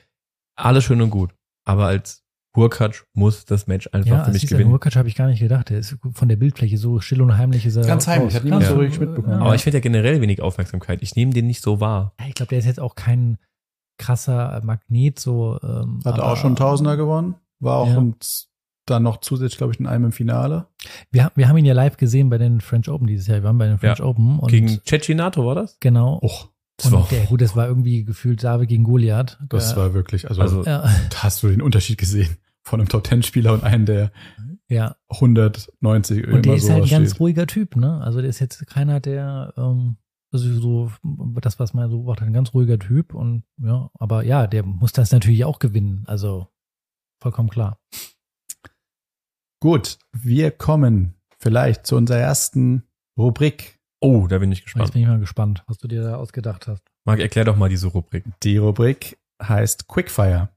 alles 0.57 0.85
schön 0.85 1.01
und 1.03 1.11
gut. 1.11 1.35
Aber 1.65 1.87
als 1.87 2.25
Hurkacz 2.57 3.05
muss 3.15 3.45
das 3.45 3.67
Match 3.67 3.89
einfach 3.93 4.09
Ja, 4.11 4.25
für 4.25 4.31
mich 4.33 4.47
gewinnen. 4.47 4.71
Hurkacz 4.71 4.97
habe 4.97 5.09
ich 5.09 5.15
gar 5.17 5.27
nicht 5.27 5.41
gedacht. 5.41 5.71
Der 5.71 5.79
ist 5.81 5.97
von 6.13 6.29
der 6.29 6.37
Bildfläche 6.37 6.79
so 6.79 7.01
still 7.01 7.21
und 7.23 7.37
heimlich 7.37 7.67
ist 7.67 7.77
er. 7.77 7.85
Ganz 7.85 8.07
heimlich, 8.07 8.35
hat 8.35 8.45
niemand 8.45 8.63
Ganz- 8.63 8.73
so 8.75 8.81
richtig 8.81 9.01
mitbekommen. 9.01 9.43
Aber 9.43 9.55
ich 9.55 9.63
finde 9.63 9.79
ja 9.79 9.83
generell 9.83 10.21
wenig 10.21 10.41
Aufmerksamkeit. 10.41 11.03
Ich 11.03 11.17
nehme 11.17 11.33
den 11.33 11.47
nicht 11.47 11.63
so 11.63 11.81
wahr. 11.81 12.15
Ja, 12.21 12.27
ich 12.29 12.35
glaube, 12.35 12.51
der 12.51 12.59
ist 12.61 12.67
jetzt 12.67 12.81
auch 12.81 12.95
kein 12.95 13.39
krasser 13.99 14.61
Magnet, 14.65 15.19
so. 15.19 15.59
Ähm, 15.63 16.01
Hat 16.05 16.15
aber 16.15 16.33
auch 16.33 16.37
schon 16.37 16.57
Tausender 16.57 16.97
gewonnen. 16.97 17.35
War 17.61 17.79
auch 17.79 17.89
Ja. 17.89 17.99
und 17.99 18.47
dann 18.87 19.03
noch 19.03 19.19
zusätzlich, 19.21 19.57
glaube 19.57 19.73
ich, 19.73 19.81
in 19.81 19.87
einem 19.87 20.07
im 20.07 20.13
Finale. 20.13 20.67
Wir, 21.11 21.33
wir 21.37 21.49
haben 21.49 21.57
ihn 21.57 21.65
ja 21.65 21.73
live 21.73 21.97
gesehen 21.97 22.29
bei 22.29 22.37
den 22.39 22.61
French 22.61 22.89
Open 22.91 23.07
dieses 23.07 23.27
Jahr. 23.27 23.39
Wir 23.39 23.45
waren 23.45 23.57
bei 23.59 23.67
den 23.67 23.79
French 23.79 24.01
Ja. 24.01 24.05
Open 24.05 24.39
und 24.39 24.51
Gegen 24.51 24.69
Cecchinato 24.87 25.47
war 25.47 25.55
das? 25.55 25.79
genau. 25.81 26.21
Och, 26.23 26.51
Das 26.77 26.93
war 26.93 27.01
und 27.03 27.11
der, 27.11 27.25
gut, 27.27 27.41
das 27.41 27.57
war 27.57 27.67
irgendwie 27.67 28.05
gefühlt 28.05 28.45
David 28.45 28.69
gegen 28.69 28.85
Goliath. 28.85 29.39
das 29.49 29.71
Ja. 29.71 29.77
war 29.79 29.95
wirklich, 29.95 30.29
also, 30.29 30.43
Also 30.43 30.65
ja, 30.65 30.83
da 31.11 31.23
hast 31.23 31.43
du 31.43 31.49
den 31.49 31.63
Unterschied 31.63 31.97
gesehen 31.99 32.37
von 32.63 32.81
einem 32.81 32.89
Top-10-Spieler 32.91 33.53
und 33.55 33.63
einem, 33.65 33.87
der 33.87 34.11
ja. 34.69 34.97
190 35.09 36.27
Und 36.29 36.47
der 36.47 36.55
ist 36.55 36.69
halt 36.71 36.85
ein 36.85 36.89
ganz 36.91 37.11
steht. 37.11 37.21
ruhiger 37.21 37.47
Typ, 37.47 37.77
ne? 37.77 38.01
Also 38.03 38.21
der 38.21 38.31
ist 38.31 38.41
jetzt 38.41 38.67
keiner, 38.67 39.01
der, 39.01 39.53
ähm, 39.57 39.97
also 40.33 40.53
so, 40.61 40.91
das, 41.41 41.59
was 41.61 41.75
man 41.75 41.89
so 41.91 41.99
beobachtet, 41.99 42.27
ein 42.27 42.33
ganz 42.33 42.53
ruhiger 42.55 42.79
Typ 42.79 43.15
und 43.15 43.45
ja, 43.63 43.89
aber 43.95 44.25
ja, 44.25 44.47
der 44.47 44.65
muss 44.65 44.93
das 44.93 45.13
natürlich 45.13 45.45
auch 45.45 45.59
gewinnen. 45.61 46.05
Also 46.07 46.49
vollkommen 47.21 47.49
klar. 47.51 47.79
Gut, 49.61 49.99
wir 50.13 50.51
kommen 50.51 51.15
vielleicht 51.39 51.87
zu 51.87 51.97
unserer 51.97 52.19
ersten 52.19 52.85
Rubrik. 53.19 53.79
Oh, 54.01 54.27
da 54.27 54.39
bin 54.39 54.53
ich 54.53 54.59
Jetzt 54.59 54.65
gespannt. 54.67 54.93
bin 54.93 55.03
ich 55.03 55.09
mal 55.09 55.19
gespannt, 55.19 55.65
was 55.67 55.79
du 55.79 55.89
dir 55.89 56.03
da 56.03 56.17
ausgedacht 56.17 56.67
hast. 56.69 56.83
Marc, 57.07 57.21
erklär 57.21 57.45
doch 57.45 57.57
mal 57.57 57.69
diese 57.71 57.87
Rubrik. 57.89 58.25
Die 58.43 58.59
Rubrik 58.59 59.19
heißt 59.43 59.89
Quickfire. 59.89 60.51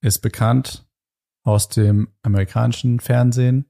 Ist 0.00 0.20
bekannt 0.20 0.86
aus 1.44 1.68
dem 1.68 2.08
amerikanischen 2.22 3.00
Fernsehen. 3.00 3.66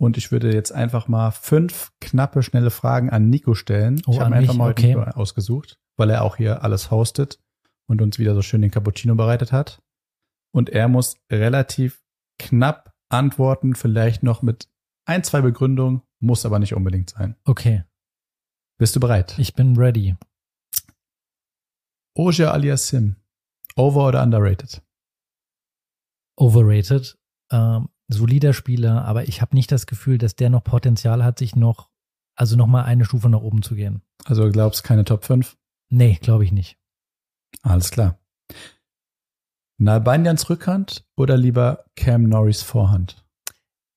Und 0.00 0.16
ich 0.16 0.32
würde 0.32 0.52
jetzt 0.52 0.72
einfach 0.72 1.06
mal 1.08 1.30
fünf 1.30 1.92
knappe, 2.00 2.42
schnelle 2.42 2.70
Fragen 2.70 3.10
an 3.10 3.28
Nico 3.30 3.54
stellen. 3.54 4.00
Oh, 4.06 4.12
ich 4.12 4.20
habe 4.20 4.34
einfach 4.34 4.54
mal 4.54 4.68
heute 4.70 4.82
Okay. 4.82 4.94
Nico 4.94 5.02
ausgesucht, 5.10 5.78
weil 5.96 6.10
er 6.10 6.22
auch 6.22 6.36
hier 6.36 6.64
alles 6.64 6.90
hostet 6.90 7.38
und 7.86 8.00
uns 8.02 8.18
wieder 8.18 8.34
so 8.34 8.42
schön 8.42 8.62
den 8.62 8.70
Cappuccino 8.70 9.14
bereitet 9.14 9.52
hat. 9.52 9.80
Und 10.52 10.70
er 10.70 10.88
muss 10.88 11.16
relativ 11.30 12.02
knapp 12.38 12.94
antworten, 13.08 13.74
vielleicht 13.74 14.22
noch 14.22 14.42
mit 14.42 14.68
ein, 15.04 15.24
zwei 15.24 15.40
Begründungen, 15.40 16.02
muss 16.20 16.46
aber 16.46 16.58
nicht 16.58 16.74
unbedingt 16.74 17.10
sein. 17.10 17.36
Okay, 17.44 17.84
Bist 18.78 18.94
du 18.96 19.00
bereit? 19.00 19.38
ich 19.38 19.54
bin 19.54 19.76
ready. 19.76 20.16
Oja 22.14 22.50
alias 22.52 22.88
Sim. 22.88 23.16
Over 23.76 24.08
oder 24.08 24.22
underrated? 24.22 24.82
Overrated. 26.36 27.18
Ähm, 27.50 27.88
solider 28.08 28.52
Spieler, 28.52 29.04
aber 29.04 29.28
ich 29.28 29.40
habe 29.40 29.54
nicht 29.56 29.72
das 29.72 29.86
Gefühl, 29.86 30.18
dass 30.18 30.36
der 30.36 30.50
noch 30.50 30.64
Potenzial 30.64 31.24
hat, 31.24 31.38
sich 31.38 31.56
noch, 31.56 31.88
also 32.34 32.56
noch 32.56 32.66
mal 32.66 32.84
eine 32.84 33.04
Stufe 33.04 33.28
nach 33.30 33.40
oben 33.40 33.62
zu 33.62 33.74
gehen. 33.74 34.02
Also 34.24 34.50
glaubst 34.50 34.84
keine 34.84 35.04
Top 35.04 35.24
5? 35.24 35.56
Nee, 35.88 36.18
glaube 36.20 36.44
ich 36.44 36.52
nicht. 36.52 36.78
Alles 37.62 37.90
klar. 37.90 38.18
Nalbandians 39.82 40.48
Rückhand 40.48 41.04
oder 41.16 41.36
lieber 41.36 41.84
Cam 41.96 42.28
Norris 42.28 42.62
Vorhand? 42.62 43.24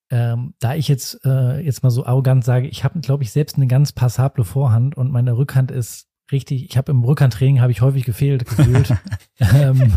Ähm, 0.09 0.55
da 0.59 0.73
ich 0.73 0.87
jetzt, 0.87 1.23
äh, 1.25 1.59
jetzt 1.59 1.83
mal 1.83 1.91
so 1.91 2.05
arrogant 2.05 2.43
sage, 2.43 2.67
ich 2.67 2.83
habe, 2.83 2.99
glaube 3.01 3.23
ich, 3.23 3.31
selbst 3.31 3.55
eine 3.55 3.67
ganz 3.67 3.91
passable 3.91 4.45
Vorhand 4.45 4.97
und 4.97 5.11
meine 5.11 5.37
Rückhand 5.37 5.69
ist 5.69 6.07
richtig, 6.31 6.65
ich 6.65 6.77
habe 6.77 6.91
im 6.91 7.03
Rückhandtraining 7.03 7.61
habe 7.61 7.71
ich 7.71 7.81
häufig 7.81 8.03
gefehlt 8.03 8.45
gefühlt. 8.45 8.93
ähm, 9.39 9.93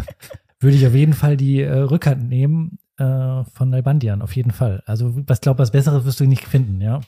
würde 0.60 0.76
ich 0.76 0.86
auf 0.86 0.94
jeden 0.94 1.14
Fall 1.14 1.38
die 1.38 1.62
äh, 1.62 1.72
Rückhand 1.72 2.28
nehmen 2.28 2.78
äh, 2.98 3.44
von 3.44 3.70
Nalbandian, 3.70 4.20
auf 4.20 4.36
jeden 4.36 4.50
Fall. 4.50 4.82
Also 4.84 5.14
was 5.26 5.40
glaube 5.40 5.60
was 5.60 5.72
Besseres 5.72 6.04
wirst 6.04 6.20
du 6.20 6.26
nicht 6.26 6.46
finden, 6.46 6.82
ja. 6.82 7.00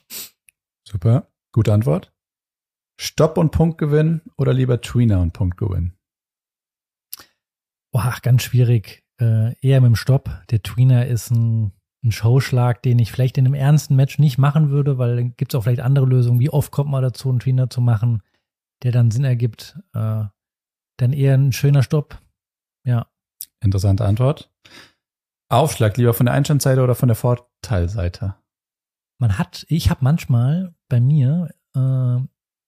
Super, 0.85 1.27
gute 1.53 1.75
Antwort. 1.75 2.12
Stopp 2.99 3.37
und 3.37 3.51
Punktgewinn 3.51 4.23
oder 4.38 4.55
lieber 4.55 4.81
Tweener 4.81 5.21
und 5.21 5.33
Punktgewinn? 5.33 5.93
Boah, 7.92 8.16
ganz 8.22 8.42
schwierig. 8.42 9.05
Äh, 9.20 9.55
eher 9.61 9.81
mit 9.81 9.88
dem 9.88 9.96
Stopp. 9.96 10.31
Der 10.50 10.62
Tweener 10.62 11.07
ist 11.07 11.31
ein, 11.31 11.72
ein 12.05 12.12
Showschlag, 12.12 12.83
den 12.83 12.98
ich 12.98 13.12
vielleicht 13.12 13.37
in 13.38 13.46
einem 13.46 13.55
ernsten 13.55 13.96
Match 13.96 14.18
nicht 14.18 14.38
machen 14.38 14.70
würde, 14.70 14.98
weil 14.98 15.16
dann 15.16 15.37
gibt 15.37 15.53
es 15.53 15.59
auch 15.59 15.64
vielleicht 15.64 15.81
andere 15.81 16.07
Lösungen. 16.07 16.40
Wie 16.40 16.50
oft 16.50 16.72
kommt 16.72 16.90
man 16.90 17.03
dazu, 17.03 17.29
einen 17.29 17.40
Tweener 17.40 17.68
zu 17.68 17.81
machen, 17.81 18.22
der 18.83 18.92
dann 18.92 19.11
Sinn 19.11 19.24
ergibt? 19.24 19.79
Äh, 19.92 20.24
dann 20.96 21.12
eher 21.12 21.35
ein 21.35 21.53
schöner 21.53 21.83
Stopp. 21.83 22.20
Ja. 22.85 23.07
Interessante 23.61 24.05
Antwort. 24.05 24.50
Aufschlag 25.48 25.96
lieber 25.96 26.14
von 26.14 26.26
der 26.26 26.35
Einstandseite 26.35 26.83
oder 26.83 26.94
von 26.94 27.09
der 27.09 27.16
Vorteilseite? 27.16 28.37
Man 29.18 29.37
hat, 29.37 29.66
ich 29.68 29.90
habe 29.90 30.05
manchmal 30.05 30.74
bei 30.88 31.00
mir 31.00 31.50
äh, 31.74 32.18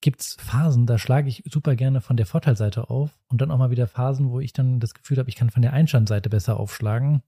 gibt's 0.02 0.36
Phasen, 0.38 0.86
da 0.86 0.98
schlage 0.98 1.28
ich 1.28 1.42
super 1.50 1.74
gerne 1.76 2.02
von 2.02 2.18
der 2.18 2.26
Vorteilseite 2.26 2.90
auf 2.90 3.10
und 3.28 3.40
dann 3.40 3.50
auch 3.50 3.58
mal 3.58 3.70
wieder 3.70 3.86
Phasen, 3.86 4.30
wo 4.30 4.40
ich 4.40 4.52
dann 4.52 4.80
das 4.80 4.92
Gefühl 4.92 5.16
habe, 5.16 5.30
ich 5.30 5.36
kann 5.36 5.48
von 5.48 5.62
der 5.62 5.72
Einstandseite 5.72 6.28
besser 6.28 6.60
aufschlagen. 6.60 7.22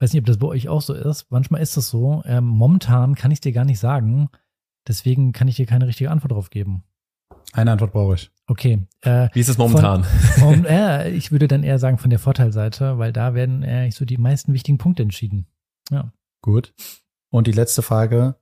weiß 0.00 0.12
nicht, 0.12 0.20
ob 0.20 0.26
das 0.26 0.38
bei 0.38 0.46
euch 0.46 0.68
auch 0.68 0.82
so 0.82 0.94
ist. 0.94 1.30
Manchmal 1.30 1.62
ist 1.62 1.76
das 1.76 1.88
so. 1.88 2.22
Ähm, 2.26 2.44
momentan 2.44 3.16
kann 3.16 3.32
ich 3.32 3.40
dir 3.40 3.52
gar 3.52 3.64
nicht 3.64 3.80
sagen. 3.80 4.28
Deswegen 4.86 5.32
kann 5.32 5.48
ich 5.48 5.56
dir 5.56 5.66
keine 5.66 5.86
richtige 5.86 6.10
Antwort 6.10 6.32
drauf 6.32 6.50
geben. 6.50 6.84
Eine 7.52 7.72
Antwort 7.72 7.92
brauche 7.92 8.14
ich. 8.14 8.30
Okay. 8.46 8.86
Äh, 9.00 9.28
Wie 9.32 9.40
ist 9.40 9.48
es 9.48 9.58
momentan? 9.58 10.04
Von, 10.38 10.64
äh, 10.66 11.10
ich 11.10 11.32
würde 11.32 11.48
dann 11.48 11.62
eher 11.62 11.78
sagen 11.78 11.98
von 11.98 12.10
der 12.10 12.18
Vorteilseite, 12.18 12.98
weil 12.98 13.12
da 13.12 13.34
werden 13.34 13.62
eher 13.62 13.90
so 13.92 14.04
die 14.04 14.18
meisten 14.18 14.52
wichtigen 14.52 14.78
Punkte 14.78 15.02
entschieden. 15.02 15.46
Ja. 15.90 16.12
Gut. 16.42 16.74
Und 17.30 17.46
die 17.46 17.52
letzte 17.52 17.82
Frage. 17.82 18.36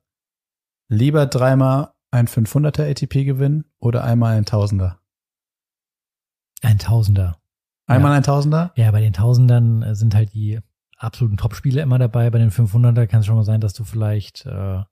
Lieber 0.89 1.25
dreimal 1.25 1.93
ein 2.13 2.27
500er 2.27 2.89
ATP 2.89 3.25
gewinnen 3.25 3.65
oder 3.79 4.03
einmal 4.03 4.35
ein 4.37 4.45
Tausender? 4.45 4.99
Ein 6.61 6.77
Tausender. 6.77 7.39
Einmal 7.87 8.11
Ja. 8.11 8.17
ein 8.17 8.23
Tausender? 8.23 8.71
Ja, 8.75 8.91
bei 8.91 9.01
den 9.01 9.13
Tausendern 9.13 9.81
äh, 9.81 9.95
sind 9.95 10.15
halt 10.15 10.33
die 10.33 10.59
absoluten 10.97 11.37
Top-Spiele 11.37 11.81
immer 11.81 11.97
dabei. 11.99 12.29
Bei 12.29 12.37
den 12.39 12.51
500er 12.51 13.07
kann 13.07 13.19
es 13.21 13.25
schon 13.25 13.35
mal 13.35 13.43
sein, 13.43 13.59
dass 13.59 13.73
du 13.73 13.83
vielleicht, 13.83 14.45
äh, 14.45 14.83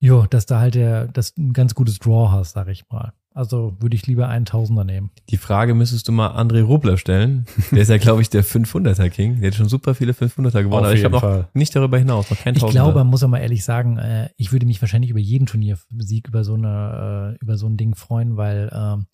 jo, 0.00 0.26
dass 0.26 0.46
da 0.46 0.60
halt 0.60 0.74
der, 0.74 1.08
dass 1.08 1.34
du 1.34 1.42
ein 1.42 1.52
ganz 1.52 1.74
gutes 1.74 1.98
Draw 1.98 2.30
hast, 2.30 2.52
sag 2.52 2.68
ich 2.68 2.88
mal. 2.90 3.12
Also 3.36 3.76
würde 3.80 3.96
ich 3.96 4.06
lieber 4.06 4.28
einen 4.28 4.44
Tausender 4.44 4.84
nehmen. 4.84 5.10
Die 5.28 5.36
Frage 5.38 5.74
müsstest 5.74 6.06
du 6.06 6.12
mal 6.12 6.28
André 6.40 6.62
Rubler 6.62 6.96
stellen. 6.96 7.46
Der 7.72 7.82
ist 7.82 7.88
ja, 7.88 7.98
glaube 7.98 8.22
ich, 8.22 8.30
der 8.30 8.44
500er 8.44 9.10
King. 9.10 9.40
Der 9.40 9.50
hat 9.50 9.56
schon 9.56 9.68
super 9.68 9.96
viele 9.96 10.12
500er 10.12 10.62
gewonnen. 10.62 10.84
Aber 10.84 10.94
ich 10.94 11.04
habe 11.04 11.16
noch 11.16 11.52
nicht 11.52 11.74
darüber 11.74 11.98
hinaus, 11.98 12.30
noch 12.30 12.38
kein 12.38 12.54
Ich 12.54 12.60
Tausender. 12.60 12.84
glaube, 12.84 12.98
man 13.00 13.08
muss 13.08 13.24
auch 13.24 13.28
mal 13.28 13.40
ehrlich 13.40 13.64
sagen, 13.64 13.98
äh, 13.98 14.28
ich 14.36 14.52
würde 14.52 14.66
mich 14.66 14.80
wahrscheinlich 14.80 15.10
über 15.10 15.18
jeden 15.18 15.46
Turniersieg 15.46 16.28
über 16.28 16.44
so 16.44 16.54
eine, 16.54 17.34
äh, 17.40 17.42
über 17.42 17.56
so 17.58 17.66
ein 17.66 17.76
Ding 17.76 17.96
freuen, 17.96 18.36
weil 18.36 18.70
ähm, 18.72 19.06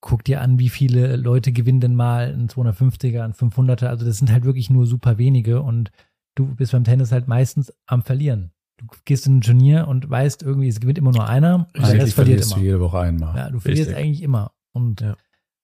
guck 0.00 0.24
dir 0.24 0.40
an, 0.40 0.58
wie 0.58 0.68
viele 0.68 1.14
Leute 1.14 1.52
gewinnen 1.52 1.78
denn 1.80 1.94
mal 1.94 2.32
ein 2.34 2.48
250er, 2.48 3.22
ein 3.22 3.32
500er. 3.32 3.86
Also 3.86 4.04
das 4.04 4.18
sind 4.18 4.32
halt 4.32 4.42
wirklich 4.42 4.70
nur 4.70 4.86
super 4.86 5.18
wenige 5.18 5.62
und 5.62 5.92
du 6.34 6.52
bist 6.56 6.72
beim 6.72 6.82
Tennis 6.82 7.12
halt 7.12 7.28
meistens 7.28 7.72
am 7.86 8.02
Verlieren. 8.02 8.50
Du 8.78 8.86
gehst 9.04 9.26
in 9.26 9.38
ein 9.38 9.40
Turnier 9.42 9.86
und 9.86 10.08
weißt 10.10 10.42
irgendwie, 10.42 10.68
es 10.68 10.80
gewinnt 10.80 10.98
immer 10.98 11.12
nur 11.12 11.26
einer 11.28 11.54
und 11.54 11.76
der 11.76 11.84
Eigentlich 11.84 12.02
Rest 12.02 12.14
verliert 12.14 12.40
verlierst 12.40 12.52
immer. 12.52 12.58
du 12.60 12.64
jede 12.64 12.80
Woche 12.80 12.98
einmal. 13.00 13.36
Ja, 13.36 13.50
du 13.50 13.60
verlierst 13.60 13.88
Richtig. 13.90 14.04
eigentlich 14.04 14.22
immer. 14.22 14.52
Und 14.72 15.00
Ja. 15.00 15.16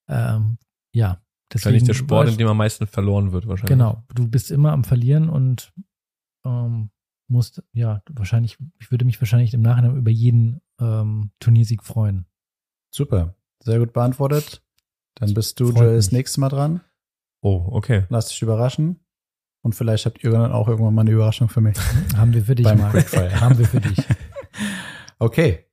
ähm, 0.09 0.59
ja, 0.95 1.21
Wahrscheinlich 1.53 1.85
der 1.85 1.95
Sport, 1.95 2.29
in 2.29 2.37
dem 2.37 2.47
am 2.49 2.59
meisten 2.59 2.87
verloren 2.87 3.33
wird, 3.33 3.47
wahrscheinlich. 3.49 3.71
Genau, 3.71 4.05
du 4.15 4.29
bist 4.29 4.51
immer 4.51 4.73
am 4.73 4.85
Verlieren 4.85 5.31
und 5.31 5.73
ähm, 6.45 6.91
musst, 7.27 7.63
ja, 7.73 8.03
wahrscheinlich, 8.11 8.59
ich 8.79 8.91
würde 8.91 9.07
mich 9.07 9.21
wahrscheinlich 9.21 9.55
im 9.55 9.63
Nachhinein 9.63 9.97
über 9.97 10.11
jeden 10.11 10.61
ähm, 10.79 11.31
Turniersieg 11.41 11.83
freuen. 11.83 12.27
Super. 12.95 13.35
Sehr 13.63 13.79
gut 13.79 13.93
beantwortet. 13.95 14.63
Dann 15.15 15.33
bist 15.35 15.59
du, 15.59 15.73
Joel, 15.73 15.97
das 15.97 16.13
nächste 16.13 16.41
Mal 16.41 16.49
dran. 16.51 16.81
Oh, 17.41 17.67
okay. 17.71 18.05
Lass 18.11 18.29
dich 18.29 18.43
überraschen. 18.43 19.01
Und 19.63 19.75
vielleicht 19.75 20.07
habt 20.07 20.23
ihr 20.23 20.31
dann 20.31 20.53
auch 20.53 20.69
irgendwann 20.69 20.95
mal 20.95 21.03
eine 21.03 21.11
Überraschung 21.11 21.49
für 21.49 21.61
mich. 21.61 21.77
Haben 22.17 22.33
wir 22.33 22.45
für 22.45 22.55
dich 22.55 22.65
Beim 22.65 22.79
mal. 22.79 22.91
Quickfire. 22.91 23.41
Haben 23.41 23.59
wir 23.59 23.67
für 23.67 23.81
dich. 23.81 23.99
Okay. 25.21 25.67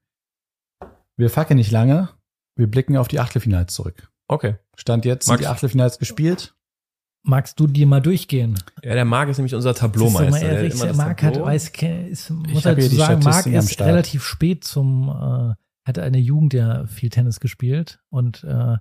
Wir 1.18 1.30
fackeln 1.30 1.58
nicht 1.58 1.70
lange. 1.70 2.10
Wir 2.56 2.66
blicken 2.66 2.98
auf 2.98 3.08
die 3.08 3.20
Achtelfinals 3.20 3.76
zurück. 3.76 4.12
Okay. 4.28 4.56
Stand 4.76 5.06
jetzt 5.06 5.28
sind 5.28 5.40
die 5.40 5.48
Achtelfinals 5.48 6.00
gespielt. 6.00 6.56
Magst 7.24 7.60
du 7.60 7.68
dir 7.68 7.88
mal 7.88 8.02
durchgehen? 8.02 8.60
Ja, 8.84 8.94
der 8.94 9.06
Marc 9.06 9.30
ist 9.30 9.38
nämlich 9.38 9.56
unser 9.56 9.74
Tableaumeister. 9.74 10.40
Der 10.40 10.58
ehrlich, 10.58 10.80
der 10.80 10.96
Marc 10.96 11.24
hat, 11.24 11.42
weiß, 11.42 11.72
ist, 12.10 12.30
muss 12.30 12.66
halt 12.66 12.82
so 12.82 12.96
sagen, 12.96 13.24
Marc 13.24 13.46
ist 13.48 13.82
relativ 13.82 14.24
spät 14.24 14.64
zum, 14.64 15.10
äh, 15.10 15.54
hatte 15.88 16.04
eine 16.04 16.20
Jugend 16.20 16.54
ja 16.54 16.86
viel 16.86 17.10
Tennis 17.10 17.40
gespielt 17.40 18.00
und 18.10 18.44
äh, 18.44 18.78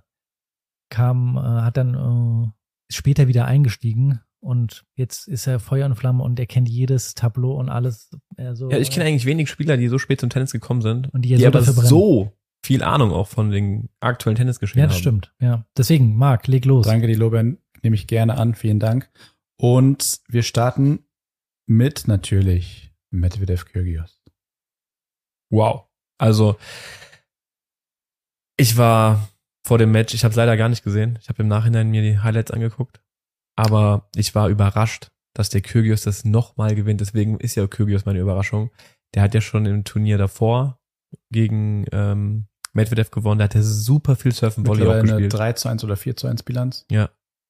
kam, 0.89 1.37
äh, 1.37 1.39
hat 1.39 1.77
dann 1.77 1.95
äh, 1.95 2.51
ist 2.89 2.97
später 2.97 3.27
wieder 3.27 3.45
eingestiegen 3.45 4.21
und 4.45 4.85
jetzt 4.95 5.27
ist 5.27 5.47
er 5.47 5.59
Feuer 5.59 5.85
und 5.87 5.95
Flamme 5.95 6.23
und 6.23 6.39
er 6.39 6.45
kennt 6.45 6.69
jedes 6.69 7.15
Tableau 7.15 7.53
und 7.59 7.69
alles. 7.69 8.11
Äh, 8.37 8.53
so, 8.55 8.69
Ja, 8.69 8.77
ich 8.77 8.91
kenne 8.91 9.05
eigentlich 9.05 9.25
wenig 9.25 9.49
Spieler, 9.49 9.75
die 9.75 9.87
so 9.87 9.97
spät 9.97 10.19
zum 10.19 10.29
Tennis 10.29 10.51
gekommen 10.51 10.81
sind. 10.81 11.11
Und 11.13 11.23
die 11.23 11.29
ja 11.29 11.37
die 11.37 11.43
so 11.43 11.47
aber 11.49 11.63
so 11.63 12.31
viel 12.63 12.83
Ahnung 12.83 13.11
auch 13.11 13.27
von 13.27 13.51
den 13.51 13.89
aktuellen 13.99 14.37
Tennisgeschehen 14.37 14.79
Ja, 14.79 14.85
das 14.87 14.95
haben. 14.95 15.01
stimmt. 15.01 15.33
Ja, 15.39 15.65
deswegen, 15.77 16.15
Marc, 16.15 16.47
leg 16.47 16.65
los. 16.65 16.85
Danke, 16.85 17.07
die 17.07 17.13
Lobern 17.15 17.57
nehme 17.83 17.95
ich 17.95 18.07
gerne 18.07 18.37
an. 18.37 18.55
Vielen 18.55 18.79
Dank. 18.79 19.09
Und 19.57 20.19
wir 20.27 20.43
starten 20.43 21.05
mit 21.67 22.07
natürlich 22.07 22.93
Medvedev 23.11 23.65
Kyrgios. 23.65 24.21
Wow. 25.49 25.85
Also, 26.17 26.57
ich 28.57 28.77
war 28.77 29.29
vor 29.65 29.77
dem 29.77 29.91
Match, 29.91 30.13
ich 30.13 30.23
habe 30.23 30.35
leider 30.35 30.55
gar 30.57 30.69
nicht 30.69 30.83
gesehen. 30.83 31.17
Ich 31.21 31.29
habe 31.29 31.41
im 31.41 31.47
Nachhinein 31.47 31.89
mir 31.89 32.01
die 32.01 32.19
Highlights 32.19 32.51
angeguckt. 32.51 33.01
Aber 33.55 34.09
ich 34.15 34.35
war 34.35 34.49
überrascht, 34.49 35.09
dass 35.33 35.49
der 35.49 35.61
Kyrgios 35.61 36.03
das 36.03 36.25
nochmal 36.25 36.75
gewinnt. 36.75 37.01
Deswegen 37.01 37.39
ist 37.39 37.55
ja 37.55 37.67
Kyrgios 37.67 38.05
meine 38.05 38.19
Überraschung. 38.19 38.71
Der 39.13 39.21
hat 39.23 39.33
ja 39.33 39.41
schon 39.41 39.65
im 39.65 39.83
Turnier 39.83 40.17
davor 40.17 40.79
gegen 41.31 41.85
ähm, 41.91 42.47
Medvedev 42.73 43.11
gewonnen. 43.11 43.39
Da 43.39 43.45
hat 43.45 43.55
er 43.55 43.63
super 43.63 44.15
viel 44.15 44.33
Surfen 44.33 44.65
Volley 44.67 44.81
auch 44.83 44.87
Mittlerweile 44.87 45.13
eine 45.13 45.21
gespielt. 45.23 45.33
3 45.33 45.53
zu 45.53 45.69
1 45.69 45.83
oder 45.83 45.95
4 45.97 46.15
zu 46.17 46.27
1 46.27 46.43
Bilanz. 46.43 46.85
Ja. 46.91 47.09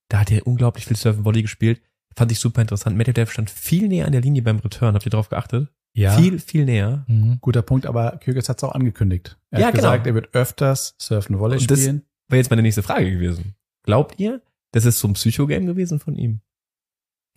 Da 0.10 0.20
hat 0.20 0.32
er 0.32 0.46
unglaublich 0.46 0.86
viel 0.86 0.98
Surfen 0.98 1.26
Volley 1.26 1.42
gespielt. 1.42 1.82
Fand 2.16 2.32
ich 2.32 2.40
super 2.40 2.62
interessant. 2.62 2.96
Medvedev 2.96 3.32
stand 3.32 3.50
viel 3.50 3.88
näher 3.88 4.06
an 4.06 4.12
der 4.12 4.22
Linie 4.22 4.42
beim 4.44 4.60
Return. 4.60 4.94
Habt 4.96 5.06
ihr 5.06 5.10
drauf 5.10 5.30
geachtet? 5.30 5.70
Ja. 5.98 6.16
Viel, 6.16 6.40
viel 6.40 6.66
näher. 6.66 7.06
Mhm. 7.08 7.40
Guter 7.42 7.62
Punkt, 7.62 7.86
aber 7.86 8.18
Kyrgios 8.18 8.48
hat 8.50 8.58
es 8.58 8.64
auch 8.64 8.74
angekündigt. 8.76 9.38
Er 9.50 9.62
Ja, 9.62 9.68
hat 9.68 9.74
genau. 9.74 9.84
gesagt, 9.92 10.08
er 10.08 10.14
wird 10.14 10.34
öfters 10.34 10.96
Surfen 11.00 11.40
Volley 11.40 11.58
Und 11.58 11.72
das- 11.72 11.80
spielen. 11.80 12.04
Wäre 12.28 12.38
jetzt 12.40 12.50
meine 12.50 12.62
nächste 12.64 12.84
Frage 12.84 13.12
gewesen. 13.12 13.56
Glaubt 13.84 14.20
ihr, 14.20 14.42
das 14.76 14.84
ist 14.84 15.00
so 15.00 15.08
ein 15.08 15.14
Psychogame 15.14 15.66
gewesen 15.66 16.00
von 16.00 16.18
ihm? 16.18 16.42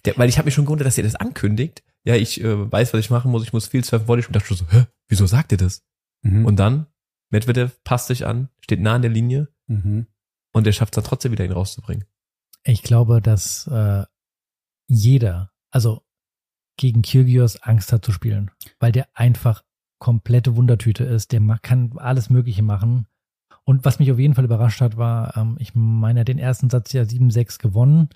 Der, 0.05 0.19
weil 0.19 0.29
ich 0.29 0.39
habe 0.39 0.47
mich 0.47 0.55
schon 0.55 0.65
gewundert, 0.65 0.89
dass 0.89 0.99
er 0.99 1.05
das 1.05 1.15
ankündigt. 1.15 1.85
Ja, 2.03 2.17
ich 2.17 2.41
äh, 2.41 2.73
weiß, 2.73 2.93
was 2.93 3.01
ich 3.01 3.11
machen 3.11 3.31
muss. 3.31 3.45
Ich 3.45 3.53
muss 3.53 3.69
viel 3.69 3.85
surfen 3.85 4.07
spielen. 4.07 4.19
Ich 4.19 4.27
dachte 4.27 4.47
schon 4.47 4.57
so, 4.57 4.67
hä, 4.71 4.87
wieso 5.07 5.25
sagt 5.25 5.53
ihr 5.53 5.59
das? 5.59 5.85
Mhm. 6.23 6.45
Und 6.47 6.57
dann, 6.57 6.87
Medvedev 7.31 7.79
passt 7.85 8.09
sich 8.09 8.27
an, 8.27 8.49
steht 8.61 8.81
nah 8.81 8.97
an 8.97 9.03
der 9.03 9.13
Linie 9.13 9.49
mhm. 9.69 10.09
und 10.53 10.67
er 10.67 10.73
schafft 10.73 10.95
es 10.95 10.97
dann 10.97 11.09
trotzdem 11.09 11.31
wieder, 11.31 11.45
ihn 11.45 11.53
rauszubringen. 11.53 12.07
Ich 12.65 12.83
glaube, 12.83 13.23
dass 13.23 13.69
äh, 13.69 14.05
jeder, 14.89 15.53
also 15.71 16.03
gegen 16.77 17.03
Kyrgios 17.03 17.63
Angst 17.63 17.93
hat 17.93 18.05
zu 18.05 18.11
spielen, 18.11 18.51
weil 18.81 18.91
der 18.91 19.07
einfach 19.15 19.63
komplette 20.01 20.57
Wundertüte 20.57 21.05
ist. 21.05 21.31
Der 21.31 21.41
kann 21.63 21.93
alles 21.99 22.31
Mögliche 22.31 22.65
machen. 22.65 23.07
Und 23.69 23.85
was 23.85 23.99
mich 23.99 24.11
auf 24.11 24.19
jeden 24.19 24.35
Fall 24.35 24.47
überrascht 24.47 24.81
hat, 24.81 24.97
war, 24.97 25.37
ähm, 25.37 25.57
ich 25.59 25.75
meine, 25.75 26.25
den 26.25 26.39
ersten 26.39 26.71
Satz 26.71 26.95
ja 26.95 27.03
7-6 27.03 27.59
gewonnen, 27.59 28.09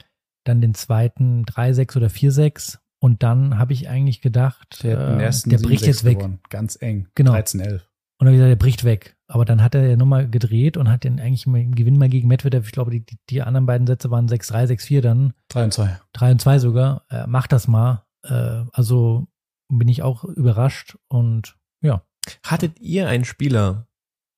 dann 0.45 0.62
den 0.62 0.73
zweiten 0.73 1.45
3-6 1.45 1.99
oder 1.99 2.07
4-6 2.07 2.79
und 3.03 3.23
dann 3.23 3.59
habe 3.59 3.75
ich 3.75 3.87
eigentlich 3.87 4.23
gedacht, 4.23 4.83
Der 4.83 4.99
äh, 4.99 5.23
ersten 5.23 5.51
der 5.51 5.59
bricht 5.59 5.85
7-6 5.85 5.87
jetzt 5.87 6.05
weg. 6.05 6.19
gewonnen. 6.21 6.41
Ganz 6.49 6.81
eng. 6.81 7.09
Genau. 7.15 7.33
13, 7.33 7.61
11. 7.61 7.73
Und 7.73 7.81
dann 8.19 8.29
habe 8.29 8.35
ich 8.35 8.38
gesagt, 8.38 8.51
der 8.51 8.65
bricht 8.65 8.85
weg. 8.85 9.17
Aber 9.27 9.45
dann 9.45 9.62
hat 9.62 9.75
er 9.75 9.87
ja 9.87 9.97
nochmal 9.97 10.27
gedreht 10.27 10.79
und 10.79 10.88
hat 10.88 11.05
den 11.05 11.21
eigentlich 11.21 11.45
im 11.45 11.75
Gewinn 11.75 11.99
mal 11.99 12.09
gegen 12.09 12.29
Medvedev, 12.29 12.65
ich 12.65 12.73
glaube, 12.73 12.91
die, 12.91 13.05
die, 13.05 13.19
die 13.29 13.43
anderen 13.43 13.67
beiden 13.67 13.87
Sätze 13.87 14.11
waren 14.11 14.29
6-3, 14.29 14.69
6-4 14.69 15.01
dann. 15.03 15.35
3 15.49 15.65
und 15.65 15.75
2. 15.75 16.01
3 16.15 16.33
und 16.33 16.41
2 16.41 16.59
sogar. 16.61 17.05
Äh, 17.11 17.27
mach 17.27 17.47
das 17.47 17.69
mal. 17.69 18.07
Äh, 18.23 18.62
also 18.73 19.27
bin 19.69 19.88
ich 19.88 20.03
auch 20.03 20.25
überrascht 20.25 20.97
und 21.09 21.59
ja. 21.83 22.07
Hattet 22.43 22.81
ihr 22.81 23.07
einen 23.07 23.27
Spieler 23.27 23.87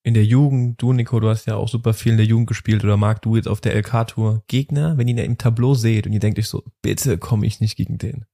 in 0.05 0.13
der 0.13 0.25
Jugend, 0.25 0.81
du 0.81 0.93
Nico, 0.93 1.19
du 1.19 1.31
hast 1.31 1.47
ja 1.47 1.57
auch 1.57 1.69
super 1.69 1.95
viel 1.95 2.13
in 2.13 2.19
der 2.19 2.27
Jugend 2.27 2.47
gespielt 2.47 2.85
oder 2.85 2.99
Marc, 2.99 3.23
du 3.23 3.37
jetzt 3.37 3.49
auf 3.49 3.63
der 3.63 3.75
LK-Tour, 3.75 4.45
Gegner, 4.49 4.99
wenn 4.99 5.09
ihr 5.09 5.15
ihn 5.15 5.25
im 5.25 5.39
Tableau 5.39 5.75
seht 5.75 6.07
und 6.07 6.13
ihr 6.13 6.21
denkt 6.21 6.39
euch 6.39 6.49
so, 6.49 6.63
bitte 6.83 7.17
komme 7.17 7.47
ich 7.47 7.61
nicht 7.61 7.75
gegen 7.77 7.97
den. 7.97 8.27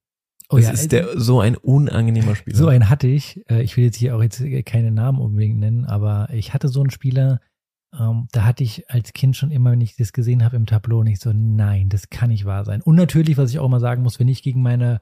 Oh 0.48 0.56
das 0.56 0.64
ja, 0.64 0.72
ist 0.72 0.90
der 0.90 1.20
so 1.20 1.38
ein 1.38 1.56
unangenehmer 1.56 2.34
Spieler. 2.34 2.56
so 2.56 2.66
einen 2.66 2.90
hatte 2.90 3.06
ich. 3.06 3.48
Äh, 3.48 3.62
ich 3.62 3.76
will 3.76 3.84
jetzt 3.84 3.96
hier 3.96 4.16
auch 4.16 4.22
jetzt 4.22 4.42
keine 4.66 4.90
Namen 4.90 5.20
unbedingt 5.20 5.60
nennen, 5.60 5.84
aber 5.84 6.28
ich 6.32 6.52
hatte 6.52 6.66
so 6.66 6.80
einen 6.80 6.90
Spieler, 6.90 7.40
ähm, 7.96 8.26
da 8.32 8.44
hatte 8.44 8.64
ich 8.64 8.90
als 8.90 9.12
Kind 9.12 9.36
schon 9.36 9.52
immer, 9.52 9.70
wenn 9.70 9.80
ich 9.80 9.94
das 9.94 10.12
gesehen 10.12 10.42
habe 10.42 10.56
im 10.56 10.66
Tableau, 10.66 11.04
nicht 11.04 11.22
so, 11.22 11.32
nein, 11.32 11.88
das 11.88 12.10
kann 12.10 12.30
nicht 12.30 12.46
wahr 12.46 12.64
sein. 12.64 12.82
Und 12.82 12.96
natürlich, 12.96 13.36
was 13.36 13.50
ich 13.50 13.60
auch 13.60 13.66
immer 13.66 13.78
sagen 13.78 14.02
muss, 14.02 14.18
wenn 14.18 14.26
ich 14.26 14.42
gegen 14.42 14.60
meine 14.60 15.00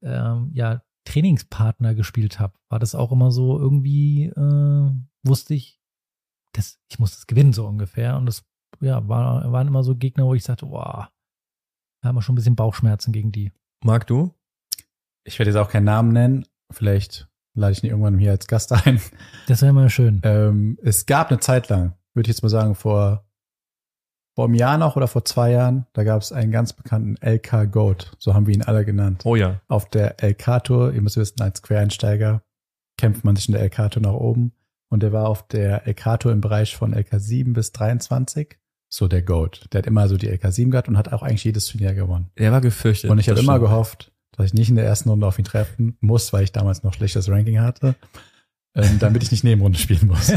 ähm, 0.00 0.52
ja, 0.54 0.82
Trainingspartner 1.06 1.96
gespielt 1.96 2.38
habe, 2.38 2.54
war 2.68 2.78
das 2.78 2.94
auch 2.94 3.10
immer 3.10 3.32
so, 3.32 3.58
irgendwie 3.58 4.26
äh, 4.26 4.90
wusste 5.24 5.54
ich, 5.54 5.80
das, 6.54 6.78
ich 6.88 6.98
muss 6.98 7.12
das 7.12 7.26
gewinnen, 7.26 7.52
so 7.52 7.66
ungefähr. 7.66 8.16
Und 8.16 8.26
das 8.26 8.44
ja, 8.80 9.06
war, 9.08 9.50
waren 9.52 9.68
immer 9.68 9.84
so 9.84 9.94
Gegner, 9.94 10.24
wo 10.24 10.34
ich 10.34 10.44
sagte, 10.44 10.68
wow, 10.70 11.06
da 12.02 12.08
haben 12.08 12.16
wir 12.16 12.22
schon 12.22 12.34
ein 12.34 12.36
bisschen 12.36 12.56
Bauchschmerzen 12.56 13.12
gegen 13.12 13.32
die. 13.32 13.52
Marc, 13.84 14.06
du? 14.06 14.34
Ich 15.24 15.38
werde 15.38 15.50
jetzt 15.50 15.58
auch 15.58 15.70
keinen 15.70 15.84
Namen 15.84 16.12
nennen. 16.12 16.46
Vielleicht 16.70 17.28
lade 17.54 17.72
ich 17.72 17.82
ihn 17.82 17.90
irgendwann 17.90 18.18
hier 18.18 18.32
als 18.32 18.46
Gast 18.46 18.72
ein. 18.72 19.00
Das 19.46 19.62
wäre 19.62 19.70
immer 19.70 19.88
schön. 19.90 20.20
Ähm, 20.24 20.78
es 20.82 21.06
gab 21.06 21.30
eine 21.30 21.40
Zeit 21.40 21.68
lang, 21.68 21.94
würde 22.14 22.28
ich 22.28 22.36
jetzt 22.36 22.42
mal 22.42 22.48
sagen, 22.48 22.74
vor, 22.74 23.24
vor 24.34 24.46
einem 24.46 24.54
Jahr 24.54 24.78
noch 24.78 24.96
oder 24.96 25.08
vor 25.08 25.24
zwei 25.24 25.52
Jahren, 25.52 25.86
da 25.92 26.04
gab 26.04 26.20
es 26.20 26.32
einen 26.32 26.50
ganz 26.50 26.72
bekannten 26.72 27.16
LK 27.24 27.70
Goat, 27.70 28.16
so 28.18 28.34
haben 28.34 28.46
wir 28.46 28.54
ihn 28.54 28.62
alle 28.62 28.84
genannt. 28.84 29.22
Oh 29.24 29.36
ja. 29.36 29.60
Auf 29.68 29.88
der 29.88 30.16
LK-Tour, 30.22 30.92
ihr 30.92 31.02
müsst 31.02 31.16
wissen, 31.16 31.40
als 31.40 31.62
Quereinsteiger 31.62 32.42
kämpft 32.98 33.24
man 33.24 33.36
sich 33.36 33.48
in 33.48 33.54
der 33.54 33.62
LK-Tour 33.64 34.02
nach 34.02 34.12
oben. 34.12 34.52
Und 34.94 35.02
der 35.02 35.10
war 35.10 35.28
auf 35.28 35.44
der 35.48 35.88
LK-Tour 35.88 36.30
im 36.30 36.40
Bereich 36.40 36.76
von 36.76 36.92
LK 36.92 37.14
7 37.18 37.52
bis 37.52 37.72
23. 37.72 38.60
So 38.88 39.08
der 39.08 39.22
Goat. 39.22 39.66
Der 39.72 39.78
hat 39.78 39.88
immer 39.88 40.06
so 40.06 40.16
die 40.16 40.28
LK 40.28 40.52
7 40.52 40.70
gehabt 40.70 40.86
und 40.86 40.96
hat 40.96 41.12
auch 41.12 41.24
eigentlich 41.24 41.42
jedes 41.42 41.66
Turnier 41.66 41.94
gewonnen. 41.94 42.30
Der 42.38 42.52
war 42.52 42.60
gefürchtet. 42.60 43.10
Und 43.10 43.18
ich 43.18 43.28
habe 43.28 43.40
immer 43.40 43.58
gehofft, 43.58 44.12
dass 44.36 44.46
ich 44.46 44.54
nicht 44.54 44.68
in 44.68 44.76
der 44.76 44.84
ersten 44.84 45.08
Runde 45.08 45.26
auf 45.26 45.36
ihn 45.36 45.44
treffen 45.44 45.96
muss, 46.00 46.32
weil 46.32 46.44
ich 46.44 46.52
damals 46.52 46.84
noch 46.84 46.94
schlechtes 46.94 47.28
Ranking 47.28 47.58
hatte, 47.58 47.96
ähm, 48.76 49.00
damit 49.00 49.24
ich 49.24 49.32
nicht 49.32 49.42
Nebenrunde 49.42 49.80
spielen 49.80 50.06
muss. 50.06 50.32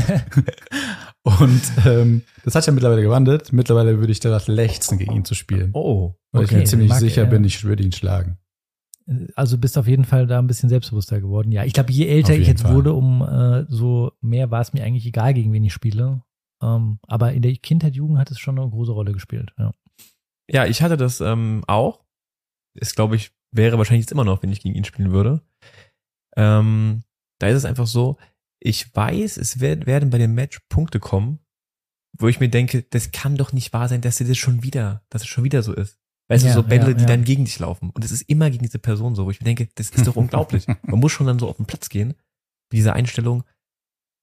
Und 1.21 1.61
ähm, 1.85 2.23
das 2.43 2.55
hat 2.55 2.65
ja 2.65 2.73
mittlerweile 2.73 3.03
gewandelt. 3.03 3.53
Mittlerweile 3.53 3.99
würde 3.99 4.11
ich 4.11 4.21
das 4.21 4.47
lechzen, 4.47 4.97
gegen 4.97 5.11
ihn 5.17 5.25
zu 5.25 5.35
spielen. 5.35 5.69
Oh. 5.73 6.15
Weil 6.31 6.45
ich 6.45 6.49
okay, 6.49 6.61
mir 6.61 6.65
ziemlich 6.65 6.89
mag 6.89 6.99
sicher 6.99 7.25
er. 7.25 7.27
bin, 7.27 7.43
ich 7.43 7.63
würde 7.63 7.83
ihn 7.83 7.91
schlagen. 7.91 8.39
Also 9.35 9.57
bist 9.57 9.77
auf 9.77 9.87
jeden 9.87 10.03
Fall 10.03 10.27
da 10.27 10.39
ein 10.39 10.47
bisschen 10.47 10.69
selbstbewusster 10.69 11.21
geworden. 11.21 11.51
Ja, 11.51 11.63
ich 11.63 11.73
glaube, 11.73 11.91
je 11.91 12.07
älter 12.07 12.35
ich 12.35 12.47
jetzt 12.47 12.63
Fall. 12.63 12.75
wurde, 12.75 12.93
um 12.93 13.21
äh, 13.21 13.65
so 13.69 14.11
mehr 14.21 14.51
war 14.51 14.61
es 14.61 14.73
mir 14.73 14.83
eigentlich 14.83 15.05
egal, 15.05 15.33
gegen 15.33 15.53
wen 15.53 15.63
ich 15.63 15.73
spiele. 15.73 16.23
Ähm, 16.61 16.99
aber 17.07 17.33
in 17.33 17.41
der 17.41 17.55
Kindheit, 17.55 17.95
Jugend 17.95 18.17
hat 18.17 18.31
es 18.31 18.39
schon 18.39 18.59
eine 18.59 18.69
große 18.69 18.91
Rolle 18.91 19.13
gespielt. 19.13 19.53
Ja. 19.57 19.73
Ja, 20.49 20.65
ich 20.65 20.81
hatte 20.81 20.97
das 20.97 21.21
ähm, 21.21 21.63
auch. 21.67 22.03
Es 22.73 22.95
glaube 22.95 23.15
ich, 23.15 23.31
wäre 23.51 23.77
wahrscheinlich 23.77 24.03
jetzt 24.03 24.11
immer 24.11 24.25
noch, 24.25 24.43
wenn 24.43 24.51
ich 24.51 24.61
gegen 24.61 24.75
ihn 24.75 24.85
spielen 24.85 25.11
würde. 25.11 25.41
Ähm, 26.35 27.03
da 27.39 27.47
ist 27.47 27.57
es 27.57 27.65
einfach 27.65 27.87
so, 27.87 28.17
ich 28.59 28.93
weiß, 28.95 29.37
es 29.37 29.59
werd, 29.59 29.85
werden 29.85 30.09
bei 30.09 30.17
dem 30.17 30.33
Match 30.33 30.59
Punkte 30.69 30.99
kommen, 30.99 31.39
wo 32.17 32.27
ich 32.27 32.39
mir 32.39 32.49
denke, 32.49 32.83
das 32.83 33.11
kann 33.11 33.35
doch 33.35 33.53
nicht 33.53 33.73
wahr 33.73 33.87
sein, 33.87 34.01
dass 34.01 34.17
das 34.17 34.37
schon 34.37 34.63
wieder, 34.63 35.03
dass 35.09 35.21
es 35.23 35.27
schon 35.27 35.43
wieder 35.43 35.63
so 35.63 35.73
ist. 35.73 35.99
Weißt 36.30 36.43
Ja, 36.45 36.51
du, 36.51 36.55
so 36.61 36.63
Bälle, 36.63 36.88
ja, 36.89 36.93
die 36.93 37.05
dann 37.05 37.23
gegen 37.23 37.45
dich 37.45 37.57
laufen. 37.59 37.89
Und 37.91 38.03
es 38.03 38.11
ist 38.11 38.23
immer 38.23 38.49
gegen 38.49 38.63
diese 38.63 38.80
Person 38.80 39.15
so, 39.15 39.25
wo 39.25 39.32
ich 39.32 39.39
mir 39.39 39.45
denke, 39.45 39.69
das 39.75 39.89
ist 39.89 40.05
doch 40.07 40.15
unglaublich. 40.17 40.65
Man 40.84 40.99
muss 40.99 41.11
schon 41.13 41.28
dann 41.28 41.39
so 41.39 41.47
auf 41.49 41.57
den 41.57 41.65
Platz 41.65 41.89
gehen, 41.89 42.09
mit 42.09 42.73
dieser 42.73 42.93
Einstellung. 42.93 43.43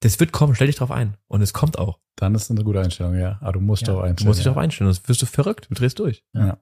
Das 0.01 0.21
wird 0.21 0.33
kommen, 0.33 0.55
stell 0.55 0.67
dich 0.67 0.77
drauf 0.77 0.91
ein. 0.91 1.17
Und 1.29 1.41
es 1.41 1.53
kommt 1.55 1.79
auch. 1.79 1.99
Dann 2.17 2.35
ist 2.35 2.43
es 2.45 2.51
eine 2.51 2.63
gute 2.63 2.81
Einstellung, 2.81 3.15
ja. 3.19 3.39
Aber 3.41 3.55
du 3.55 3.61
musst 3.61 3.83
Ja, 3.83 3.87
darauf 3.89 4.03
Du 4.03 4.09
einstellen. 4.11 4.29
musst 4.29 4.39
dich 4.39 4.45
ja. 4.45 4.51
darauf 4.53 4.63
einstellen, 4.63 4.93
sonst 4.93 5.09
wirst 5.09 5.23
du 5.23 5.27
verrückt, 5.27 5.67
du 5.71 5.75
drehst 5.75 5.99
durch. 5.99 6.23
Ja. 6.35 6.59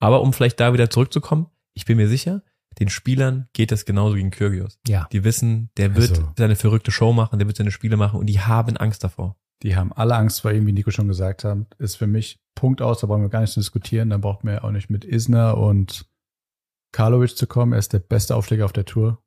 Aber 0.00 0.22
um 0.22 0.32
vielleicht 0.32 0.58
da 0.58 0.72
wieder 0.72 0.90
zurückzukommen, 0.90 1.46
ich 1.74 1.84
bin 1.84 1.96
mir 1.96 2.08
sicher, 2.08 2.42
den 2.80 2.88
Spielern 2.88 3.48
geht 3.52 3.70
das 3.70 3.84
genauso 3.84 4.16
gegen 4.16 4.30
Kyrgios. 4.30 4.78
ja. 4.88 5.06
Die 5.12 5.22
wissen, 5.24 5.70
der 5.76 5.94
wird 5.94 6.10
Also. 6.10 6.28
seine 6.36 6.56
verrückte 6.56 6.90
Show 6.90 7.12
machen, 7.12 7.38
der 7.38 7.46
wird 7.46 7.56
seine 7.56 7.70
Spiele 7.70 7.96
machen 7.96 8.18
und 8.18 8.26
die 8.26 8.40
haben 8.40 8.76
Angst 8.76 9.04
davor. 9.04 9.36
Die 9.62 9.76
haben 9.76 9.92
alle 9.92 10.14
Angst 10.16 10.40
vor 10.40 10.52
ihm, 10.52 10.66
wie 10.66 10.72
Nico 10.72 10.90
schon 10.90 11.08
gesagt 11.08 11.44
hat. 11.44 11.58
Ist 11.78 11.96
für 11.96 12.06
mich 12.06 12.38
Punkt 12.54 12.80
aus, 12.82 13.00
da 13.00 13.06
brauchen 13.06 13.22
wir 13.22 13.28
gar 13.28 13.40
nicht 13.42 13.52
zu 13.52 13.60
diskutieren. 13.60 14.10
Da 14.10 14.18
braucht 14.18 14.42
man 14.44 14.54
ja 14.54 14.64
auch 14.64 14.70
nicht 14.70 14.88
mit 14.90 15.04
Isner 15.04 15.58
und 15.58 16.06
Karlovic 16.92 17.36
zu 17.36 17.46
kommen. 17.46 17.72
Er 17.72 17.78
ist 17.78 17.92
der 17.92 17.98
beste 18.00 18.34
Aufschläger 18.36 18.64
auf 18.64 18.72
der 18.72 18.84
Tour. 18.84 19.22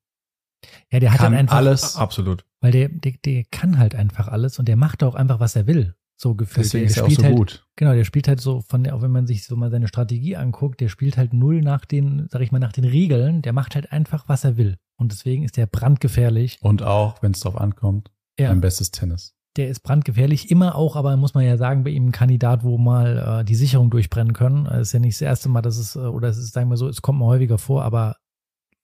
Ja, 0.91 0.99
der 0.99 1.11
hat 1.11 1.19
Kann 1.19 1.33
dann 1.33 1.39
einfach, 1.41 1.57
alles. 1.57 1.95
Absolut. 1.97 2.45
weil 2.61 2.71
der, 2.71 2.89
der, 2.89 3.13
der 3.25 3.43
kann 3.51 3.77
halt 3.77 3.95
einfach 3.95 4.27
alles 4.27 4.59
und 4.59 4.67
der 4.67 4.75
macht 4.77 5.03
auch 5.03 5.15
einfach, 5.15 5.39
was 5.39 5.55
er 5.55 5.67
will. 5.67 5.95
So 6.15 6.35
gefühlt. 6.35 6.65
Deswegen 6.65 6.83
der, 6.85 6.89
ist 6.91 6.97
er 6.97 7.05
auch 7.05 7.09
so 7.11 7.23
halt, 7.23 7.35
gut. 7.35 7.67
Genau, 7.75 7.93
der 7.93 8.05
spielt 8.05 8.27
halt 8.27 8.39
so 8.39 8.61
von 8.61 8.83
der, 8.83 8.95
auch 8.95 9.01
wenn 9.01 9.11
man 9.11 9.27
sich 9.27 9.43
so 9.45 9.55
mal 9.55 9.71
seine 9.71 9.87
Strategie 9.87 10.35
anguckt, 10.35 10.79
der 10.79 10.87
spielt 10.87 11.17
halt 11.17 11.33
null 11.33 11.61
nach 11.61 11.85
den, 11.85 12.27
sag 12.29 12.41
ich 12.41 12.51
mal, 12.51 12.59
nach 12.59 12.71
den 12.71 12.85
Regeln. 12.85 13.41
Der 13.41 13.51
macht 13.51 13.75
halt 13.75 13.91
einfach, 13.91 14.29
was 14.29 14.43
er 14.45 14.55
will. 14.57 14.77
Und 14.97 15.11
deswegen 15.11 15.43
ist 15.43 15.57
der 15.57 15.65
brandgefährlich. 15.65 16.59
Und 16.61 16.81
auch, 16.83 17.21
wenn 17.21 17.31
es 17.31 17.41
drauf 17.41 17.57
ankommt, 17.59 18.11
Ja. 18.39 18.49
sein 18.49 18.61
bestes 18.61 18.91
Tennis. 18.91 19.35
Der 19.55 19.69
ist 19.69 19.81
brandgefährlich, 19.81 20.49
immer 20.49 20.75
auch, 20.75 20.95
aber 20.95 21.15
muss 21.15 21.33
man 21.33 21.45
ja 21.45 21.57
sagen, 21.57 21.83
bei 21.83 21.91
ihm 21.91 22.07
ein 22.07 22.11
Kandidat, 22.11 22.63
wo 22.63 22.77
mal 22.77 23.41
äh, 23.41 23.45
die 23.45 23.55
Sicherung 23.55 23.89
durchbrennen 23.89 24.33
können. 24.33 24.65
Es 24.65 24.89
ist 24.89 24.93
ja 24.93 24.99
nicht 24.99 25.15
das 25.15 25.21
erste 25.21 25.49
Mal, 25.49 25.61
dass 25.61 25.77
es, 25.77 25.95
äh, 25.95 25.99
oder 25.99 26.29
es 26.29 26.37
ist, 26.37 26.53
sagen 26.53 26.69
wir 26.69 26.77
so, 26.77 26.87
es 26.87 27.01
kommt 27.01 27.19
mal 27.19 27.27
häufiger 27.27 27.57
vor, 27.57 27.83
aber 27.83 28.17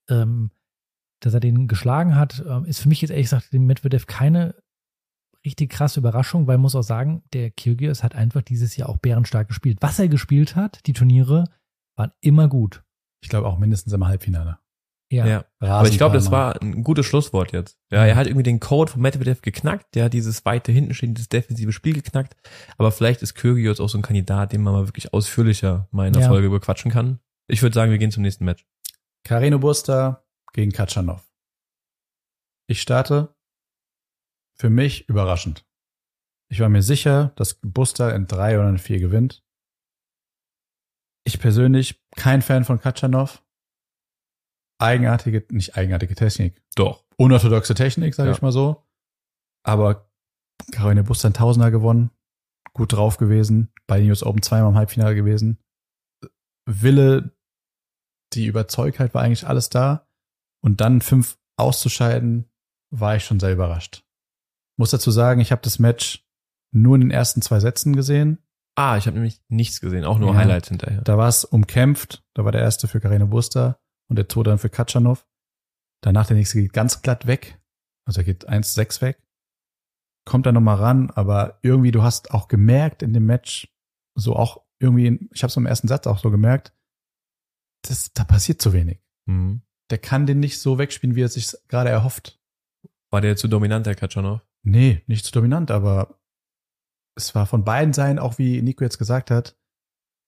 ähm, 0.10 0.52
dass 1.22 1.34
er 1.34 1.40
den 1.40 1.68
geschlagen 1.68 2.16
hat, 2.16 2.44
ähm, 2.48 2.66
ist 2.66 2.80
für 2.80 2.90
mich 2.90 3.02
jetzt 3.02 3.10
ehrlich 3.10 3.26
gesagt 3.26 3.52
dem 3.52 3.66
Medvedev 3.66 4.06
keine 4.06 4.56
richtig 5.46 5.72
krasse 5.72 6.00
Überraschung, 6.00 6.48
weil 6.48 6.58
man 6.58 6.64
muss 6.64 6.76
auch 6.76 6.84
sagen, 6.84 7.24
der 7.34 7.52
Kyrgios 7.52 8.04
hat 8.04 8.16
einfach 8.16 8.42
dieses 8.42 8.76
Jahr 8.76 8.90
auch 8.90 8.98
bärenstark 8.98 9.48
gespielt. 9.48 9.78
Was 9.82 10.00
er 10.00 10.08
gespielt 10.08 10.56
hat, 10.56 10.86
die 10.86 10.94
Turniere, 10.94 11.46
waren 11.96 12.12
immer 12.22 12.48
gut. 12.48 12.84
Ich 13.22 13.30
glaube 13.30 13.48
auch 13.48 13.58
mindestens 13.58 13.94
im 13.94 14.06
Halbfinale. 14.06 14.60
Ja. 15.12 15.26
Ja. 15.26 15.46
Aber 15.60 15.88
ich 15.88 15.98
glaube, 15.98 16.14
das 16.14 16.30
war 16.30 16.62
ein 16.62 16.84
gutes 16.84 17.06
Schlusswort 17.06 17.52
jetzt. 17.52 17.80
Ja, 17.92 18.06
er 18.06 18.16
hat 18.16 18.28
irgendwie 18.28 18.44
den 18.44 18.60
Code 18.60 18.92
von 18.92 19.02
Medvedev 19.02 19.42
geknackt, 19.42 19.96
der 19.96 20.06
hat 20.06 20.14
dieses 20.14 20.46
weite 20.46 20.72
hintenstehen, 20.72 21.16
dieses 21.16 21.30
defensive 21.30 21.72
Spiel 21.72 21.94
geknackt. 21.94 22.36
Aber 22.78 22.92
vielleicht 22.92 23.24
ist 23.24 23.34
Kyrgios 23.34 23.80
auch 23.80 23.90
so 23.90 23.98
ein 23.98 24.04
Kandidat, 24.04 24.54
den 24.54 24.62
man 24.62 24.74
mal 24.74 24.88
wirklich 24.88 25.12
ausführlicher 25.14 25.88
mal 25.92 26.08
in 26.08 26.14
der 26.14 26.24
Ja. 26.24 26.28
Folge 26.28 26.50
bequatschen 26.50 26.92
kann. 26.92 27.20
Ich 27.48 27.64
würde 27.64 27.74
sagen, 27.74 27.92
wir 27.92 27.98
gehen 27.98 28.12
zum 28.12 28.22
nächsten 28.22 28.46
Match. 28.46 28.68
Carino 29.24 29.58
Busta 29.58 30.24
gegen 30.54 30.72
Katschanov. 30.72 31.28
Ich 32.68 32.82
starte 32.82 33.36
für 34.56 34.70
mich 34.70 35.10
überraschend. 35.10 35.66
Ich 36.52 36.60
war 36.60 36.70
mir 36.70 36.84
sicher, 36.84 37.32
dass 37.36 37.60
Busta 37.62 38.12
in 38.12 38.28
drei 38.28 38.60
oder 38.60 38.70
in 38.70 38.78
vier 38.78 39.00
gewinnt. 39.00 39.44
Ich 41.24 41.40
persönlich 41.40 42.04
kein 42.16 42.42
Fan 42.42 42.64
von 42.64 42.80
Katschanov. 42.80 43.44
Eigenartige, 44.80 45.46
nicht 45.52 45.76
eigenartige 45.78 46.16
Technik, 46.16 46.62
Doch. 46.76 47.04
unorthodoxe 47.18 47.74
Technik, 47.76 48.16
sage 48.16 48.30
Ja. 48.30 48.36
ich 48.36 48.42
mal 48.42 48.52
so. 48.52 48.86
Aber 49.64 50.10
Caroline 50.72 51.04
Buster 51.04 51.30
ein 51.30 51.34
Tausender 51.34 51.70
gewonnen, 51.72 52.12
gut 52.74 52.94
drauf 52.94 53.18
gewesen, 53.18 53.72
bei 53.88 54.00
den 54.00 54.10
US 54.10 54.24
Open 54.24 54.42
zweimal 54.42 54.70
im 54.72 54.78
Halbfinale 54.78 55.16
gewesen. 55.16 55.60
Wille, 56.66 57.36
die 58.34 58.46
Überzeugtheit 58.46 59.14
war 59.14 59.24
eigentlich 59.24 59.48
alles 59.48 59.70
da. 59.70 60.08
Und 60.62 60.82
dann 60.82 61.02
fünf 61.02 61.38
auszuscheiden, 61.58 62.50
war 62.92 63.16
ich 63.16 63.26
schon 63.26 63.40
sehr 63.40 63.54
überrascht. 63.54 64.04
Muss 64.78 64.92
dazu 64.92 65.12
sagen, 65.12 65.42
ich 65.42 65.52
habe 65.52 65.62
das 65.62 65.80
Match 65.80 66.26
nur 66.72 66.96
in 66.96 67.02
den 67.02 67.12
ersten 67.12 67.42
zwei 67.42 67.60
Sätzen 67.60 67.96
gesehen. 67.96 68.40
Ah, 68.76 68.98
ich 68.98 69.08
habe 69.08 69.16
nämlich 69.16 69.42
nichts 69.50 69.82
gesehen, 69.82 70.06
auch 70.06 70.20
nur 70.20 70.32
Ja. 70.34 70.38
Highlights 70.38 70.70
hinterher. 70.70 71.02
Da 71.02 71.18
war 71.18 71.28
es 71.28 71.44
umkämpft. 71.44 72.24
Da 72.34 72.46
war 72.46 72.52
der 72.52 72.62
erste 72.62 72.88
für 72.88 73.00
Karine 73.00 73.26
Buster 73.26 73.80
und 74.10 74.18
der 74.18 74.28
Tor 74.28 74.44
dann 74.44 74.58
für 74.58 74.70
Katschanov. 74.70 75.28
Danach 76.02 76.28
der 76.28 76.38
nächste 76.38 76.62
geht 76.62 76.74
ganz 76.74 77.02
glatt 77.02 77.28
weg. 77.28 77.62
Also 78.06 78.22
er 78.22 78.26
geht 78.26 78.50
1-6 78.50 79.02
weg. 79.02 79.22
Kommt 80.26 80.46
dann 80.46 80.56
nochmal 80.56 80.78
ran, 80.78 81.12
aber 81.12 81.60
irgendwie, 81.62 81.92
du 81.92 82.04
hast 82.04 82.32
auch 82.32 82.48
gemerkt 82.48 83.02
in 83.02 83.14
dem 83.14 83.26
Match, 83.26 83.74
so 84.16 84.36
auch 84.36 84.66
irgendwie, 84.80 85.30
ich 85.34 85.44
habe 85.44 85.50
es 85.50 85.58
im 85.58 85.66
ersten 85.66 85.88
Satz 85.88 86.08
auch 86.08 86.20
so 86.20 86.32
gemerkt, 86.32 86.74
das, 87.88 88.14
da 88.14 88.24
passiert 88.24 88.62
zu 88.62 88.74
wenig. 88.74 89.00
Mhm. 89.26 89.62
Der 89.90 89.98
kann 89.98 90.26
den 90.26 90.40
nicht 90.40 90.60
so 90.60 90.78
wegspielen, 90.78 91.16
wie 91.16 91.24
er 91.24 91.30
sich 91.30 91.54
gerade 91.68 91.90
erhofft. 91.90 92.40
War 93.12 93.22
der 93.22 93.36
zu 93.36 93.48
dominant, 93.48 93.86
der 93.86 93.96
Katschanov? 93.96 94.42
Nee, 94.64 95.04
nicht 95.08 95.26
so 95.26 95.32
dominant, 95.32 95.72
aber 95.72 96.20
es 97.16 97.34
war 97.34 97.48
von 97.48 97.64
beiden 97.64 97.94
Seiten, 97.94 98.20
auch 98.20 98.38
wie 98.38 98.62
Nico 98.62 98.84
jetzt 98.84 98.98
gesagt 98.98 99.32
hat, 99.32 99.58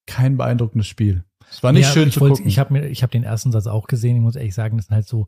kein 0.08 0.38
beeindruckendes 0.38 0.88
Spiel. 0.88 1.26
Es 1.52 1.62
war 1.62 1.72
nicht 1.74 1.84
Ja, 1.88 1.92
schön 1.94 2.08
ich 2.08 2.14
zu 2.14 2.22
gucken. 2.22 2.48
Ich 2.48 2.58
habe 2.60 2.74
mir, 2.74 2.88
ich 2.88 3.04
habe 3.04 3.12
den 3.12 3.24
ersten 3.24 3.52
Satz 3.52 3.68
auch 3.68 3.88
gesehen. 3.88 4.16
Ich 4.16 4.22
muss 4.22 4.36
ehrlich 4.36 4.56
sagen, 4.56 4.78
das 4.78 4.88
sind 4.88 4.96
halt 4.96 5.08
so, 5.08 5.28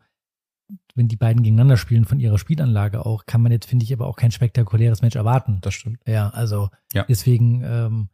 wenn 0.95 1.07
die 1.07 1.17
beiden 1.17 1.43
gegeneinander 1.43 1.78
spielen 1.78 2.05
von 2.05 2.19
ihrer 2.19 2.38
Spielanlage 2.38 3.05
auch, 3.05 3.26
kann 3.26 3.41
man 3.41 3.51
jetzt 3.51 3.65
finde 3.67 3.84
ich 3.84 3.93
aber 3.93 4.07
auch 4.07 4.15
kein 4.15 4.32
spektakuläres 4.32 5.01
Match 5.01 5.15
erwarten. 5.15 5.59
Das 5.61 5.74
stimmt. 5.74 5.99
Ja, 6.07 6.30
also 6.30 6.69
Ja. 6.93 7.05
deswegen, 7.07 7.61
ähm, 7.65 8.09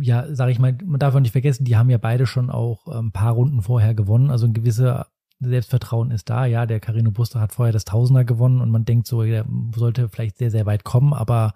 ja, 0.00 0.32
sage 0.34 0.52
ich 0.52 0.58
mal, 0.58 0.76
man 0.84 1.00
darf 1.00 1.14
auch 1.14 1.20
nicht 1.20 1.32
vergessen, 1.32 1.64
die 1.64 1.76
haben 1.76 1.90
ja 1.90 1.98
beide 1.98 2.26
schon 2.26 2.50
auch 2.50 2.86
ein 2.86 2.98
ähm, 3.06 3.12
paar 3.12 3.32
Runden 3.32 3.62
vorher 3.62 3.94
gewonnen. 3.94 4.30
Also 4.30 4.46
ein 4.46 4.52
gewisser 4.52 5.06
Selbstvertrauen 5.40 6.10
ist 6.10 6.28
da. 6.28 6.44
Ja, 6.44 6.66
der 6.66 6.80
Carino 6.80 7.10
Buster 7.10 7.40
hat 7.40 7.52
vorher 7.54 7.72
das 7.72 7.86
Tausender 7.86 8.24
gewonnen 8.24 8.60
und 8.60 8.70
man 8.70 8.84
denkt 8.84 9.06
so, 9.06 9.22
der 9.24 9.46
sollte 9.74 10.08
vielleicht 10.10 10.36
sehr, 10.38 10.50
sehr 10.50 10.66
weit 10.66 10.84
kommen, 10.84 11.12
aber 11.14 11.54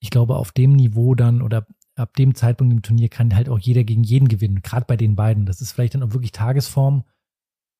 ich 0.00 0.10
glaube, 0.10 0.36
auf 0.36 0.50
dem 0.52 0.72
Niveau 0.72 1.14
dann 1.14 1.42
oder 1.42 1.66
ab 1.98 2.14
dem 2.16 2.34
Zeitpunkt 2.34 2.72
im 2.72 2.82
Turnier 2.82 3.08
kann 3.08 3.34
halt 3.34 3.48
auch 3.48 3.58
jeder 3.58 3.84
gegen 3.84 4.02
jeden 4.02 4.28
gewinnen, 4.28 4.62
gerade 4.62 4.86
bei 4.86 4.96
den 4.96 5.16
beiden. 5.16 5.46
Das 5.46 5.60
ist 5.60 5.72
vielleicht 5.72 5.94
dann 5.94 6.02
auch 6.02 6.12
wirklich 6.12 6.32
Tagesform. 6.32 7.04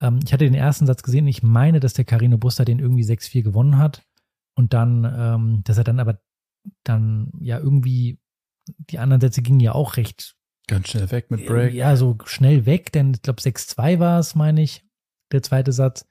Ähm, 0.02 0.20
ich 0.24 0.32
hatte 0.32 0.44
den 0.44 0.54
ersten 0.54 0.86
Satz 0.86 1.02
gesehen, 1.02 1.26
ich 1.26 1.42
meine, 1.42 1.80
dass 1.80 1.94
der 1.94 2.04
Carino 2.04 2.38
Buster 2.38 2.64
den 2.64 2.78
irgendwie 2.78 3.04
6-4 3.04 3.42
gewonnen 3.42 3.78
hat 3.78 4.06
und 4.54 4.74
dann, 4.74 5.04
ähm, 5.04 5.62
dass 5.64 5.78
er 5.78 5.84
dann 5.84 6.00
aber 6.00 6.20
dann 6.84 7.32
ja 7.40 7.58
irgendwie, 7.58 8.18
die 8.90 8.98
anderen 8.98 9.20
Sätze 9.20 9.42
gingen 9.42 9.60
ja 9.60 9.72
auch 9.72 9.96
recht 9.96 10.36
Ganz 10.66 10.88
schnell 10.88 11.10
weg 11.10 11.30
mit 11.30 11.46
Break. 11.46 11.72
ja, 11.72 11.96
so 11.96 12.18
schnell 12.26 12.66
weg, 12.66 12.92
denn 12.92 13.14
ich 13.14 13.22
glaube 13.22 13.40
6-2 13.40 13.98
war 13.98 14.18
es, 14.18 14.34
meine 14.34 14.60
ich, 14.62 14.84
der 15.32 15.42
zweite 15.42 15.72
Satz. 15.72 16.06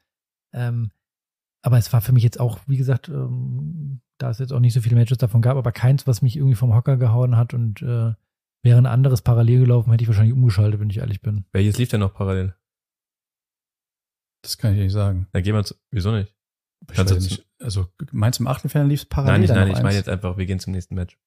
Ähm, 0.51 0.91
aber 1.61 1.77
es 1.77 1.93
war 1.93 2.01
für 2.01 2.11
mich 2.11 2.23
jetzt 2.23 2.39
auch, 2.39 2.59
wie 2.65 2.77
gesagt, 2.77 3.09
ähm, 3.09 4.01
da 4.17 4.29
es 4.29 4.39
jetzt 4.39 4.51
auch 4.53 4.59
nicht 4.59 4.73
so 4.73 4.81
viele 4.81 4.95
Matches 4.95 5.17
davon 5.17 5.41
gab, 5.41 5.57
aber 5.57 5.71
keins, 5.71 6.07
was 6.07 6.21
mich 6.21 6.35
irgendwie 6.37 6.55
vom 6.55 6.73
Hocker 6.73 6.97
gehauen 6.97 7.37
hat 7.37 7.53
und 7.53 7.81
äh, 7.81 8.13
wäre 8.63 8.77
ein 8.77 8.85
anderes 8.85 9.21
parallel 9.21 9.59
gelaufen, 9.61 9.91
hätte 9.91 10.03
ich 10.03 10.07
wahrscheinlich 10.07 10.33
umgeschaltet, 10.33 10.79
wenn 10.79 10.89
ich 10.89 10.97
ehrlich 10.97 11.21
bin. 11.21 11.45
Welches 11.51 11.77
lief 11.77 11.89
denn 11.89 11.99
noch 11.99 12.13
parallel? 12.13 12.55
Das 14.43 14.57
kann 14.57 14.73
ich 14.73 14.79
nicht 14.79 14.93
sagen. 14.93 15.27
Da 15.33 15.41
gehen 15.41 15.53
wir 15.55 15.63
zu, 15.63 15.75
wieso 15.91 16.11
nicht? 16.11 16.33
Ich 16.89 16.95
Kannst 16.95 17.13
weiß 17.13 17.23
du 17.27 17.29
nicht. 17.35 17.47
Also 17.59 17.87
meinst 18.11 18.39
du 18.39 18.43
im 18.43 18.47
Achtelfinale 18.47 18.89
lief 18.89 19.01
es 19.01 19.05
parallel? 19.05 19.33
nein, 19.33 19.41
nicht, 19.41 19.53
nein, 19.53 19.67
ich 19.69 19.81
meine 19.81 19.95
jetzt 19.95 20.09
einfach, 20.09 20.37
wir 20.37 20.45
gehen 20.45 20.59
zum 20.59 20.73
nächsten 20.73 20.95
Match. 20.95 21.17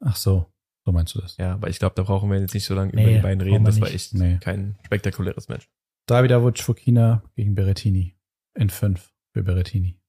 Ach 0.00 0.16
so, 0.16 0.52
so 0.84 0.92
meinst 0.92 1.14
du 1.14 1.20
das. 1.20 1.36
Ja, 1.36 1.54
aber 1.54 1.68
ich 1.70 1.78
glaube, 1.78 1.94
da 1.94 2.02
brauchen 2.02 2.30
wir 2.30 2.38
jetzt 2.40 2.54
nicht 2.54 2.64
so 2.64 2.74
lange 2.74 2.92
Nee, 2.94 3.02
über 3.04 3.12
die 3.12 3.18
beiden 3.20 3.40
reden. 3.40 3.64
Das 3.64 3.80
war 3.80 3.88
echt 3.88 4.14
Nee. 4.14 4.38
kein 4.40 4.78
spektakuläres 4.84 5.48
Match. 5.48 5.68
Davidovic 6.06 6.58
Fokina 6.60 7.22
gegen 7.36 7.54
Berrettini. 7.54 8.16
In 8.54 8.70
fünf 8.70 9.12
für 9.32 9.42
Berrettini. 9.42 10.00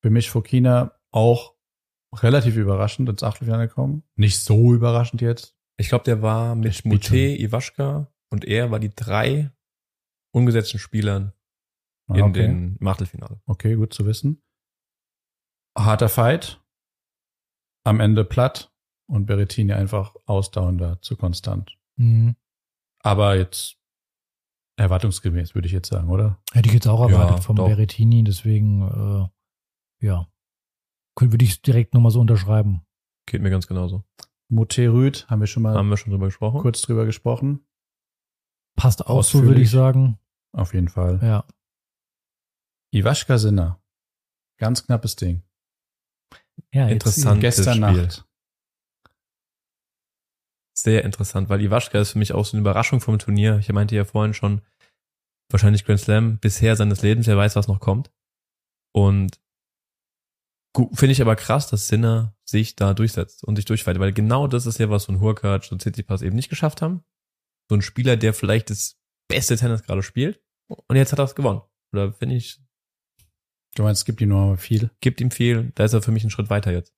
Für 0.00 0.10
mich 0.10 0.30
Fokina 0.30 0.97
auch 1.12 1.54
relativ 2.14 2.56
überraschend 2.56 3.08
ins 3.08 3.22
Achtelfinale 3.22 3.68
gekommen. 3.68 4.02
Nicht 4.16 4.40
so 4.40 4.72
überraschend 4.74 5.20
jetzt. 5.20 5.56
Ich 5.78 5.88
glaube, 5.88 6.04
der 6.04 6.22
war 6.22 6.54
mit 6.54 6.84
Mute, 6.84 7.16
Iwaschka 7.16 8.10
und 8.30 8.44
er 8.44 8.70
war 8.70 8.80
die 8.80 8.94
drei 8.94 9.50
ungesetzten 10.32 10.78
Spielern 10.78 11.32
in 12.08 12.22
Ah, 12.22 12.26
okay. 12.26 12.32
den 12.32 12.78
Achtelfinale. 12.86 13.40
Okay, 13.46 13.74
gut 13.74 13.92
zu 13.92 14.06
wissen. 14.06 14.42
Harter 15.76 16.08
Fight. 16.08 16.62
Am 17.84 18.00
Ende 18.00 18.24
platt 18.24 18.72
und 19.08 19.26
Berrettini 19.26 19.72
einfach 19.72 20.14
ausdauernder 20.26 21.00
zu 21.00 21.16
konstant. 21.16 21.78
Mhm. 21.96 22.36
Aber 23.00 23.36
jetzt 23.36 23.76
erwartungsgemäß, 24.76 25.54
würde 25.54 25.66
ich 25.66 25.72
jetzt 25.72 25.88
sagen, 25.88 26.08
oder? 26.10 26.42
Hätte 26.52 26.68
ich 26.68 26.74
jetzt 26.74 26.86
auch 26.86 27.08
Ja, 27.08 27.16
erwartet 27.16 27.44
vom 27.44 27.56
doch. 27.56 27.66
Berrettini, 27.68 28.24
deswegen, 28.24 28.82
äh, 30.00 30.06
ja. 30.06 30.28
Würde 31.20 31.44
ich 31.44 31.62
direkt 31.62 31.94
nochmal 31.94 32.12
so 32.12 32.20
unterschreiben. 32.20 32.82
Geht 33.26 33.42
mir 33.42 33.50
ganz 33.50 33.66
genauso. 33.66 34.04
Moté 34.50 34.90
Rüd, 34.90 35.26
haben 35.28 35.40
wir 35.40 35.46
schon 35.46 35.62
mal 35.62 35.74
Haben 35.74 35.90
wir 35.90 35.96
schon 35.96 36.10
drüber 36.10 36.26
gesprochen. 36.26 36.60
kurz 36.60 36.80
drüber 36.82 37.04
gesprochen. 37.04 37.66
Passt 38.76 39.06
auch 39.06 39.22
so, 39.22 39.42
würde 39.42 39.60
ich 39.60 39.70
sagen. 39.70 40.18
Auf 40.52 40.72
jeden 40.72 40.88
Fall. 40.88 41.18
Ja. 41.22 41.44
Iwaschka 42.94 43.36
Sinner. 43.36 43.82
Ganz 44.58 44.86
knappes 44.86 45.16
Ding. 45.16 45.42
ja 46.72 46.88
Interessant. 46.88 47.40
Gestern 47.40 47.74
Spiel. 47.74 48.02
Nacht. 48.02 48.24
Sehr 50.76 51.04
interessant, 51.04 51.48
weil 51.48 51.60
Iwaschka 51.60 51.98
ist 51.98 52.12
für 52.12 52.18
mich 52.18 52.32
auch 52.32 52.44
so 52.44 52.56
eine 52.56 52.60
Überraschung 52.60 53.00
vom 53.00 53.18
Turnier. 53.18 53.58
Ich 53.58 53.68
meinte 53.72 53.96
ja 53.96 54.04
vorhin 54.04 54.32
schon, 54.32 54.62
wahrscheinlich 55.50 55.84
Grand 55.84 56.00
Slam 56.00 56.38
bisher 56.38 56.76
seines 56.76 57.02
Lebens, 57.02 57.26
wer 57.26 57.36
weiß, 57.36 57.56
was 57.56 57.66
noch 57.68 57.80
kommt. 57.80 58.12
Und 58.94 59.40
finde 60.92 61.12
ich 61.12 61.20
aber 61.20 61.36
krass, 61.36 61.68
dass 61.68 61.88
Sinner 61.88 62.36
sich 62.44 62.76
da 62.76 62.94
durchsetzt 62.94 63.44
und 63.44 63.56
sich 63.56 63.64
durchfeitet, 63.64 64.00
weil 64.00 64.12
genau 64.12 64.46
das 64.46 64.66
ist 64.66 64.78
ja, 64.78 64.90
was 64.90 65.04
so 65.04 65.12
ein 65.12 65.20
Hurkacz 65.20 65.70
und 65.72 65.80
Tsitsipas 65.80 66.22
eben 66.22 66.36
nicht 66.36 66.48
geschafft 66.48 66.82
haben. 66.82 67.02
So 67.68 67.76
ein 67.76 67.82
Spieler, 67.82 68.16
der 68.16 68.32
vielleicht 68.32 68.70
das 68.70 68.96
beste 69.28 69.56
Tennis 69.56 69.82
gerade 69.82 70.02
spielt 70.02 70.40
und 70.68 70.96
jetzt 70.96 71.12
hat 71.12 71.18
er 71.18 71.26
es 71.26 71.34
gewonnen. 71.34 71.60
Oder 71.92 72.12
finde 72.12 72.36
ich, 72.36 72.60
Du 73.78 73.84
meinst, 73.84 74.00
es 74.00 74.04
gibt 74.04 74.20
ihm 74.20 74.30
noch 74.30 74.48
mal 74.48 74.56
viel. 74.56 74.90
gibt 75.00 75.20
ihm 75.20 75.30
viel, 75.30 75.70
da 75.76 75.84
ist 75.84 75.92
er 75.92 76.02
für 76.02 76.10
mich 76.10 76.24
einen 76.24 76.30
Schritt 76.30 76.50
weiter 76.50 76.72
jetzt. 76.72 76.92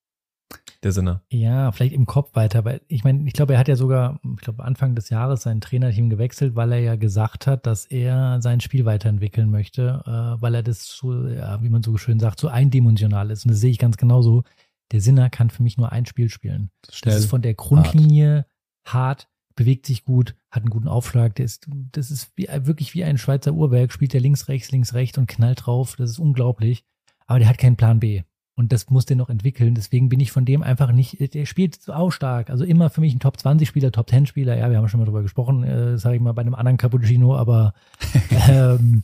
Der 0.83 0.93
Sinner. 0.93 1.23
Ja, 1.29 1.73
vielleicht 1.73 1.93
im 1.93 2.07
Kopf 2.07 2.35
weiter, 2.35 2.65
weil 2.65 2.81
ich 2.89 3.05
meine, 3.05 3.27
ich 3.29 3.35
glaube, 3.35 3.53
er 3.53 3.59
hat 3.59 3.69
ja 3.69 3.77
sogar, 3.77 4.19
ich 4.35 4.41
glaube, 4.41 4.65
Anfang 4.65 4.95
des 4.95 5.11
Jahres 5.11 5.43
sein 5.43 5.61
Trainerteam 5.61 6.09
gewechselt, 6.09 6.57
weil 6.57 6.73
er 6.73 6.81
ja 6.81 6.97
gesagt 6.97 7.47
hat, 7.47 7.67
dass 7.67 7.85
er 7.85 8.41
sein 8.41 8.61
Spiel 8.61 8.87
weiterentwickeln 8.87 9.51
möchte, 9.51 10.03
äh, 10.07 10.41
weil 10.43 10.55
er 10.55 10.63
das 10.63 10.87
so, 10.87 11.27
ja, 11.27 11.63
wie 11.63 11.69
man 11.69 11.83
so 11.83 11.99
schön 11.99 12.19
sagt, 12.19 12.41
so 12.41 12.49
eindimensional 12.49 13.31
ist. 13.31 13.45
Und 13.45 13.51
das 13.51 13.61
sehe 13.61 13.71
ich 13.71 13.79
ganz 13.79 13.99
genauso. 13.99 14.45
Der 14.93 15.03
Sinner 15.03 15.29
kann 15.29 15.51
für 15.51 15.63
mich 15.63 15.77
nur 15.77 15.93
ein 15.93 16.07
Spiel 16.07 16.31
spielen. 16.31 16.71
Schnell. 16.91 17.15
Das 17.15 17.25
ist 17.25 17.31
von 17.31 17.43
der 17.43 17.55
Grundlinie 17.55 18.47
hart. 18.87 19.29
bewegt 19.57 19.85
sich 19.85 20.05
gut, 20.05 20.35
hat 20.51 20.63
einen 20.63 20.71
guten 20.71 20.89
Aufschlag. 20.89 21.35
Der 21.35 21.45
ist, 21.45 21.67
das 21.93 22.11
ist 22.11 22.33
wie, 22.37 22.49
wirklich 22.49 22.95
wie 22.95 23.05
ein 23.05 23.19
Schweizer 23.19 23.53
Uhrwerk, 23.53 23.93
spielt 23.93 24.15
der 24.15 24.21
links, 24.21 24.49
rechts, 24.49 24.73
links, 24.73 24.95
rechts 24.95 25.19
und 25.19 25.27
knallt 25.27 25.67
drauf. 25.67 25.97
Das 25.97 26.09
ist 26.09 26.19
unglaublich. 26.19 26.85
Aber 27.27 27.39
der 27.39 27.49
hat 27.49 27.59
keinen 27.59 27.77
Plan 27.77 28.01
B. 28.01 28.23
Und 28.61 28.73
das 28.73 28.91
muss 28.91 29.07
der 29.07 29.17
noch 29.17 29.31
entwickeln. 29.31 29.75
Deswegen 29.75 30.11
bin 30.11 30.21
ich 30.21 30.33
von 30.33 30.45
dem 30.45 30.63
einfach 30.63 30.93
nicht, 30.93 31.33
der 31.33 31.47
spielt 31.47 31.81
so 31.81 31.95
auch 31.95 32.11
stark. 32.11 32.51
Also 32.51 32.63
immer 32.63 32.91
für 32.91 33.01
mich 33.01 33.15
ein 33.15 33.19
Top 33.19 33.41
20 33.41 33.67
Spieler, 33.67 33.91
Top 33.91 34.11
10 34.11 34.27
Spieler. 34.27 34.55
Ja, 34.55 34.69
wir 34.69 34.77
haben 34.77 34.87
schon 34.87 35.01
mal 35.01 35.07
drüber 35.07 35.23
gesprochen, 35.23 35.65
äh, 35.65 35.97
sage 35.97 36.17
ich 36.17 36.21
mal, 36.21 36.35
bei 36.35 36.43
einem 36.43 36.55
anderen 36.55 36.77
Cappuccino, 36.77 37.35
aber 37.35 37.73
ähm, 38.51 39.03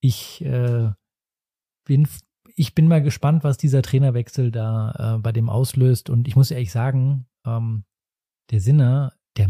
ich 0.00 0.44
äh, 0.44 0.90
bin, 1.86 2.08
ich 2.56 2.74
bin 2.74 2.88
mal 2.88 3.00
gespannt, 3.00 3.44
was 3.44 3.56
dieser 3.56 3.82
Trainerwechsel 3.82 4.50
da 4.50 5.14
äh, 5.14 5.18
bei 5.20 5.30
dem 5.30 5.48
auslöst. 5.48 6.10
Und 6.10 6.26
ich 6.26 6.34
muss 6.34 6.50
ehrlich 6.50 6.72
sagen, 6.72 7.26
ähm, 7.46 7.84
der 8.50 8.60
Sinner, 8.60 9.12
der 9.36 9.48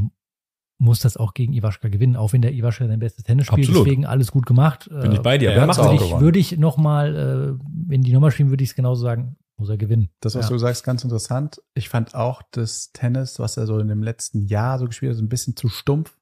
muss 0.80 1.00
das 1.00 1.16
auch 1.16 1.34
gegen 1.34 1.52
Iwaschka 1.52 1.88
gewinnen, 1.88 2.14
auch 2.16 2.32
wenn 2.32 2.40
der 2.42 2.52
Iwaschka 2.54 2.86
sein 2.86 3.00
bestes 3.00 3.24
Tennis 3.24 3.46
spielt. 3.46 3.66
Absolut. 3.68 3.86
Deswegen 3.86 4.06
alles 4.06 4.30
gut 4.30 4.46
gemacht. 4.46 4.88
Bin 4.88 5.12
ich 5.12 5.18
Äh, 5.18 5.22
bei 5.22 5.36
dir. 5.38 5.50
er 5.50 5.60
hat's 5.62 5.76
macht 5.78 5.80
auch 5.80 5.86
auch 5.86 5.90
würde 6.00 6.04
ich, 6.04 6.20
würde 6.20 6.38
ich 6.38 6.58
noch 6.58 6.76
mal, 6.76 7.16
äh, 7.58 7.64
wenn 7.88 8.02
die 8.02 8.12
nochmal 8.12 8.30
spielen, 8.30 8.50
würde 8.50 8.62
ich 8.62 8.70
es 8.70 8.76
genauso 8.76 9.02
sagen, 9.02 9.36
muss 9.56 9.68
er 9.68 9.76
gewinnen. 9.76 10.10
Das, 10.20 10.36
was 10.36 10.44
Ja. 10.46 10.50
du 10.50 10.58
sagst, 10.58 10.84
ganz 10.84 11.02
interessant. 11.02 11.60
Ich 11.74 11.88
fand 11.88 12.14
auch 12.14 12.42
das 12.52 12.92
Tennis, 12.92 13.40
was 13.40 13.56
er 13.56 13.66
so 13.66 13.78
in 13.80 13.88
dem 13.88 14.04
letzten 14.04 14.40
Jahr 14.46 14.78
so 14.78 14.86
gespielt 14.86 15.10
hat, 15.10 15.16
so 15.18 15.24
ein 15.24 15.28
bisschen 15.28 15.56
zu 15.56 15.68
stumpf. 15.68 16.16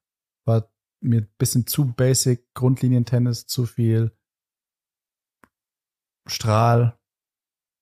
War 0.45 0.71
mir 1.01 1.21
ein 1.21 1.29
bisschen 1.37 1.67
zu 1.67 1.93
basic, 1.93 2.51
Grundlinientennis, 2.55 3.45
zu 3.45 3.67
viel 3.67 4.11
Strahl, 6.25 6.96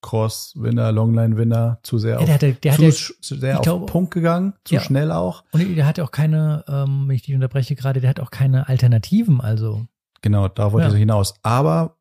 Cross, 0.06 0.54
Winner, 0.56 0.92
Longline, 0.92 1.36
Winner, 1.36 1.80
zu 1.82 1.98
sehr 1.98 2.14
Ja, 2.14 2.20
auf, 2.20 2.26
der 2.26 2.34
hatte, 2.36 2.54
der 2.54 2.76
zu, 2.76 2.92
zu 3.22 3.36
sehr 3.38 3.54
ich 3.54 3.58
auf 3.58 3.64
glaube- 3.64 3.86
Punkt 3.88 4.14
gegangen, 4.14 4.54
zu 4.64 4.76
Ja. 4.76 4.82
schnell 4.82 5.12
auch. 5.12 5.44
und 5.52 5.76
der 5.76 5.88
hat 5.88 6.00
auch 6.00 6.12
keine, 6.12 6.64
ähm, 6.68 7.08
wenn 7.08 7.16
ich 7.16 7.24
dich 7.24 7.34
unterbreche 7.34 7.76
gerade, 7.76 8.02
der 8.02 8.12
hat 8.12 8.20
auch 8.20 8.30
keine 8.30 8.68
Alternativen, 8.70 9.42
also. 9.42 9.88
Genau, 10.22 10.48
da 10.48 10.72
wollte 10.72 10.88
Ja. 10.90 10.94
er 10.94 11.00
hinaus. 11.00 11.34
Aber 11.42 11.98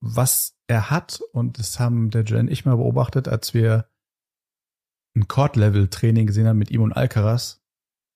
was 0.00 0.54
er 0.68 0.90
hat, 0.90 1.20
und 1.32 1.58
das 1.58 1.80
haben 1.80 2.10
der 2.10 2.22
Jen 2.24 2.40
und 2.40 2.50
ich 2.50 2.64
mal 2.64 2.76
beobachtet, 2.76 3.26
als 3.28 3.54
wir 3.54 3.86
ein 5.16 5.26
Court-Level-Training 5.26 6.26
gesehen 6.26 6.46
haben 6.46 6.58
mit 6.58 6.70
ihm 6.70 6.82
und 6.82 6.92
Alcaraz, 6.92 7.60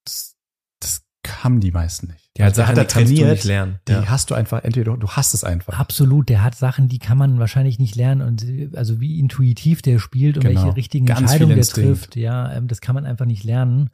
das, 0.05 0.37
das 0.81 1.05
haben 1.27 1.61
die 1.61 1.73
meisten 1.73 2.09
nicht. 2.09 2.20
Der 2.37 2.47
hat 2.47 2.53
Also 2.53 2.63
Sachen, 2.63 2.77
er 2.77 2.85
die 2.85 2.93
kannst 2.93 3.11
du 3.11 3.17
trainiert, 3.17 3.31
nicht 3.37 3.45
lernen. 3.45 3.81
Die 3.89 3.93
Ja. 3.93 4.07
hast 4.09 4.31
du 4.31 4.35
einfach, 4.35 4.63
entweder 4.63 4.93
du, 4.93 4.99
du 4.99 5.09
hast 5.09 5.35
es 5.35 5.43
einfach. 5.45 5.79
Absolut, 5.79 6.29
der 6.29 6.45
hat 6.45 6.55
Sachen, 6.55 6.89
die 6.89 6.99
kann 7.01 7.19
man 7.19 7.39
wahrscheinlich 7.41 7.79
nicht 7.79 7.97
lernen 7.97 8.23
und 8.23 8.47
also 8.77 9.01
wie 9.01 9.19
intuitiv 9.19 9.83
der 9.83 9.99
spielt 9.99 10.37
und 10.37 10.45
Genau. 10.45 10.63
welche 10.63 10.77
richtigen 10.77 11.07
Ganz 11.07 11.21
Entscheidungen 11.21 11.57
der 11.57 11.65
trifft, 11.65 12.17
ja, 12.17 12.53
ähm, 12.53 12.69
das 12.69 12.81
kann 12.81 12.95
man 12.95 13.05
einfach 13.05 13.27
nicht 13.27 13.43
lernen. 13.45 13.91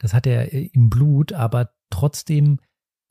Das 0.00 0.14
hat 0.14 0.26
er 0.26 0.52
äh, 0.54 0.70
im 0.72 0.88
Blut, 0.90 1.32
aber 1.34 1.70
trotzdem 1.90 2.58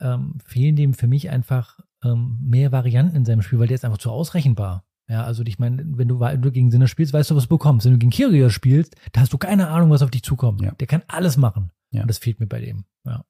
ähm, 0.00 0.38
fehlen 0.44 0.74
dem 0.76 0.92
für 0.94 1.06
mich 1.06 1.30
einfach 1.30 1.78
ähm, 2.04 2.38
mehr 2.42 2.72
Varianten 2.72 3.16
in 3.16 3.24
seinem 3.24 3.42
Spiel, 3.42 3.60
weil 3.60 3.68
der 3.68 3.76
ist 3.76 3.84
einfach 3.84 3.98
zu 3.98 4.10
ausrechenbar. 4.10 4.84
Ja, 5.08 5.22
also 5.24 5.42
ich 5.44 5.58
meine, 5.58 5.84
wenn 5.86 6.08
du, 6.08 6.18
wenn 6.18 6.42
du 6.42 6.50
gegen 6.50 6.70
Sinner 6.70 6.88
spielst, 6.88 7.12
weißt 7.12 7.30
du, 7.30 7.36
was 7.36 7.44
du 7.44 7.50
bekommst. 7.50 7.84
Wenn 7.86 7.92
du 7.92 7.98
gegen 7.98 8.10
Kyrgios 8.10 8.52
spielst, 8.52 8.96
da 9.12 9.20
hast 9.20 9.32
du 9.32 9.38
keine 9.38 9.68
Ahnung, 9.68 9.90
was 9.90 10.02
auf 10.02 10.10
dich 10.10 10.22
zukommt. 10.24 10.62
Ja. 10.62 10.72
Der 10.72 10.86
kann 10.86 11.02
alles 11.08 11.36
machen. 11.36 11.70
Ja. 11.92 12.02
Und 12.02 12.08
das 12.08 12.18
fehlt 12.18 12.40
mir 12.40 12.46
bei 12.46 12.60
dem. 12.60 12.84
Ja. 13.06 13.24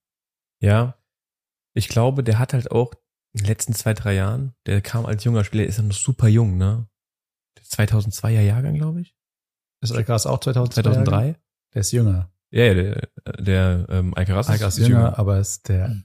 Ja. 0.61 0.95
Ich 1.75 1.89
glaube, 1.89 2.22
der 2.25 2.39
hat 2.39 2.53
halt 2.53 2.70
auch 2.70 2.93
in 3.33 3.41
den 3.41 3.47
letzten 3.49 3.75
zwei, 3.75 3.95
drei 3.95 4.14
Jahren, 4.14 4.55
der 4.66 4.81
kam 4.81 5.07
als 5.07 5.25
junger 5.25 5.45
Spieler, 5.45 5.64
ist 5.64 5.79
ja 5.79 5.83
noch 5.83 5.93
super 5.93 6.29
jung, 6.29 6.57
ne? 6.57 6.87
Der 7.59 7.64
2002er 7.64 8.41
Jahrgang, 8.43 8.75
glaube 8.75 9.01
ich. 9.01 9.14
Ist 9.81 9.93
Alcaraz 9.93 10.27
auch 10.27 10.39
2002? 10.41 10.83
2003. 10.83 11.37
Der 11.75 11.81
ist 11.81 11.93
jünger. 11.93 12.31
Ja, 12.51 12.64
ja, 12.66 12.75
der, 12.75 13.09
der 13.41 13.87
ähm, 13.91 14.14
Alcaraz, 14.14 14.49
Alcaraz 14.49 14.75
ist 14.75 14.83
ist 14.83 14.89
jünger, 14.89 15.18
aber 15.18 15.39
ist 15.41 15.68
der 15.68 16.03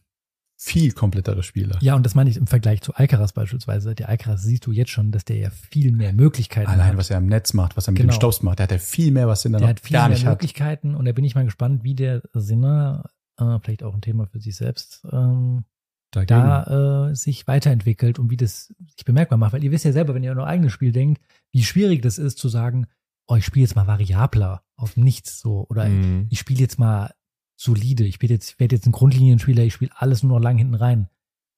viel 0.61 0.91
komplettere 0.91 1.41
Spieler. 1.43 1.77
Ja, 1.81 1.95
und 1.95 2.05
das 2.05 2.15
meine 2.15 2.29
ich 2.29 2.35
im 2.35 2.47
Vergleich 2.47 2.81
zu 2.81 2.93
Alcaraz 2.93 3.31
beispielsweise. 3.31 3.93
Der 3.95 4.09
Alcaraz 4.09 4.41
siehst 4.41 4.65
du 4.65 4.71
jetzt 4.71 4.89
schon, 4.91 5.11
dass 5.11 5.23
der 5.23 5.37
ja 5.37 5.49
viel 5.51 5.91
mehr 5.93 6.11
Möglichkeiten 6.11 6.69
Allein, 6.69 6.87
hat. 6.87 6.97
was 6.97 7.09
er 7.11 7.17
am 7.17 7.27
Netz 7.27 7.53
macht, 7.53 7.77
was 7.77 7.87
er 7.87 7.91
mit 7.91 8.01
Genau. 8.01 8.11
dem 8.11 8.15
Stops 8.15 8.41
macht, 8.41 8.59
der 8.59 8.63
hat 8.65 8.71
ja 8.71 8.77
viel 8.79 9.11
mehr, 9.11 9.27
was 9.27 9.43
Sinner 9.43 9.59
der 9.59 9.67
noch 9.67 9.69
hat 9.75 9.79
viel 9.81 9.93
gar 9.93 10.09
mehr 10.09 10.17
nicht 10.17 10.25
hat. 10.25 10.33
Möglichkeiten 10.33 10.95
und 10.95 11.05
da 11.05 11.11
bin 11.13 11.23
ich 11.23 11.35
mal 11.35 11.45
gespannt, 11.45 11.83
wie 11.83 11.93
der 11.95 12.23
Sinner, 12.33 13.05
äh, 13.39 13.59
vielleicht 13.61 13.83
auch 13.83 13.93
ein 13.93 14.01
Thema 14.01 14.25
für 14.27 14.39
sich 14.39 14.55
selbst, 14.55 15.05
ähm, 15.11 15.63
Dagegen. 16.11 16.27
da 16.39 17.09
äh, 17.09 17.15
sich 17.15 17.47
weiterentwickelt 17.47 18.19
und 18.19 18.29
wie 18.31 18.37
das 18.37 18.73
sich 18.95 19.05
bemerkbar 19.05 19.37
macht. 19.37 19.53
Weil 19.53 19.63
ihr 19.63 19.71
wisst 19.71 19.85
ja 19.85 19.91
selber, 19.91 20.13
wenn 20.15 20.23
ihr 20.23 20.31
an 20.31 20.39
euer 20.39 20.47
eigenes 20.47 20.71
Spiel 20.73 20.91
denkt, 20.91 21.21
wie 21.51 21.63
schwierig 21.63 22.01
das 22.01 22.17
ist 22.17 22.37
zu 22.37 22.49
sagen, 22.49 22.87
oh, 23.27 23.35
ich 23.35 23.45
spiele 23.45 23.63
jetzt 23.63 23.75
mal 23.75 23.87
variabler 23.87 24.63
auf 24.75 24.97
nichts 24.97 25.39
so 25.39 25.65
oder 25.69 25.87
Mhm. 25.87 26.27
ich 26.29 26.39
spiele 26.39 26.59
jetzt 26.61 26.79
mal 26.79 27.13
solide, 27.55 28.05
ich 28.05 28.15
spiele 28.15 28.33
jetzt, 28.33 28.59
werde 28.59 28.75
jetzt 28.75 28.87
ein 28.87 28.91
Grundlinienspieler, 28.91 29.63
ich 29.63 29.73
spiele 29.73 29.91
alles 29.95 30.23
nur 30.23 30.37
noch 30.39 30.43
lang 30.43 30.57
hinten 30.57 30.75
rein. 30.75 31.09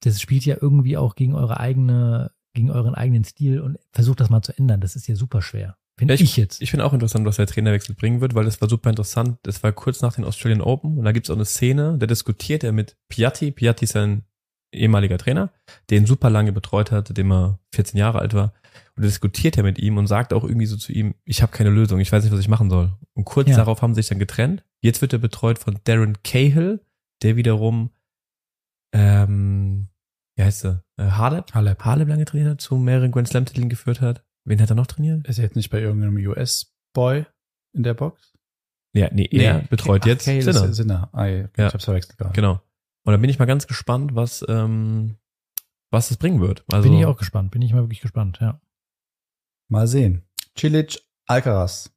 Das 0.04 0.20
spielt 0.20 0.46
ja 0.46 0.58
irgendwie 0.60 0.98
auch 0.98 1.16
gegen 1.16 1.36
eure 1.36 1.60
eigene, 1.60 2.32
gegen 2.54 2.72
euren 2.72 2.96
eigenen 2.96 3.24
Stil 3.24 3.62
und 3.62 3.78
versucht 3.94 4.20
das 4.20 4.30
mal 4.30 4.42
zu 4.42 4.58
ändern. 4.58 4.82
Das 4.82 4.96
ist 4.96 5.08
ja 5.08 5.16
super 5.16 5.42
schwer. 5.42 5.78
Finde 6.02 6.16
Ja, 6.16 6.20
ich, 6.20 6.36
jetzt. 6.36 6.64
Ich 6.64 6.72
finde 6.72 6.84
auch 6.84 6.94
interessant, 6.94 7.28
was 7.28 7.36
der 7.36 7.46
Trainerwechsel 7.46 7.94
bringen 7.94 8.22
wird, 8.22 8.34
weil 8.34 8.44
das 8.44 8.60
war 8.60 8.68
super 8.68 8.90
interessant. 8.90 9.38
Das 9.44 9.62
war 9.62 9.72
kurz 9.72 10.02
nach 10.02 10.16
den 10.16 10.26
Australian 10.26 10.62
Open 10.62 10.98
und 10.98 11.06
da 11.06 11.12
gibt's 11.12 11.30
auch 11.30 11.36
eine 11.36 11.46
Szene, 11.46 11.96
da 12.00 12.08
diskutiert 12.08 12.64
er 12.64 12.72
mit 12.72 12.98
Piatti. 13.08 13.52
Piatti 13.52 13.86
ist 13.86 13.96
ein 13.96 14.24
ehemaliger 14.74 15.20
Trainer, 15.20 15.52
den 15.92 16.08
super 16.08 16.32
lange 16.32 16.54
betreut 16.54 16.90
hat, 16.92 17.16
dem 17.16 17.32
er 17.32 17.60
14 17.76 18.00
Jahre 18.00 18.18
alt 18.18 18.34
war. 18.34 18.54
Und 18.96 19.04
da 19.04 19.08
diskutiert 19.10 19.58
er 19.58 19.64
mit 19.64 19.78
ihm 19.78 19.98
und 20.00 20.08
sagt 20.08 20.34
auch 20.34 20.44
irgendwie 20.44 20.66
so 20.66 20.76
zu 20.76 20.92
ihm, 20.92 21.14
ich 21.24 21.44
habe 21.44 21.52
keine 21.52 21.70
Lösung, 21.70 22.00
ich 22.00 22.12
weiß 22.12 22.24
nicht, 22.24 22.34
was 22.34 22.40
ich 22.40 22.48
machen 22.48 22.72
soll. 22.72 22.98
Und 23.14 23.26
kurz 23.26 23.50
Ja. 23.50 23.58
darauf 23.58 23.84
haben 23.84 23.94
sie 23.94 24.02
sich 24.02 24.10
dann 24.10 24.18
getrennt. 24.18 24.64
Jetzt 24.82 25.02
wird 25.02 25.14
er 25.14 25.20
betreut 25.20 25.60
von 25.60 25.78
Darren 25.84 26.18
Cahill, 26.24 26.82
der 27.22 27.36
wiederum, 27.36 27.92
ähm, 28.94 29.88
wie 30.36 30.44
heißt 30.44 30.66
er? 30.66 30.84
Äh, 30.98 31.12
Halep? 31.12 31.54
Halep. 31.54 31.86
Halep 31.86 32.08
lange 32.08 32.26
trainiert 32.26 32.50
hat, 32.50 32.62
zu 32.62 32.76
mehreren 32.76 33.12
Grand 33.12 33.28
Slam 33.28 33.46
Titeln 33.46 33.70
geführt 33.70 34.02
hat. 34.02 34.24
Wen 34.46 34.62
hat 34.62 34.70
er 34.70 34.76
noch 34.76 34.88
trainiert? 34.88 35.28
Ist 35.28 35.38
er 35.38 35.46
jetzt 35.46 35.56
nicht 35.56 35.70
bei 35.70 35.80
irgendeinem 35.80 36.18
US-Boy 36.18 37.26
in 37.74 37.84
der 37.84 37.94
Box? 37.94 38.34
Ja, 38.94 39.10
nee, 39.12 39.28
er 39.32 39.60
betreut 39.60 40.02
Ach, 40.04 40.08
jetzt 40.08 40.26
Cale 40.26 40.42
Sinner. 40.42 40.66
ist 40.66 40.76
Sinner. 40.76 41.10
Ah, 41.14 41.26
ja. 41.26 41.50
Ja. 41.58 41.68
Ich 41.68 41.74
hab's 41.74 41.86
verwechselt 41.86 42.18
gerade. 42.18 42.34
Genau. 42.34 42.62
Und 43.04 43.14
da 43.14 43.18
bin 43.18 43.30
ich 43.30 43.40
mal 43.40 43.46
ganz 43.46 43.68
gespannt, 43.68 44.16
was, 44.16 44.44
ähm, 44.50 45.18
was 45.92 46.10
das 46.10 46.18
bringen 46.18 46.42
wird. 46.42 46.66
Also, 46.72 46.90
bin 46.90 46.98
ich 46.98 47.06
auch 47.06 47.18
gespannt. 47.18 47.52
Bin 47.52 47.62
ich 47.62 47.74
mal 47.74 47.84
wirklich 47.84 48.02
gespannt, 48.02 48.40
ja. 48.42 48.60
Mal 49.70 49.88
sehen. 49.88 50.24
Cilic, 50.58 51.02
Alcaraz. 51.28 51.92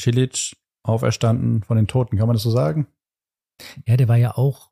Cilic 0.00 0.56
auferstanden 0.82 1.62
von 1.62 1.76
den 1.76 1.86
Toten, 1.86 2.18
kann 2.18 2.26
man 2.26 2.34
das 2.34 2.42
so 2.42 2.50
sagen? 2.50 2.86
Ja, 3.86 3.96
der 3.96 4.08
war 4.08 4.16
ja 4.16 4.36
auch 4.36 4.70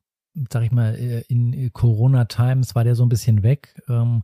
sag 0.51 0.63
ich 0.63 0.71
mal, 0.71 0.95
äh, 0.95 1.21
in 1.27 1.71
Corona-Times 1.73 2.75
war 2.75 2.83
der 2.83 2.95
so 2.95 3.05
ein 3.05 3.09
bisschen 3.09 3.43
weg. 3.43 3.81
Ähm, 3.87 4.23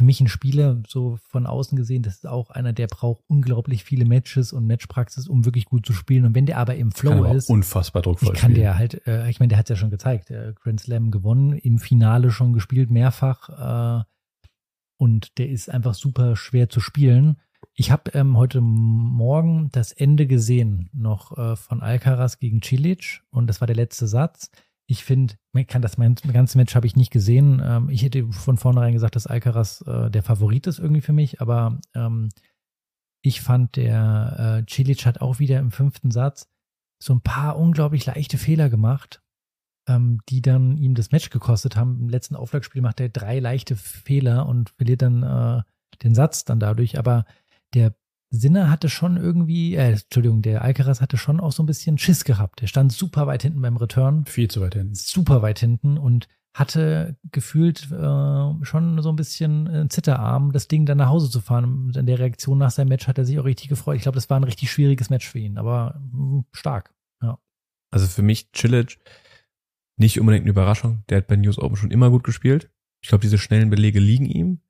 für 0.00 0.04
mich 0.04 0.22
ein 0.22 0.28
Spieler, 0.28 0.82
so 0.88 1.18
von 1.28 1.46
außen 1.46 1.76
gesehen, 1.76 2.02
das 2.02 2.14
ist 2.14 2.26
auch 2.26 2.48
einer, 2.48 2.72
der 2.72 2.86
braucht 2.86 3.22
unglaublich 3.26 3.84
viele 3.84 4.06
Matches 4.06 4.50
und 4.50 4.66
Matchpraxis, 4.66 5.28
um 5.28 5.44
wirklich 5.44 5.66
gut 5.66 5.84
zu 5.84 5.92
spielen. 5.92 6.24
Und 6.24 6.34
wenn 6.34 6.46
der 6.46 6.56
aber 6.56 6.74
im 6.76 6.90
Flow 6.90 7.12
aber 7.12 7.34
ist, 7.34 7.50
unfassbar 7.50 8.00
druckvoll 8.00 8.32
ich 8.32 8.40
kann 8.40 8.52
spielen. 8.52 8.62
der 8.62 8.78
halt, 8.78 9.06
äh, 9.06 9.28
ich 9.28 9.40
meine, 9.40 9.48
der 9.50 9.58
hat 9.58 9.68
ja 9.68 9.76
schon 9.76 9.90
gezeigt, 9.90 10.30
äh, 10.30 10.54
Grand 10.58 10.80
Slam 10.80 11.10
gewonnen, 11.10 11.52
im 11.52 11.78
Finale 11.78 12.30
schon 12.30 12.54
gespielt, 12.54 12.90
mehrfach. 12.90 14.00
Äh, 14.00 14.04
und 14.96 15.36
der 15.36 15.50
ist 15.50 15.68
einfach 15.68 15.92
super 15.92 16.34
schwer 16.34 16.70
zu 16.70 16.80
spielen. 16.80 17.36
Ich 17.74 17.90
habe 17.90 18.12
ähm, 18.14 18.38
heute 18.38 18.62
Morgen 18.62 19.68
das 19.70 19.92
Ende 19.92 20.26
gesehen, 20.26 20.88
noch 20.94 21.36
äh, 21.36 21.56
von 21.56 21.82
Alcaraz 21.82 22.38
gegen 22.38 22.62
Cilic 22.62 23.20
und 23.28 23.48
das 23.48 23.60
war 23.60 23.66
der 23.66 23.76
letzte 23.76 24.06
Satz. 24.06 24.50
Ich 24.90 25.04
finde, 25.04 25.34
kann 25.68 25.82
das 25.82 25.98
mein, 25.98 26.16
ganze 26.16 26.58
Match 26.58 26.74
habe 26.74 26.84
ich 26.84 26.96
nicht 26.96 27.12
gesehen. 27.12 27.62
Ähm, 27.64 27.90
ich 27.90 28.02
hätte 28.02 28.26
von 28.32 28.56
vornherein 28.56 28.92
gesagt, 28.92 29.14
dass 29.14 29.28
Alcaraz 29.28 29.84
äh, 29.86 30.10
der 30.10 30.24
Favorit 30.24 30.66
ist 30.66 30.80
irgendwie 30.80 31.00
für 31.00 31.12
mich, 31.12 31.40
aber 31.40 31.78
ähm, 31.94 32.30
ich 33.22 33.40
fand, 33.40 33.76
der 33.76 34.64
äh, 34.66 34.68
Cilic 34.68 35.06
hat 35.06 35.20
auch 35.20 35.38
wieder 35.38 35.60
im 35.60 35.70
fünften 35.70 36.10
Satz 36.10 36.48
so 37.00 37.14
ein 37.14 37.20
paar 37.20 37.56
unglaublich 37.56 38.04
leichte 38.04 38.36
Fehler 38.36 38.68
gemacht, 38.68 39.22
ähm, 39.86 40.22
die 40.28 40.42
dann 40.42 40.76
ihm 40.76 40.96
das 40.96 41.12
Match 41.12 41.30
gekostet 41.30 41.76
haben. 41.76 42.00
Im 42.00 42.08
letzten 42.08 42.34
Auflagspiel 42.34 42.82
macht 42.82 42.98
er 42.98 43.10
drei 43.10 43.38
leichte 43.38 43.76
Fehler 43.76 44.46
und 44.46 44.70
verliert 44.70 45.02
dann 45.02 45.22
äh, 45.22 45.62
den 46.02 46.16
Satz 46.16 46.44
dann 46.44 46.58
dadurch. 46.58 46.98
Aber 46.98 47.26
der 47.74 47.94
Sinner 48.30 48.70
hatte 48.70 48.88
schon 48.88 49.16
irgendwie, 49.16 49.74
äh, 49.74 49.92
Entschuldigung, 49.92 50.42
der 50.42 50.62
Alcaraz 50.62 51.00
hatte 51.00 51.16
schon 51.16 51.40
auch 51.40 51.52
so 51.52 51.62
ein 51.62 51.66
bisschen 51.66 51.98
Schiss 51.98 52.24
gehabt. 52.24 52.62
Er 52.62 52.68
stand 52.68 52.92
super 52.92 53.26
weit 53.26 53.42
hinten 53.42 53.60
beim 53.60 53.76
Return, 53.76 54.24
Viel 54.26 54.48
zu 54.48 54.60
weit 54.60 54.74
hin. 54.74 54.94
super 54.94 55.42
weit 55.42 55.58
hinten 55.58 55.98
und 55.98 56.28
hatte 56.54 57.16
gefühlt 57.30 57.90
äh, 57.92 58.64
schon 58.64 59.00
so 59.02 59.08
ein 59.08 59.16
bisschen 59.16 59.66
äh, 59.68 59.88
Zitterarm, 59.88 60.52
das 60.52 60.68
Ding 60.68 60.84
dann 60.86 60.98
nach 60.98 61.08
Hause 61.08 61.30
zu 61.30 61.40
fahren. 61.40 61.64
Und 61.64 61.96
in 61.96 62.06
der 62.06 62.18
Reaktion 62.18 62.58
nach 62.58 62.70
seinem 62.70 62.88
Match 62.88 63.06
hat 63.06 63.18
er 63.18 63.24
sich 63.24 63.38
auch 63.38 63.44
richtig 63.44 63.68
gefreut. 63.68 63.96
Ich 63.96 64.02
glaube, 64.02 64.16
das 64.16 64.30
war 64.30 64.38
ein 64.38 64.44
richtig 64.44 64.70
schwieriges 64.70 65.10
Match 65.10 65.28
für 65.28 65.38
ihn, 65.38 65.58
aber 65.58 66.00
mh, 66.12 66.44
stark. 66.52 66.94
Also 67.92 68.06
für 68.06 68.22
mich 68.22 68.50
Cilic 68.54 68.98
nicht 69.96 70.20
unbedingt 70.20 70.44
eine 70.44 70.50
Überraschung. 70.50 71.02
Der 71.08 71.18
hat 71.18 71.26
bei 71.26 71.34
News 71.34 71.58
Open 71.58 71.76
schon 71.76 71.90
immer 71.90 72.08
gut 72.10 72.22
gespielt. 72.22 72.70
Ich 73.02 73.08
glaube, 73.08 73.22
diese 73.22 73.36
schnellen 73.36 73.68
Belege 73.68 73.98
liegen 73.98 74.26
ihm. 74.26 74.60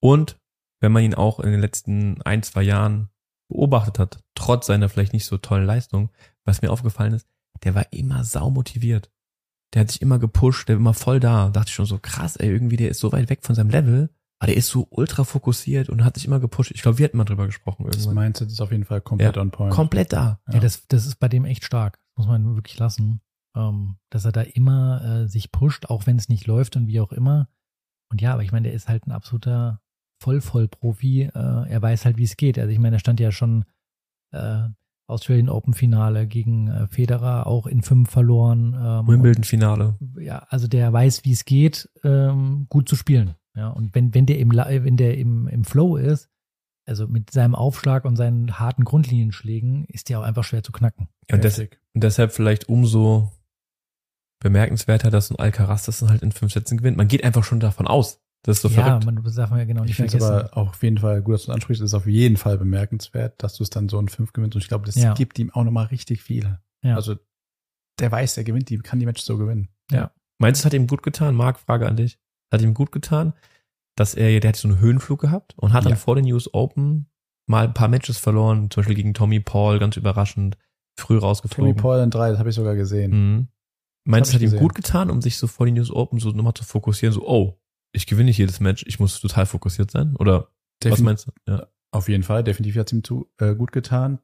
Und 0.00 0.39
wenn 0.80 0.92
man 0.92 1.02
ihn 1.04 1.14
auch 1.14 1.40
in 1.40 1.50
den 1.50 1.60
letzten 1.60 2.20
ein, 2.22 2.42
zwei 2.42 2.62
Jahren 2.62 3.10
beobachtet 3.48 3.98
hat, 3.98 4.24
trotz 4.34 4.66
seiner 4.66 4.88
vielleicht 4.88 5.12
nicht 5.12 5.26
so 5.26 5.36
tollen 5.36 5.66
Leistung, 5.66 6.10
was 6.44 6.62
mir 6.62 6.70
aufgefallen 6.70 7.12
ist, 7.12 7.26
der 7.64 7.74
war 7.74 7.92
immer 7.92 8.24
saumotiviert. 8.24 9.10
Der 9.74 9.82
hat 9.82 9.90
sich 9.90 10.02
immer 10.02 10.18
gepusht, 10.18 10.68
der 10.68 10.76
war 10.76 10.80
immer 10.80 10.94
voll 10.94 11.20
da. 11.20 11.46
Da 11.46 11.50
dachte 11.50 11.68
ich 11.68 11.74
schon 11.74 11.86
so, 11.86 11.98
krass, 11.98 12.36
ey, 12.36 12.48
irgendwie 12.48 12.76
der 12.76 12.90
ist 12.90 13.00
so 13.00 13.12
weit 13.12 13.28
weg 13.28 13.40
von 13.42 13.54
seinem 13.54 13.70
Level, 13.70 14.10
aber 14.38 14.48
der 14.48 14.56
ist 14.56 14.68
so 14.68 14.88
ultra 14.90 15.24
fokussiert 15.24 15.90
und 15.90 16.02
hat 16.02 16.14
sich 16.14 16.24
immer 16.24 16.40
gepusht. 16.40 16.72
Ich 16.74 16.82
glaube, 16.82 16.98
wir 16.98 17.04
hatten 17.04 17.18
mal 17.18 17.24
drüber 17.24 17.46
gesprochen 17.46 17.84
Das 17.86 17.96
irgendwann. 17.96 18.24
Mindset 18.24 18.48
ist 18.48 18.60
auf 18.60 18.72
jeden 18.72 18.84
Fall 18.84 19.00
komplett 19.00 19.36
Ja, 19.36 19.42
on 19.42 19.50
point. 19.50 19.72
Komplett 19.72 20.12
da. 20.12 20.40
Ja, 20.50 20.60
das, 20.60 20.86
das 20.88 21.06
ist 21.06 21.16
bei 21.16 21.28
dem 21.28 21.44
echt 21.44 21.64
stark. 21.64 21.98
Das 22.16 22.24
muss 22.24 22.28
man 22.28 22.54
wirklich 22.54 22.78
lassen. 22.78 23.20
Ähm, 23.56 23.96
dass 24.10 24.24
er 24.24 24.32
da 24.32 24.42
immer 24.42 25.02
äh, 25.04 25.28
sich 25.28 25.50
pusht, 25.50 25.86
auch 25.86 26.06
wenn 26.06 26.16
es 26.16 26.28
nicht 26.28 26.46
läuft 26.46 26.76
und 26.76 26.86
wie 26.86 27.00
auch 27.00 27.12
immer. 27.12 27.48
Und 28.10 28.20
ja, 28.22 28.32
aber 28.32 28.44
ich 28.44 28.52
meine, 28.52 28.68
der 28.68 28.74
ist 28.74 28.88
halt 28.88 29.06
ein 29.06 29.12
absoluter 29.12 29.80
Voll-Voll-Profi. 30.20 31.30
Äh, 31.34 31.68
er 31.68 31.82
weiß 31.82 32.04
halt, 32.04 32.16
wie 32.16 32.24
es 32.24 32.36
geht. 32.36 32.58
Also 32.58 32.70
ich 32.70 32.78
meine, 32.78 32.96
er 32.96 33.00
stand 33.00 33.20
ja 33.20 33.32
schon 33.32 33.64
äh, 34.32 34.68
Australian 35.06 35.48
Open 35.48 35.74
Finale 35.74 36.26
gegen 36.28 36.68
äh, 36.68 36.86
Federer, 36.86 37.46
auch 37.46 37.66
in 37.66 37.82
fünf 37.82 38.10
verloren. 38.10 38.74
Ähm, 38.74 39.08
Wimbledon-Finale. 39.08 39.96
und, 39.98 40.22
ja, 40.22 40.46
also 40.50 40.68
der 40.68 40.92
weiß, 40.92 41.24
wie 41.24 41.32
es 41.32 41.44
geht, 41.44 41.90
ähm, 42.04 42.66
gut 42.68 42.88
zu 42.88 42.94
spielen. 42.94 43.34
Ja, 43.56 43.68
und 43.68 43.94
wenn, 43.96 44.14
wenn 44.14 44.26
der 44.26 44.38
im, 44.38 44.52
La- 44.52 44.68
wenn 44.68 44.96
der 44.96 45.18
im, 45.18 45.48
im 45.48 45.64
Flow 45.64 45.96
ist, 45.96 46.28
also 46.86 47.08
mit 47.08 47.30
seinem 47.30 47.56
Aufschlag 47.56 48.04
und 48.04 48.14
seinen 48.16 48.60
harten 48.60 48.84
Grundlinienschlägen, 48.84 49.84
ist 49.86 50.08
der 50.08 50.20
auch 50.20 50.24
einfach 50.24 50.44
schwer 50.44 50.62
zu 50.62 50.70
knacken. 50.70 51.08
Ja, 51.28 51.36
und, 51.36 51.44
des, 51.44 51.58
und 51.58 51.68
deshalb 51.94 52.32
vielleicht 52.32 52.68
umso 52.68 53.32
bemerkenswerter, 54.40 55.10
dass 55.10 55.30
ein 55.30 55.38
Alcaraz 55.38 55.86
das 55.86 55.98
dann 55.98 56.10
halt 56.10 56.22
in 56.22 56.32
fünf 56.32 56.52
Sätzen 56.52 56.78
gewinnt. 56.78 56.96
Man 56.96 57.08
geht 57.08 57.24
einfach 57.24 57.44
schon 57.44 57.60
davon 57.60 57.86
aus. 57.86 58.20
Das 58.42 58.56
ist 58.56 58.62
so 58.62 58.68
ja, 58.68 58.84
verrückt. 58.84 59.04
man 59.04 59.22
das 59.22 59.34
darf 59.34 59.50
man 59.50 59.58
ja 59.58 59.64
genau 59.66 59.82
Ich 59.82 59.88
nicht 59.88 59.96
finde 59.96 60.16
es 60.16 60.24
vergessen. 60.24 60.48
aber 60.50 60.56
auch 60.56 60.70
auf 60.70 60.82
jeden 60.82 60.98
Fall 60.98 61.20
gut, 61.22 61.34
dass 61.34 61.44
du 61.44 61.50
es 61.52 61.54
ansprichst. 61.54 61.82
Es 61.82 61.90
ist 61.90 61.94
auf 61.94 62.06
jeden 62.06 62.36
Fall 62.38 62.56
bemerkenswert, 62.58 63.42
dass 63.42 63.54
du 63.56 63.62
es 63.62 63.70
dann 63.70 63.88
so 63.88 63.98
in 63.98 64.08
fünf 64.08 64.32
gewinnst. 64.32 64.54
Und 64.56 64.62
ich 64.62 64.68
glaube, 64.68 64.86
das 64.86 64.94
Ja. 64.94 65.12
gibt 65.14 65.38
ihm 65.38 65.50
auch 65.50 65.64
nochmal 65.64 65.86
richtig 65.86 66.22
viel. 66.22 66.58
Ja. 66.82 66.94
Also 66.96 67.16
der 67.98 68.10
weiß, 68.10 68.34
der 68.36 68.44
gewinnt 68.44 68.70
die, 68.70 68.78
kann 68.78 68.98
die 68.98 69.06
Match 69.06 69.22
so 69.22 69.36
gewinnen. 69.36 69.68
Meinst 70.38 70.60
du, 70.60 70.62
es 70.62 70.64
hat 70.64 70.72
ihm 70.72 70.86
gut 70.86 71.02
getan? 71.02 71.34
Marc, 71.34 71.58
Frage 71.60 71.86
an 71.86 71.96
dich. 71.96 72.18
Hat 72.50 72.62
ihm 72.62 72.72
gut 72.72 72.92
getan, 72.92 73.34
dass 73.94 74.14
er, 74.14 74.40
der 74.40 74.48
hat 74.48 74.56
so 74.56 74.68
einen 74.68 74.78
Höhenflug 74.78 75.20
gehabt 75.20 75.52
und 75.58 75.74
hat 75.74 75.84
dann 75.84 75.90
Ja. 75.92 75.96
vor 75.96 76.16
den 76.16 76.24
US 76.32 76.48
Open 76.54 77.10
mal 77.46 77.64
ein 77.66 77.74
paar 77.74 77.88
Matches 77.88 78.16
verloren, 78.16 78.70
zum 78.70 78.80
Beispiel 78.80 78.96
gegen 78.96 79.12
Tommy 79.12 79.40
Paul, 79.40 79.78
ganz 79.78 79.98
überraschend, 79.98 80.56
früh 80.98 81.16
Tommy 81.16 81.20
rausgeflogen. 81.26 81.76
Paul 81.76 81.98
in 81.98 82.08
drei, 82.10 82.30
das 82.30 82.38
habe 82.38 82.48
ich 82.48 82.54
sogar 82.56 82.74
gesehen. 82.74 83.10
Mhm. 83.10 83.48
Meinst 84.06 84.30
du, 84.30 84.30
es 84.30 84.34
hat 84.36 84.40
ich 84.40 84.46
ihm 84.46 84.52
gesehen. 84.52 84.60
gut 84.62 84.74
getan, 84.74 85.10
um 85.10 85.20
sich 85.20 85.36
so 85.36 85.46
vor 85.46 85.66
den 85.66 85.78
US 85.78 85.90
Open 85.90 86.18
so 86.20 86.30
nochmal 86.30 86.54
zu 86.54 86.64
fokussieren, 86.64 87.12
so, 87.12 87.28
oh, 87.28 87.59
ich 87.92 88.06
gewinne 88.06 88.26
nicht 88.26 88.38
jedes 88.38 88.60
Match, 88.60 88.84
ich 88.86 89.00
muss 89.00 89.20
total 89.20 89.46
fokussiert 89.46 89.90
sein? 89.90 90.16
Oder 90.16 90.48
was 90.82 90.98
Defin- 90.98 91.02
meinst 91.04 91.26
du? 91.26 91.32
Ja. 91.46 91.66
Auf 91.92 92.08
jeden 92.08 92.22
Fall, 92.22 92.44
definitiv 92.44 92.76
hat 92.76 92.86
es 92.88 92.92
ihm 92.92 93.02
zu, 93.04 93.28
äh, 93.38 93.54
gut 93.54 93.72
getan. 93.72 94.20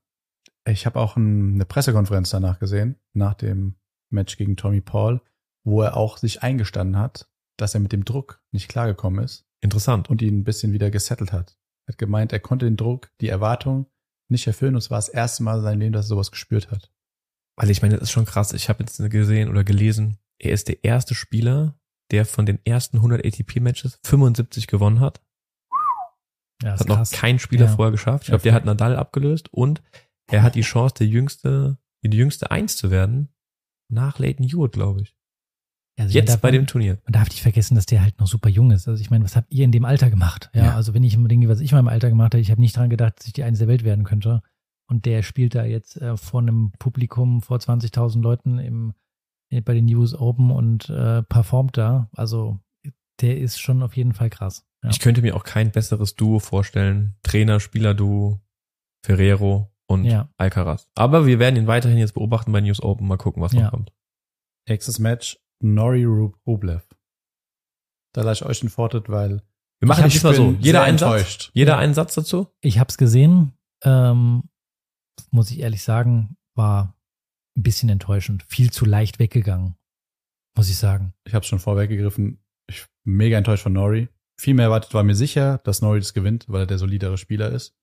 Ich 0.69 0.87
habe 0.87 1.01
auch 1.01 1.17
ein, 1.17 1.55
eine 1.55 1.64
Pressekonferenz 1.64 2.31
danach 2.31 2.59
gesehen, 2.59 2.97
nach 3.12 3.35
dem 3.35 3.75
Match 4.11 4.37
gegen 4.37 4.57
Tommy 4.57 4.81
Paul, 4.81 5.21
wo 5.64 5.83
er 5.83 5.97
auch 5.97 6.17
sich 6.17 6.43
eingestanden 6.43 6.97
hat, 6.97 7.29
dass 7.57 7.75
er 7.75 7.81
mit 7.81 7.93
dem 7.93 8.05
Druck 8.05 8.41
nicht 8.53 8.69
klargekommen 8.69 9.25
ist 9.25 9.47
Interessant. 9.61 10.09
und 10.11 10.23
ihn 10.23 10.39
ein 10.41 10.45
bisschen 10.45 10.73
wieder 10.73 10.91
gesettelt 10.91 11.33
hat. 11.33 11.59
Er 11.89 11.93
hat 11.93 11.99
gemeint, 11.99 12.33
er 12.33 12.41
konnte 12.41 12.67
den 12.67 12.77
Druck, 12.77 13.11
die 13.21 13.29
Erwartung 13.29 13.87
nicht 14.29 14.47
erfüllen 14.47 14.75
und 14.75 14.79
es 14.79 14.91
war 14.91 14.99
das 14.99 15.09
erste 15.09 15.43
Mal 15.43 15.59
in 15.59 15.62
seinem 15.62 15.81
Leben, 15.81 15.93
dass 15.93 16.07
er 16.07 16.11
sowas 16.11 16.31
gespürt 16.31 16.71
hat. 16.71 16.93
Weil 17.57 17.71
ich 17.71 17.83
meine, 17.83 17.95
das 17.95 18.05
ist 18.05 18.12
schon 18.12 18.27
krass. 18.27 18.53
Ich 18.53 18.69
habe 18.69 18.83
jetzt 18.83 18.99
gesehen 19.11 19.49
oder 19.49 19.64
gelesen, 19.64 20.19
er 20.39 20.53
ist 20.53 20.69
der 20.69 20.85
erste 20.85 21.14
Spieler, 21.14 21.79
der 22.11 22.24
von 22.26 22.46
den 22.46 22.59
ersten 22.64 22.98
100 22.98 23.24
ATP-Matches 23.24 23.98
75 24.04 24.66
gewonnen 24.66 25.00
hat. 25.00 25.20
Ja, 26.62 26.70
Das 26.72 26.80
hat 26.80 26.88
noch 26.88 26.96
krass. 26.96 27.11
kein 27.11 27.38
Spieler 27.38 27.66
Ja. 27.66 27.76
vorher 27.76 27.92
geschafft. 27.92 28.24
Ich 28.24 28.28
glaube, 28.28 28.42
der 28.42 28.54
hat 28.54 28.64
Nadal 28.64 28.96
abgelöst 28.96 29.52
und 29.52 29.82
er 30.30 30.42
hat 30.42 30.54
die 30.54 30.62
Chance, 30.62 30.94
der 30.98 31.07
jüngste, 31.07 31.78
die 32.02 32.16
jüngste 32.16 32.50
Eins 32.50 32.76
zu 32.76 32.90
werden, 32.90 33.28
nach 33.92 34.18
Leighton 34.18 34.46
Hewitt, 34.46 34.72
glaube 34.72 35.02
ich. 35.02 35.16
Also 35.98 36.12
Jetzt 36.14 36.30
darf, 36.34 36.40
bei 36.40 36.50
dem 36.50 36.66
Turnier. 36.66 36.98
man 37.04 37.12
darf 37.12 37.28
nicht 37.28 37.40
vergessen, 37.42 37.74
dass 37.74 37.86
der 37.86 38.02
halt 38.02 38.18
noch 38.20 38.26
super 38.26 38.48
jung 38.50 38.70
ist. 38.70 38.86
Also 38.86 39.00
ich 39.00 39.11
meine, 39.11 39.24
was 39.24 39.34
habt 39.36 39.50
ihr 39.52 39.64
in 39.64 39.72
dem 39.72 39.84
Alter 39.84 40.11
gemacht? 40.11 40.50
Ja, 40.54 40.64
Ja. 40.66 40.74
also 40.76 40.92
wenn 40.94 41.02
ich 41.04 41.14
immer 41.14 41.28
denke, 41.28 41.48
was 41.48 41.61
ich 41.61 41.72
in 41.72 41.76
meinem 41.78 41.88
Alter 41.88 42.09
gemacht 42.11 42.34
habe, 42.34 42.40
ich 42.40 42.50
habe 42.50 42.61
nicht 42.61 42.76
dran 42.76 42.90
gedacht, 42.90 43.18
dass 43.18 43.26
ich 43.26 43.32
die 43.32 43.44
Eins 43.44 43.59
der 43.61 43.68
Welt 43.68 43.82
werden 43.84 44.04
könnte. 44.04 44.42
Und 44.88 45.04
der 45.07 45.22
spielt 45.22 45.54
da 45.54 45.64
jetzt 45.64 45.96
äh, 45.96 46.16
vor 46.16 46.40
einem 46.40 46.72
Publikum 46.78 47.40
vor 47.42 47.59
20.000 47.59 48.20
Leuten 48.20 48.59
im, 48.59 48.94
bei 49.51 49.74
den 49.74 49.86
US 49.94 50.14
Open 50.14 50.51
und 50.51 50.88
äh, 50.90 51.22
performt 51.22 51.76
da. 51.76 52.09
Also 52.12 52.59
der 53.20 53.38
ist 53.38 53.59
schon 53.61 53.82
auf 53.82 53.97
jeden 53.97 54.12
Fall 54.12 54.28
krass. 54.30 54.66
Ja. 54.82 54.90
Ich 54.90 55.01
könnte 55.01 55.22
mir 55.22 55.36
auch 55.36 55.44
kein 55.44 55.70
besseres 55.72 56.14
Duo 56.16 56.38
vorstellen. 56.38 57.16
Trainer, 57.22 57.61
Spieler-Duo, 57.61 58.40
Ferrero 59.05 59.72
und 59.86 60.05
Ja. 60.05 60.28
Alcaraz. 60.36 60.88
Aber 60.94 61.26
wir 61.26 61.38
werden 61.38 61.57
ihn 61.57 61.66
weiterhin 61.66 61.99
jetzt 61.99 62.12
beobachten 62.14 62.53
bei 62.53 62.61
News 62.61 62.82
Open. 62.82 63.07
Mal 63.07 63.16
gucken, 63.16 63.42
was 63.42 63.53
Ja. 63.53 63.62
noch 63.62 63.70
kommt. 63.70 63.92
Nächstes 64.68 64.99
Match, 64.99 65.38
Nori 65.62 66.05
Rub- 66.05 66.36
Rublev. 66.47 66.82
Da 68.12 68.22
lasse 68.22 68.44
ich 68.44 68.51
euch 68.51 68.61
den 68.61 68.68
Vortritt, 68.68 69.09
weil 69.09 69.42
Wir 69.78 69.88
machen 69.88 70.07
ich 70.07 70.14
diesmal 70.14 70.34
so. 70.34 70.53
Jeder 70.61 70.82
einen 70.82 70.99
Satz. 70.99 71.11
enttäuscht. 71.12 71.51
Jeder 71.55 71.74
Ja. 71.74 71.78
einen 71.78 71.94
Satz 71.94 72.14
dazu? 72.14 72.49
Ich 72.61 72.78
habe 72.78 72.88
es 72.88 72.99
gesehen, 72.99 73.53
ähm, 73.84 74.42
muss 75.30 75.51
ich 75.51 75.61
ehrlich 75.61 75.82
sagen, 75.82 76.36
war 76.55 76.95
ein 77.57 77.62
bisschen 77.62 77.88
enttäuschend. 77.88 78.44
Viel 78.48 78.70
zu 78.70 78.84
leicht 78.84 79.18
weggegangen, 79.18 79.76
muss 80.57 80.68
ich 80.68 80.76
sagen. 80.76 81.14
Ich 81.24 81.34
habe 81.34 81.44
schon 81.44 81.59
vorweggegriffen. 81.59 82.42
Ich 82.68 82.84
bin 83.04 83.14
mega 83.16 83.38
enttäuscht 83.38 83.62
von 83.62 83.72
Nori. 83.72 84.09
Viel 84.38 84.54
mehr 84.54 84.66
erwartet 84.66 84.92
war 84.92 85.02
mir 85.02 85.14
sicher, 85.14 85.59
dass 85.64 85.80
Nori 85.82 86.00
das 86.00 86.12
gewinnt, 86.14 86.44
weil 86.48 86.62
er 86.62 86.66
der 86.66 86.78
solidere 86.78 87.16
Spieler 87.16 87.50
ist. 87.50 87.74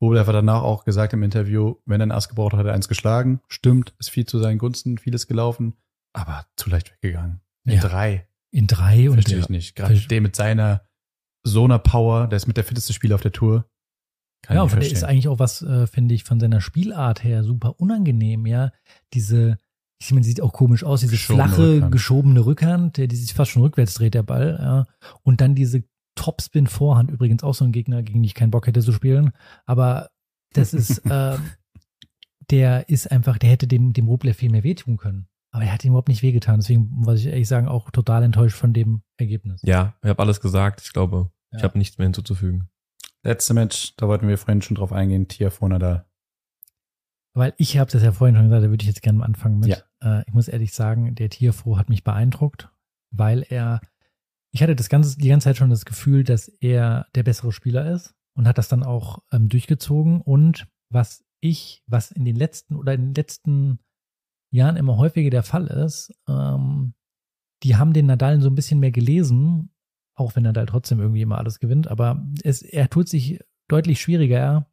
Rublev 0.00 0.26
hat 0.26 0.34
danach 0.34 0.62
auch 0.62 0.84
gesagt 0.84 1.12
im 1.12 1.22
Interview, 1.22 1.76
wenn 1.86 2.00
er 2.00 2.06
ein 2.08 2.12
Ass 2.12 2.28
gebraucht 2.28 2.52
hat, 2.52 2.60
hat 2.60 2.66
er 2.66 2.74
eins 2.74 2.88
geschlagen. 2.88 3.40
Stimmt, 3.48 3.94
ist 3.98 4.10
viel 4.10 4.26
zu 4.26 4.38
seinen 4.40 4.58
Gunsten, 4.58 4.98
vieles 4.98 5.26
gelaufen, 5.28 5.74
aber 6.12 6.46
zu 6.56 6.70
leicht 6.70 6.92
weggegangen. 6.92 7.40
In 7.64 7.74
Ja. 7.74 7.80
drei. 7.80 8.28
In 8.50 8.66
drei 8.66 9.08
und 9.08 9.14
Verstehe 9.14 9.38
ich 9.38 9.48
nicht. 9.48 9.76
Gerade 9.76 9.98
der 10.00 10.20
mit 10.20 10.36
seiner 10.36 10.86
so 11.44 11.64
einer 11.64 11.78
Power, 11.78 12.26
der 12.28 12.36
ist 12.36 12.46
mit 12.46 12.56
der 12.56 12.64
fitteste 12.64 12.92
Spieler 12.92 13.14
auf 13.16 13.22
der 13.22 13.32
Tour. 13.32 13.68
Kann 14.42 14.56
ja, 14.56 14.64
ich 14.64 14.72
und 14.72 14.78
nicht 14.78 14.90
der 14.90 14.92
ist 14.92 14.98
verstehen. 15.00 15.08
eigentlich 15.08 15.28
auch 15.28 15.38
was, 15.38 15.62
äh, 15.62 15.86
finde 15.86 16.14
ich, 16.14 16.24
von 16.24 16.40
seiner 16.40 16.60
Spielart 16.60 17.22
her 17.24 17.44
super 17.44 17.78
unangenehm, 17.80 18.44
ja. 18.46 18.72
Diese, 19.14 19.56
ich 20.00 20.10
meine, 20.10 20.24
sieht 20.24 20.40
auch 20.40 20.52
komisch 20.52 20.82
aus, 20.84 21.00
diese 21.00 21.12
Geschobene 21.12 21.48
flache, 21.48 21.72
Rückhand. 21.74 21.92
geschobene 21.92 22.44
Rückhand, 22.46 22.96
der, 22.96 23.06
die 23.06 23.16
sich 23.16 23.34
fast 23.34 23.52
schon 23.52 23.62
rückwärts 23.62 23.94
dreht, 23.94 24.14
der 24.14 24.22
Ball, 24.24 24.58
ja. 24.60 24.86
Und 25.22 25.40
dann 25.40 25.54
diese 25.54 25.84
Topspin-Vorhand, 26.16 27.10
übrigens 27.10 27.42
auch 27.42 27.54
so 27.54 27.64
ein 27.64 27.72
Gegner, 27.72 28.02
gegen 28.02 28.18
den 28.18 28.24
ich 28.24 28.34
keinen 28.34 28.50
Bock 28.50 28.66
hätte 28.66 28.80
zu 28.82 28.92
spielen. 28.92 29.30
Aber 29.64 30.10
das 30.52 30.74
ist, 30.74 30.98
äh, 31.06 31.38
der 32.50 32.88
ist 32.88 33.10
einfach, 33.10 33.38
der 33.38 33.50
hätte 33.50 33.66
dem, 33.66 33.92
dem 33.92 34.06
Rublev 34.08 34.36
viel 34.36 34.50
mehr 34.50 34.64
wehtun 34.64 34.96
können. 34.96 35.26
Aber 35.54 35.64
er 35.64 35.72
hat 35.72 35.84
ihm 35.84 35.88
überhaupt 35.92 36.08
nicht 36.08 36.22
wehgetan. 36.22 36.60
Deswegen 36.60 36.88
muss 36.90 37.20
ich 37.20 37.26
ehrlich 37.26 37.48
sagen, 37.48 37.68
auch 37.68 37.90
total 37.90 38.22
enttäuscht 38.22 38.56
von 38.56 38.72
dem 38.72 39.02
Ergebnis. 39.18 39.60
Ja, 39.64 39.94
ich 40.02 40.08
habe 40.08 40.22
alles 40.22 40.40
gesagt. 40.40 40.80
Ich 40.82 40.92
glaube, 40.92 41.30
ich 41.52 41.58
Ja. 41.58 41.64
habe 41.64 41.78
nichts 41.78 41.98
mehr 41.98 42.06
hinzuzufügen. 42.06 42.68
Letzte 43.24 43.54
Match, 43.54 43.94
da 43.96 44.08
wollten 44.08 44.26
wir 44.26 44.36
vorhin 44.36 44.62
schon 44.62 44.74
drauf 44.74 44.92
eingehen, 44.92 45.28
Tiafo 45.28 45.68
Nadal. 45.68 46.06
Weil 47.34 47.54
ich 47.56 47.78
habe 47.78 47.90
das 47.90 48.02
ja 48.02 48.12
vorhin 48.12 48.36
schon 48.36 48.46
gesagt, 48.46 48.64
da 48.64 48.70
würde 48.70 48.82
ich 48.82 48.88
jetzt 48.88 49.02
gerne 49.02 49.20
mal 49.20 49.24
anfangen 49.24 49.58
mit. 49.60 49.68
Ja. 49.68 49.78
Äh, 50.02 50.24
ich 50.26 50.34
muss 50.34 50.48
ehrlich 50.48 50.72
sagen, 50.72 51.14
der 51.14 51.30
Tierfroh 51.30 51.78
hat 51.78 51.88
mich 51.88 52.04
beeindruckt, 52.04 52.70
weil 53.10 53.46
er, 53.48 53.80
ich 54.50 54.62
hatte 54.62 54.76
das 54.76 54.88
ganze, 54.88 55.16
die 55.16 55.28
ganze 55.28 55.44
Zeit 55.44 55.56
schon 55.56 55.70
das 55.70 55.84
Gefühl, 55.84 56.24
dass 56.24 56.48
er 56.48 57.06
der 57.14 57.22
bessere 57.22 57.52
Spieler 57.52 57.90
ist 57.90 58.14
und 58.34 58.46
hat 58.46 58.58
das 58.58 58.68
dann 58.68 58.82
auch 58.82 59.22
ähm, 59.32 59.48
durchgezogen. 59.48 60.20
Und 60.20 60.66
was 60.90 61.24
ich, 61.40 61.82
was 61.86 62.10
in 62.10 62.24
den 62.24 62.36
letzten 62.36 62.76
oder 62.76 62.92
in 62.92 63.06
den 63.06 63.14
letzten 63.14 63.78
Jahren 64.50 64.76
immer 64.76 64.98
häufiger 64.98 65.30
der 65.30 65.42
Fall 65.42 65.68
ist, 65.68 66.12
ähm, 66.28 66.94
die 67.62 67.76
haben 67.76 67.92
den 67.92 68.06
Nadal 68.06 68.40
so 68.40 68.48
ein 68.48 68.54
bisschen 68.54 68.80
mehr 68.80 68.90
gelesen, 68.90 69.71
auch 70.22 70.36
wenn 70.36 70.44
Nadal 70.44 70.66
trotzdem 70.66 71.00
irgendwie 71.00 71.22
immer 71.22 71.38
alles 71.38 71.58
gewinnt, 71.60 71.88
aber 71.88 72.24
es, 72.42 72.62
er 72.62 72.88
tut 72.90 73.08
sich 73.08 73.40
deutlich 73.68 74.00
schwieriger, 74.00 74.66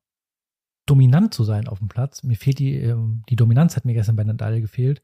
dominant 0.88 1.34
zu 1.34 1.44
sein 1.44 1.68
auf 1.68 1.80
dem 1.80 1.88
Platz. 1.88 2.24
Mir 2.24 2.36
fehlt 2.36 2.60
die, 2.60 2.76
ähm, 2.76 3.24
die 3.30 3.36
Dominanz 3.36 3.76
hat 3.76 3.86
mir 3.86 3.94
gestern 3.94 4.16
bei 4.16 4.24
Nadal 4.24 4.60
gefehlt. 4.62 5.02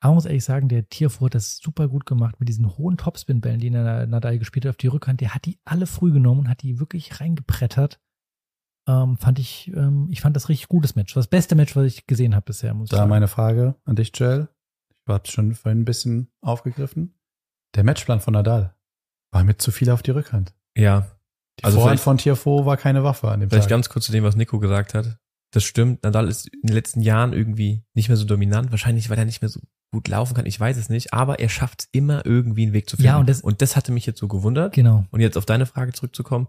Aber 0.00 0.14
muss 0.14 0.26
ehrlich 0.26 0.44
sagen, 0.44 0.68
der 0.68 0.88
Tierfurt 0.88 1.30
hat 1.30 1.34
das 1.36 1.56
super 1.56 1.88
gut 1.88 2.04
gemacht 2.06 2.38
mit 2.38 2.48
diesen 2.48 2.76
hohen 2.76 2.96
Topspin-Bällen, 2.98 3.58
die 3.58 3.70
Na- 3.70 4.06
Nadal 4.06 4.38
gespielt 4.38 4.64
hat 4.66 4.70
auf 4.70 4.76
die 4.76 4.86
Rückhand. 4.88 5.20
Der 5.22 5.34
hat 5.34 5.46
die 5.46 5.58
alle 5.64 5.86
früh 5.86 6.12
genommen 6.12 6.40
und 6.40 6.48
hat 6.50 6.62
die 6.62 6.78
wirklich 6.78 7.18
reingebrettert. 7.20 7.98
Ähm, 8.86 9.16
fand 9.16 9.38
ich, 9.40 9.72
ähm, 9.74 10.06
ich 10.10 10.20
fand 10.20 10.36
das 10.36 10.48
richtig 10.48 10.68
gutes 10.68 10.94
Match. 10.94 11.14
Das 11.14 11.26
beste 11.26 11.56
Match, 11.56 11.74
was 11.74 11.86
ich 11.86 12.06
gesehen 12.06 12.34
habe 12.36 12.44
bisher, 12.44 12.72
muss 12.74 12.86
ich 12.86 12.90
Da 12.90 12.98
sagen. 12.98 13.10
meine 13.10 13.26
Frage 13.26 13.74
an 13.84 13.96
dich, 13.96 14.12
Joel. 14.14 14.48
Ich 14.90 15.12
habe 15.12 15.26
schon 15.28 15.54
vorhin 15.54 15.80
ein 15.80 15.84
bisschen 15.86 16.28
aufgegriffen. 16.40 17.14
Der 17.74 17.82
Matchplan 17.82 18.20
von 18.20 18.34
Nadal 18.34 18.75
war 19.36 19.44
mit 19.44 19.60
zu 19.60 19.70
viel 19.70 19.90
auf 19.90 20.02
die 20.02 20.10
Rückhand. 20.12 20.54
Ja, 20.76 21.10
Die 21.60 21.64
Also 21.64 21.80
Vorhand 21.80 22.00
von 22.00 22.18
Tiafo 22.18 22.66
war 22.66 22.76
keine 22.76 23.04
Waffe 23.04 23.28
an 23.30 23.40
dem 23.40 23.48
vielleicht 23.50 23.64
Tag. 23.64 23.70
ganz 23.70 23.88
kurz 23.88 24.06
zu 24.06 24.12
dem, 24.12 24.24
was 24.24 24.34
Nico 24.36 24.58
gesagt 24.58 24.94
hat. 24.94 25.18
Das 25.52 25.62
stimmt. 25.64 26.02
Nadal 26.02 26.28
ist 26.28 26.48
in 26.48 26.60
den 26.68 26.74
letzten 26.74 27.00
Jahren 27.00 27.32
irgendwie 27.32 27.82
nicht 27.94 28.08
mehr 28.08 28.16
so 28.16 28.24
dominant. 28.24 28.70
Wahrscheinlich, 28.72 29.08
weil 29.08 29.18
er 29.18 29.24
nicht 29.24 29.40
mehr 29.42 29.48
so 29.48 29.60
gut 29.92 30.08
laufen 30.08 30.34
kann. 30.34 30.44
Ich 30.46 30.58
weiß 30.60 30.76
es 30.76 30.88
nicht. 30.88 31.12
Aber 31.14 31.38
er 31.40 31.48
schafft 31.48 31.82
es 31.82 31.88
immer 31.92 32.26
irgendwie 32.26 32.64
einen 32.64 32.72
Weg 32.72 32.90
zu 32.90 32.96
finden. 32.96 33.06
Ja, 33.06 33.18
und 33.18 33.28
das- 33.28 33.40
und 33.42 33.62
das 33.62 33.76
hatte 33.76 33.92
mich 33.92 34.04
jetzt 34.06 34.18
so 34.18 34.28
gewundert. 34.28 34.74
Genau. 34.74 35.06
Und 35.10 35.20
jetzt 35.20 35.36
auf 35.38 35.46
deine 35.46 35.64
Frage 35.66 35.92
zurückzukommen, 35.92 36.48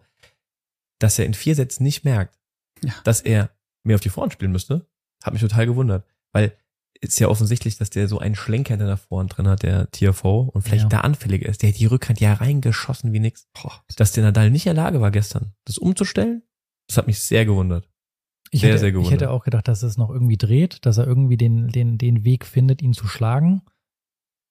dass 0.99 1.19
er 1.19 1.25
in 1.25 1.33
vier 1.33 1.55
Sätzen 1.55 1.83
nicht 1.83 2.03
merkt, 2.05 2.37
Ja. 2.83 2.93
dass 3.03 3.21
er 3.21 3.49
mehr 3.83 3.95
auf 3.95 4.01
die 4.01 4.09
Vorhand 4.09 4.33
spielen 4.33 4.51
müsste, 4.51 4.87
hat 5.23 5.33
mich 5.33 5.41
total 5.41 5.65
gewundert. 5.67 6.05
Weil 6.33 6.53
ist 7.01 7.19
ja 7.19 7.27
offensichtlich, 7.27 7.77
dass 7.77 7.89
der 7.89 8.07
so 8.07 8.19
einen 8.19 8.35
Schlenker 8.35 8.77
der 8.77 8.97
Vorhand 8.97 9.35
drin 9.37 9.47
hat, 9.47 9.63
der 9.63 9.89
TFO, 9.91 10.49
und 10.53 10.61
vielleicht 10.61 10.83
Ja. 10.83 10.89
da 10.89 10.99
anfälliger 11.01 11.47
ist. 11.49 11.61
Der 11.61 11.69
hat 11.69 11.79
die 11.79 11.85
Rückhand 11.85 12.19
ja 12.19 12.33
reingeschossen 12.33 13.13
wie 13.13 13.19
nix. 13.19 13.47
Boah, 13.53 13.83
dass 13.95 14.11
der 14.11 14.23
Nadal 14.23 14.49
nicht 14.51 14.65
in 14.65 14.75
der 14.75 14.83
Lage 14.83 15.01
war 15.01 15.11
gestern, 15.11 15.53
das 15.65 15.77
umzustellen, 15.77 16.43
das 16.87 16.97
hat 16.97 17.07
mich 17.07 17.19
sehr 17.19 17.45
gewundert. 17.45 17.89
Ich 18.49 18.61
Sehr, 18.61 18.69
hätte, 18.69 18.79
sehr 18.79 18.87
ich 18.89 18.93
gewundert. 18.93 19.13
hätte 19.13 19.31
auch 19.31 19.43
gedacht, 19.43 19.67
dass 19.67 19.83
es 19.83 19.97
noch 19.97 20.09
irgendwie 20.09 20.37
dreht, 20.37 20.85
dass 20.85 20.97
er 20.97 21.05
irgendwie 21.05 21.35
den, 21.35 21.67
den, 21.67 21.97
den 21.97 22.23
Weg 22.23 22.45
findet, 22.45 22.81
ihn 22.81 22.93
zu 22.93 23.05
schlagen. 23.07 23.61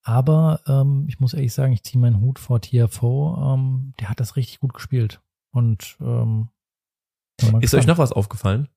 Aber 0.05 0.61
ähm, 0.67 1.07
ich 1.09 1.19
muss 1.19 1.33
ehrlich 1.33 1.55
sagen, 1.55 1.73
ich 1.73 1.83
ziehe 1.83 2.01
meinen 2.01 2.21
Hut 2.21 2.39
vor 2.39 2.61
TFO. 2.61 3.55
Ähm, 3.55 3.95
der 3.99 4.11
hat 4.11 4.21
das 4.21 4.37
richtig 4.37 4.61
gut 4.61 4.75
gespielt. 4.75 5.21
Und 5.51 5.97
ähm, 6.01 6.51
Ist 7.61 7.75
euch 7.75 7.87
noch 7.87 7.97
was 7.99 8.13
aufgefallen 8.13 8.69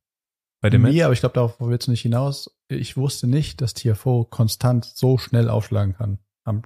bei 0.61 0.69
dem 0.69 0.81
Match? 0.81 0.93
Mir, 0.93 1.05
aber 1.05 1.13
ich 1.13 1.19
glaube, 1.21 1.33
darauf 1.33 1.59
willst 1.59 1.87
du 1.87 1.91
nicht 1.91 2.01
hinaus. 2.01 2.57
Ich 2.67 2.97
wusste 2.97 3.27
nicht, 3.27 3.61
dass 3.61 3.73
Tiafo 3.73 4.25
konstant 4.25 4.85
so 4.85 5.17
schnell 5.17 5.49
aufschlagen 5.49 5.95
kann. 5.95 6.19
Am, 6.43 6.61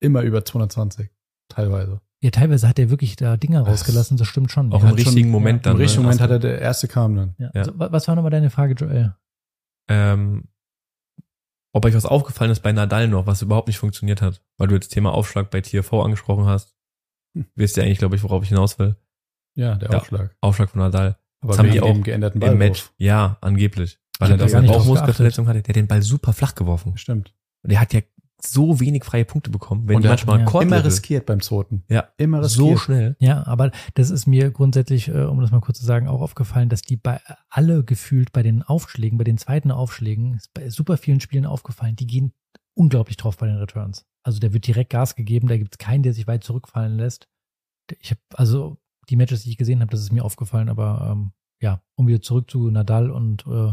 immer 0.00 0.22
über 0.22 0.44
220. 0.44 1.10
Teilweise. 1.48 2.00
Ja, 2.22 2.30
teilweise 2.30 2.66
hat 2.68 2.78
er 2.78 2.90
wirklich 2.90 3.16
da 3.16 3.36
Dinger 3.36 3.60
Das- 3.60 3.68
rausgelassen, 3.68 4.16
das 4.16 4.26
stimmt 4.26 4.50
schon. 4.50 4.72
Auch 4.72 4.82
ja. 4.82 4.88
im 4.90 4.94
richtigen 4.94 5.30
Moment 5.30 5.58
Im 5.58 5.62
dann. 5.72 5.76
richtigen 5.76 6.02
ne? 6.02 6.06
Moment 6.08 6.20
hat 6.20 6.30
er 6.30 6.38
der 6.38 6.60
erste 6.60 6.88
kam 6.88 7.14
dann. 7.14 7.34
Ja. 7.38 7.50
Ja. 7.54 7.60
Also, 7.60 7.78
wa- 7.78 7.92
was 7.92 8.08
war 8.08 8.14
nochmal 8.16 8.30
deine 8.30 8.50
Frage, 8.50 8.74
Joel? 8.74 9.14
ähm, 9.88 10.48
ob 11.72 11.84
euch 11.84 11.94
was 11.94 12.06
aufgefallen 12.06 12.50
ist 12.50 12.60
bei 12.62 12.72
Nadal 12.72 13.06
noch, 13.06 13.26
was 13.26 13.42
überhaupt 13.42 13.68
nicht 13.68 13.78
funktioniert 13.78 14.22
hat, 14.22 14.42
weil 14.56 14.66
du 14.68 14.74
jetzt 14.74 14.88
Thema 14.88 15.12
Aufschlag 15.12 15.50
bei 15.50 15.60
TFO 15.60 16.02
angesprochen 16.02 16.46
hast. 16.46 16.74
Hm. 17.36 17.46
Wisst 17.54 17.76
ihr 17.76 17.82
eigentlich, 17.84 17.98
glaube 17.98 18.16
ich, 18.16 18.22
worauf 18.22 18.42
ich 18.42 18.48
hinaus 18.48 18.78
will? 18.78 18.96
Ja, 19.54 19.74
der. 19.76 19.94
Aufschlag. 19.94 20.34
Aufschlag 20.40 20.70
von 20.70 20.80
Nadal. 20.80 21.18
Aber 21.46 21.56
Das 21.56 21.64
haben 21.64 21.72
die 21.72 21.80
auch 21.80 22.02
geänderten 22.02 22.40
Im 22.42 22.58
Match. 22.58 22.80
Ballwurf. 22.82 22.94
Ja, 22.98 23.38
angeblich. 23.40 23.98
Weil 24.18 24.32
er 24.32 24.36
das 24.36 24.52
drauf 24.52 24.66
Bauchmuskelverletzung 24.66 25.46
hatte. 25.46 25.62
Der 25.62 25.68
hat 25.70 25.76
den 25.76 25.86
Ball 25.86 26.02
super 26.02 26.32
flach 26.32 26.54
geworfen. 26.54 26.96
Stimmt. 26.96 27.34
Und 27.62 27.70
der 27.72 27.80
hat 27.80 27.92
ja 27.92 28.00
so 28.42 28.80
wenig 28.80 29.04
freie 29.04 29.24
Punkte 29.24 29.50
bekommen, 29.50 29.88
wenn 29.88 29.96
Und 29.96 30.04
er 30.04 30.10
manchmal 30.10 30.40
ja. 30.40 30.60
Immer 30.60 30.84
riskiert 30.84 31.24
beim 31.26 31.40
zweiten. 31.40 31.84
Ja, 31.88 32.08
Immer 32.18 32.44
so 32.44 32.64
riskiert. 32.70 32.80
schnell. 32.80 33.16
Ja, 33.18 33.46
aber 33.46 33.70
das 33.94 34.10
ist 34.10 34.26
mir 34.26 34.50
grundsätzlich, 34.50 35.08
äh, 35.08 35.24
um 35.24 35.40
das 35.40 35.50
mal 35.50 35.60
kurz 35.60 35.78
zu 35.78 35.84
sagen, 35.86 36.06
auch 36.06 36.20
aufgefallen, 36.20 36.68
dass 36.68 36.82
die 36.82 36.96
bei 36.96 37.20
alle 37.48 37.82
gefühlt 37.82 38.32
bei 38.32 38.42
den 38.42 38.62
Aufschlägen, 38.62 39.16
bei 39.16 39.24
den 39.24 39.38
zweiten 39.38 39.70
Aufschlägen, 39.70 40.34
ist 40.34 40.52
bei 40.52 40.68
super 40.68 40.96
vielen 40.98 41.20
Spielen 41.20 41.46
aufgefallen, 41.46 41.96
die 41.96 42.06
gehen 42.06 42.32
unglaublich 42.74 43.16
drauf 43.16 43.38
bei 43.38 43.46
den 43.46 43.56
Returns. 43.56 44.04
Also 44.22 44.38
da 44.38 44.52
wird 44.52 44.66
direkt 44.66 44.90
Gas 44.90 45.14
gegeben, 45.16 45.48
da 45.48 45.56
gibt 45.56 45.74
es 45.74 45.78
keinen, 45.78 46.02
der 46.02 46.12
sich 46.12 46.26
weit 46.26 46.44
zurückfallen 46.44 46.98
lässt. 46.98 47.28
Ich 48.00 48.10
habe 48.10 48.20
also 48.34 48.76
die 49.08 49.16
Matches, 49.16 49.44
die 49.44 49.50
ich 49.50 49.56
gesehen 49.56 49.80
habe, 49.80 49.90
das 49.90 50.00
ist 50.00 50.12
mir 50.12 50.24
aufgefallen, 50.24 50.68
aber 50.68 51.08
ähm, 51.12 51.32
ja, 51.60 51.82
um 51.94 52.06
wieder 52.06 52.20
zurück 52.22 52.50
zu 52.50 52.70
Nadal 52.70 53.10
und 53.10 53.44
äh, 53.46 53.72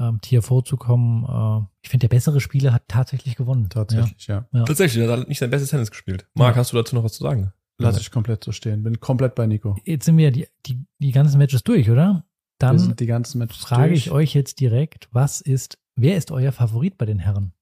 ähm, 0.00 0.20
TFO 0.20 0.62
zu 0.62 0.76
kommen, 0.76 1.24
äh, 1.24 1.66
ich 1.82 1.90
finde, 1.90 2.08
der 2.08 2.14
bessere 2.16 2.40
Spieler 2.40 2.72
hat 2.72 2.88
tatsächlich 2.88 3.36
gewonnen. 3.36 3.68
Tatsächlich, 3.68 4.26
ja. 4.26 4.46
Ja. 4.52 4.64
Tatsächlich, 4.64 5.04
er 5.04 5.12
hat 5.18 5.28
nicht 5.28 5.38
sein 5.38 5.50
bestes 5.50 5.70
Tennis 5.70 5.90
gespielt. 5.90 6.28
Marc, 6.34 6.54
Ja. 6.56 6.60
hast 6.60 6.72
du 6.72 6.76
dazu 6.76 6.94
noch 6.96 7.04
was 7.04 7.12
zu 7.14 7.22
sagen? 7.22 7.52
Lass 7.78 7.98
ich 7.98 8.10
komplett 8.12 8.44
so 8.44 8.52
stehen. 8.52 8.82
Bin 8.84 9.00
komplett 9.00 9.34
bei 9.34 9.46
Nico. 9.46 9.76
Jetzt 9.84 10.04
sind 10.04 10.16
wir 10.16 10.26
ja 10.26 10.30
die, 10.30 10.46
die, 10.66 10.84
die 10.98 11.10
ganzen 11.10 11.38
Matches 11.38 11.64
durch, 11.64 11.90
oder? 11.90 12.24
Dann 12.58 12.76
Wir 12.76 12.80
sind 12.80 13.00
die 13.00 13.06
ganzen 13.06 13.38
Matches 13.38 13.56
frage 13.62 13.88
durch. 13.88 14.06
ich 14.06 14.10
euch 14.12 14.34
jetzt 14.34 14.60
direkt, 14.60 15.08
was 15.10 15.40
ist, 15.40 15.78
wer 15.96 16.16
ist 16.16 16.30
euer 16.30 16.52
Favorit 16.52 16.96
bei 16.96 17.06
den 17.06 17.18
Herren? 17.18 17.52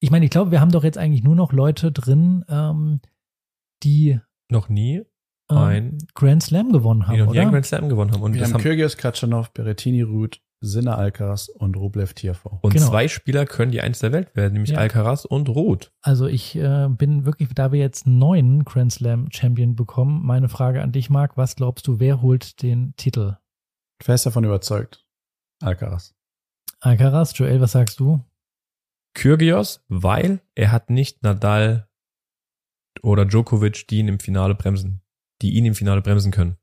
Ich 0.00 0.10
meine, 0.10 0.26
ich 0.26 0.30
glaube, 0.30 0.50
wir 0.52 0.60
haben 0.60 0.70
doch 0.70 0.84
jetzt 0.84 0.98
eigentlich 0.98 1.24
nur 1.24 1.34
noch 1.34 1.52
Leute 1.52 1.90
drin, 1.90 2.44
ähm, 2.48 3.00
die 3.82 4.20
Noch 4.50 4.68
nie 4.68 5.02
ähm, 5.50 5.56
ein, 5.58 5.98
Grand 6.14 6.42
Slam 6.42 6.72
gewonnen 6.72 7.00
die 7.00 7.06
haben, 7.06 7.18
noch 7.18 7.32
nie 7.32 7.38
einen 7.38 7.48
oder? 7.48 7.52
Grand 7.52 7.66
Slam 7.66 7.88
gewonnen 7.88 8.12
haben. 8.12 8.22
Und, 8.22 8.34
Wir 8.34 8.40
das 8.40 8.52
haben 8.52 8.62
Kyrgios, 8.62 8.96
Katschanov, 8.96 9.52
Berettini, 9.52 10.02
Ruth, 10.02 10.40
Sinner 10.60 10.96
Alcaraz 10.96 11.48
und 11.48 11.76
Rublev 11.76 12.14
Tiafo. 12.14 12.58
und 12.62 12.72
genau. 12.72 12.86
zwei 12.86 13.08
Spieler 13.08 13.44
können 13.44 13.70
die 13.70 13.82
Eins 13.82 13.98
der 13.98 14.12
Welt 14.12 14.34
werden, 14.34 14.54
nämlich 14.54 14.70
Ja. 14.70 14.78
Alcaraz 14.78 15.26
und 15.26 15.48
Roth. 15.50 15.92
Also 16.00 16.26
ich 16.26 16.56
äh, 16.56 16.88
bin 16.88 17.26
wirklich, 17.26 17.50
da 17.54 17.70
wir 17.72 17.80
jetzt 17.80 18.06
einen 18.06 18.18
neuen 18.18 18.64
Grand 18.64 18.92
Slam 18.92 19.28
Champion 19.30 19.76
bekommen, 19.76 20.24
meine 20.24 20.48
Frage 20.48 20.80
an 20.80 20.92
dich, 20.92 21.10
Marc, 21.10 21.36
was 21.36 21.56
glaubst 21.56 21.86
du, 21.86 22.00
wer 22.00 22.22
holt 22.22 22.62
den 22.62 22.94
Titel? 22.96 23.36
Fest 24.02 24.24
davon 24.26 24.44
überzeugt. 24.44 25.04
Alcaraz. 25.60 26.14
Alcaraz, 26.80 27.36
Joel, 27.38 27.60
was 27.60 27.72
sagst 27.72 28.00
du? 28.00 28.22
Kyrgios, 29.14 29.84
weil 29.88 30.40
er 30.54 30.72
hat 30.72 30.90
nicht 30.90 31.22
Nadal 31.22 31.88
oder 33.02 33.24
Djokovic, 33.24 33.86
die 33.88 33.98
ihn 33.98 34.08
im 34.08 34.18
Finale 34.18 34.54
bremsen, 34.54 35.02
die 35.42 35.54
ihn 35.54 35.64
im 35.66 35.74
Finale 35.74 36.02
bremsen 36.02 36.32
können. 36.32 36.56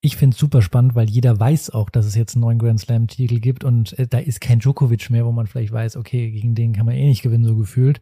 Ich 0.00 0.16
finde 0.16 0.34
es 0.34 0.38
super 0.40 0.62
spannend, 0.62 0.94
weil 0.94 1.10
jeder 1.10 1.38
weiß 1.40 1.70
auch, 1.70 1.90
dass 1.90 2.06
es 2.06 2.14
jetzt 2.14 2.34
einen 2.36 2.42
neuen 2.42 2.58
Grand 2.58 2.78
Slam-Titel 2.80 3.40
gibt 3.40 3.64
und 3.64 3.98
äh, 3.98 4.06
da 4.06 4.18
ist 4.18 4.40
kein 4.40 4.60
Djokovic 4.60 5.10
mehr, 5.10 5.26
wo 5.26 5.32
man 5.32 5.46
vielleicht 5.48 5.72
weiß, 5.72 5.96
okay, 5.96 6.30
gegen 6.30 6.54
den 6.54 6.72
kann 6.72 6.86
man 6.86 6.94
eh 6.94 7.08
nicht 7.08 7.22
gewinnen, 7.22 7.44
so 7.44 7.56
gefühlt. 7.56 8.00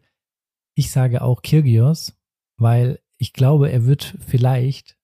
Ich 0.75 0.91
sage 0.91 1.23
auch 1.23 1.41
Kyrgios, 1.41 2.15
weil 2.57 2.99
ich 3.17 3.33
glaube, 3.33 3.71
er 3.71 3.85
wird 3.85 4.15
vielleicht 4.19 4.95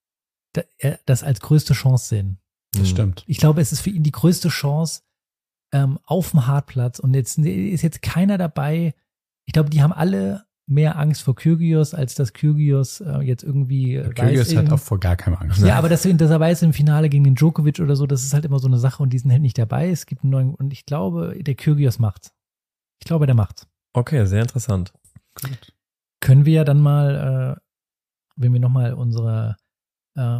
da, 0.53 0.61
er, 0.77 0.99
das 1.07 1.23
als 1.23 1.39
größte 1.39 1.73
Chance 1.73 2.09
sehen. 2.09 2.39
Das 2.73 2.81
Hm. 2.83 2.87
stimmt. 2.87 3.23
Ich 3.27 3.37
glaube, 3.39 3.61
es 3.61 3.71
ist 3.71 3.81
für 3.81 3.89
ihn 3.89 4.03
die 4.03 4.11
größte 4.11 4.49
Chance 4.49 5.01
ähm, 5.73 5.97
auf 6.05 6.29
dem 6.29 6.45
Hartplatz 6.45 6.99
und 6.99 7.15
jetzt 7.15 7.39
ist 7.39 7.81
jetzt 7.81 8.03
keiner 8.03 8.37
dabei. 8.37 8.93
Ich 9.45 9.53
glaube, 9.53 9.71
die 9.71 9.81
haben 9.81 9.93
alle 9.93 10.45
mehr 10.73 10.97
Angst 10.97 11.21
vor 11.21 11.35
Kyrgios, 11.35 11.93
als 11.93 12.15
dass 12.15 12.33
Kyrgios 12.33 13.01
äh, 13.01 13.19
jetzt 13.19 13.43
irgendwie 13.43 13.95
äh, 13.95 14.09
Kyrgios 14.13 14.49
weiß, 14.49 14.57
hat 14.57 14.71
auch 14.71 14.79
vor 14.79 14.99
gar 14.99 15.15
keine 15.15 15.39
Angst. 15.39 15.63
ja, 15.63 15.77
aber 15.77 15.89
dass, 15.89 16.03
dass 16.03 16.31
er 16.31 16.39
weiß 16.39 16.63
im 16.63 16.73
Finale 16.73 17.09
gegen 17.09 17.23
den 17.23 17.35
Djokovic 17.35 17.79
oder 17.79 17.95
so, 17.95 18.05
das 18.07 18.23
ist 18.23 18.33
halt 18.33 18.45
immer 18.45 18.59
so 18.59 18.67
eine 18.67 18.77
Sache 18.77 19.01
und 19.01 19.11
die 19.11 19.19
sind 19.19 19.31
halt 19.31 19.41
nicht 19.41 19.57
dabei. 19.57 19.89
Es 19.89 20.05
gibt 20.05 20.23
einen 20.23 20.31
neuen, 20.31 20.55
und 20.55 20.73
ich 20.73 20.85
glaube, 20.85 21.35
der 21.39 21.55
Kyrgios 21.55 21.99
macht's. 21.99 22.33
Ich 22.99 23.05
glaube, 23.05 23.25
der 23.25 23.35
macht's. 23.35 23.67
Okay, 23.93 24.25
sehr 24.25 24.41
interessant. 24.41 24.93
Gut. 25.41 25.73
Können 26.19 26.45
wir 26.45 26.53
ja 26.53 26.63
dann 26.63 26.81
mal, 26.81 27.57
äh, 27.57 27.61
wenn 28.35 28.53
wir 28.53 28.59
nochmal 28.59 28.93
unsere 28.93 29.57
äh, 30.15 30.39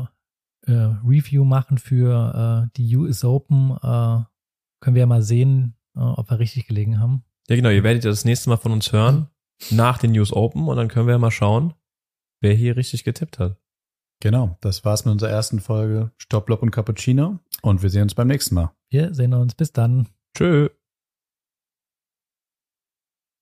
äh, 0.65 0.95
Review 1.05 1.43
machen 1.43 1.77
für 1.77 2.65
äh, 2.65 2.69
die 2.77 2.95
US 2.95 3.23
Open, 3.23 3.71
äh, 3.71 4.23
können 4.79 4.95
wir 4.95 5.01
ja 5.01 5.05
mal 5.05 5.21
sehen, 5.21 5.75
äh, 5.95 5.99
ob 5.99 6.29
wir 6.29 6.39
richtig 6.39 6.67
gelegen 6.67 6.99
haben. 6.99 7.23
Ja, 7.49 7.55
genau, 7.55 7.69
ihr 7.69 7.83
werdet 7.83 8.05
ja 8.05 8.09
das 8.09 8.25
nächste 8.25 8.49
Mal 8.49 8.57
von 8.57 8.71
uns 8.71 8.91
hören, 8.91 9.27
nach 9.71 9.97
den 9.97 10.11
News 10.11 10.33
Open, 10.33 10.67
und 10.67 10.77
dann 10.77 10.87
können 10.87 11.07
wir 11.07 11.13
ja 11.13 11.19
mal 11.19 11.31
schauen, 11.31 11.73
wer 12.41 12.53
hier 12.53 12.77
richtig 12.77 13.03
getippt 13.03 13.39
hat. 13.39 13.57
Genau, 14.19 14.57
das 14.61 14.85
war's 14.85 15.05
mit 15.05 15.11
unserer 15.11 15.31
ersten 15.31 15.59
Folge 15.59 16.11
Stopp, 16.17 16.45
Blob 16.45 16.61
und 16.61 16.71
Cappuccino 16.71 17.39
und 17.61 17.83
wir 17.83 17.89
sehen 17.89 18.03
uns 18.03 18.15
beim 18.15 18.27
nächsten 18.27 18.55
Mal. 18.55 18.71
Wir 18.89 19.13
sehen 19.13 19.33
uns. 19.33 19.55
Bis 19.55 19.73
dann. 19.73 20.07
Tschö. 20.37 20.69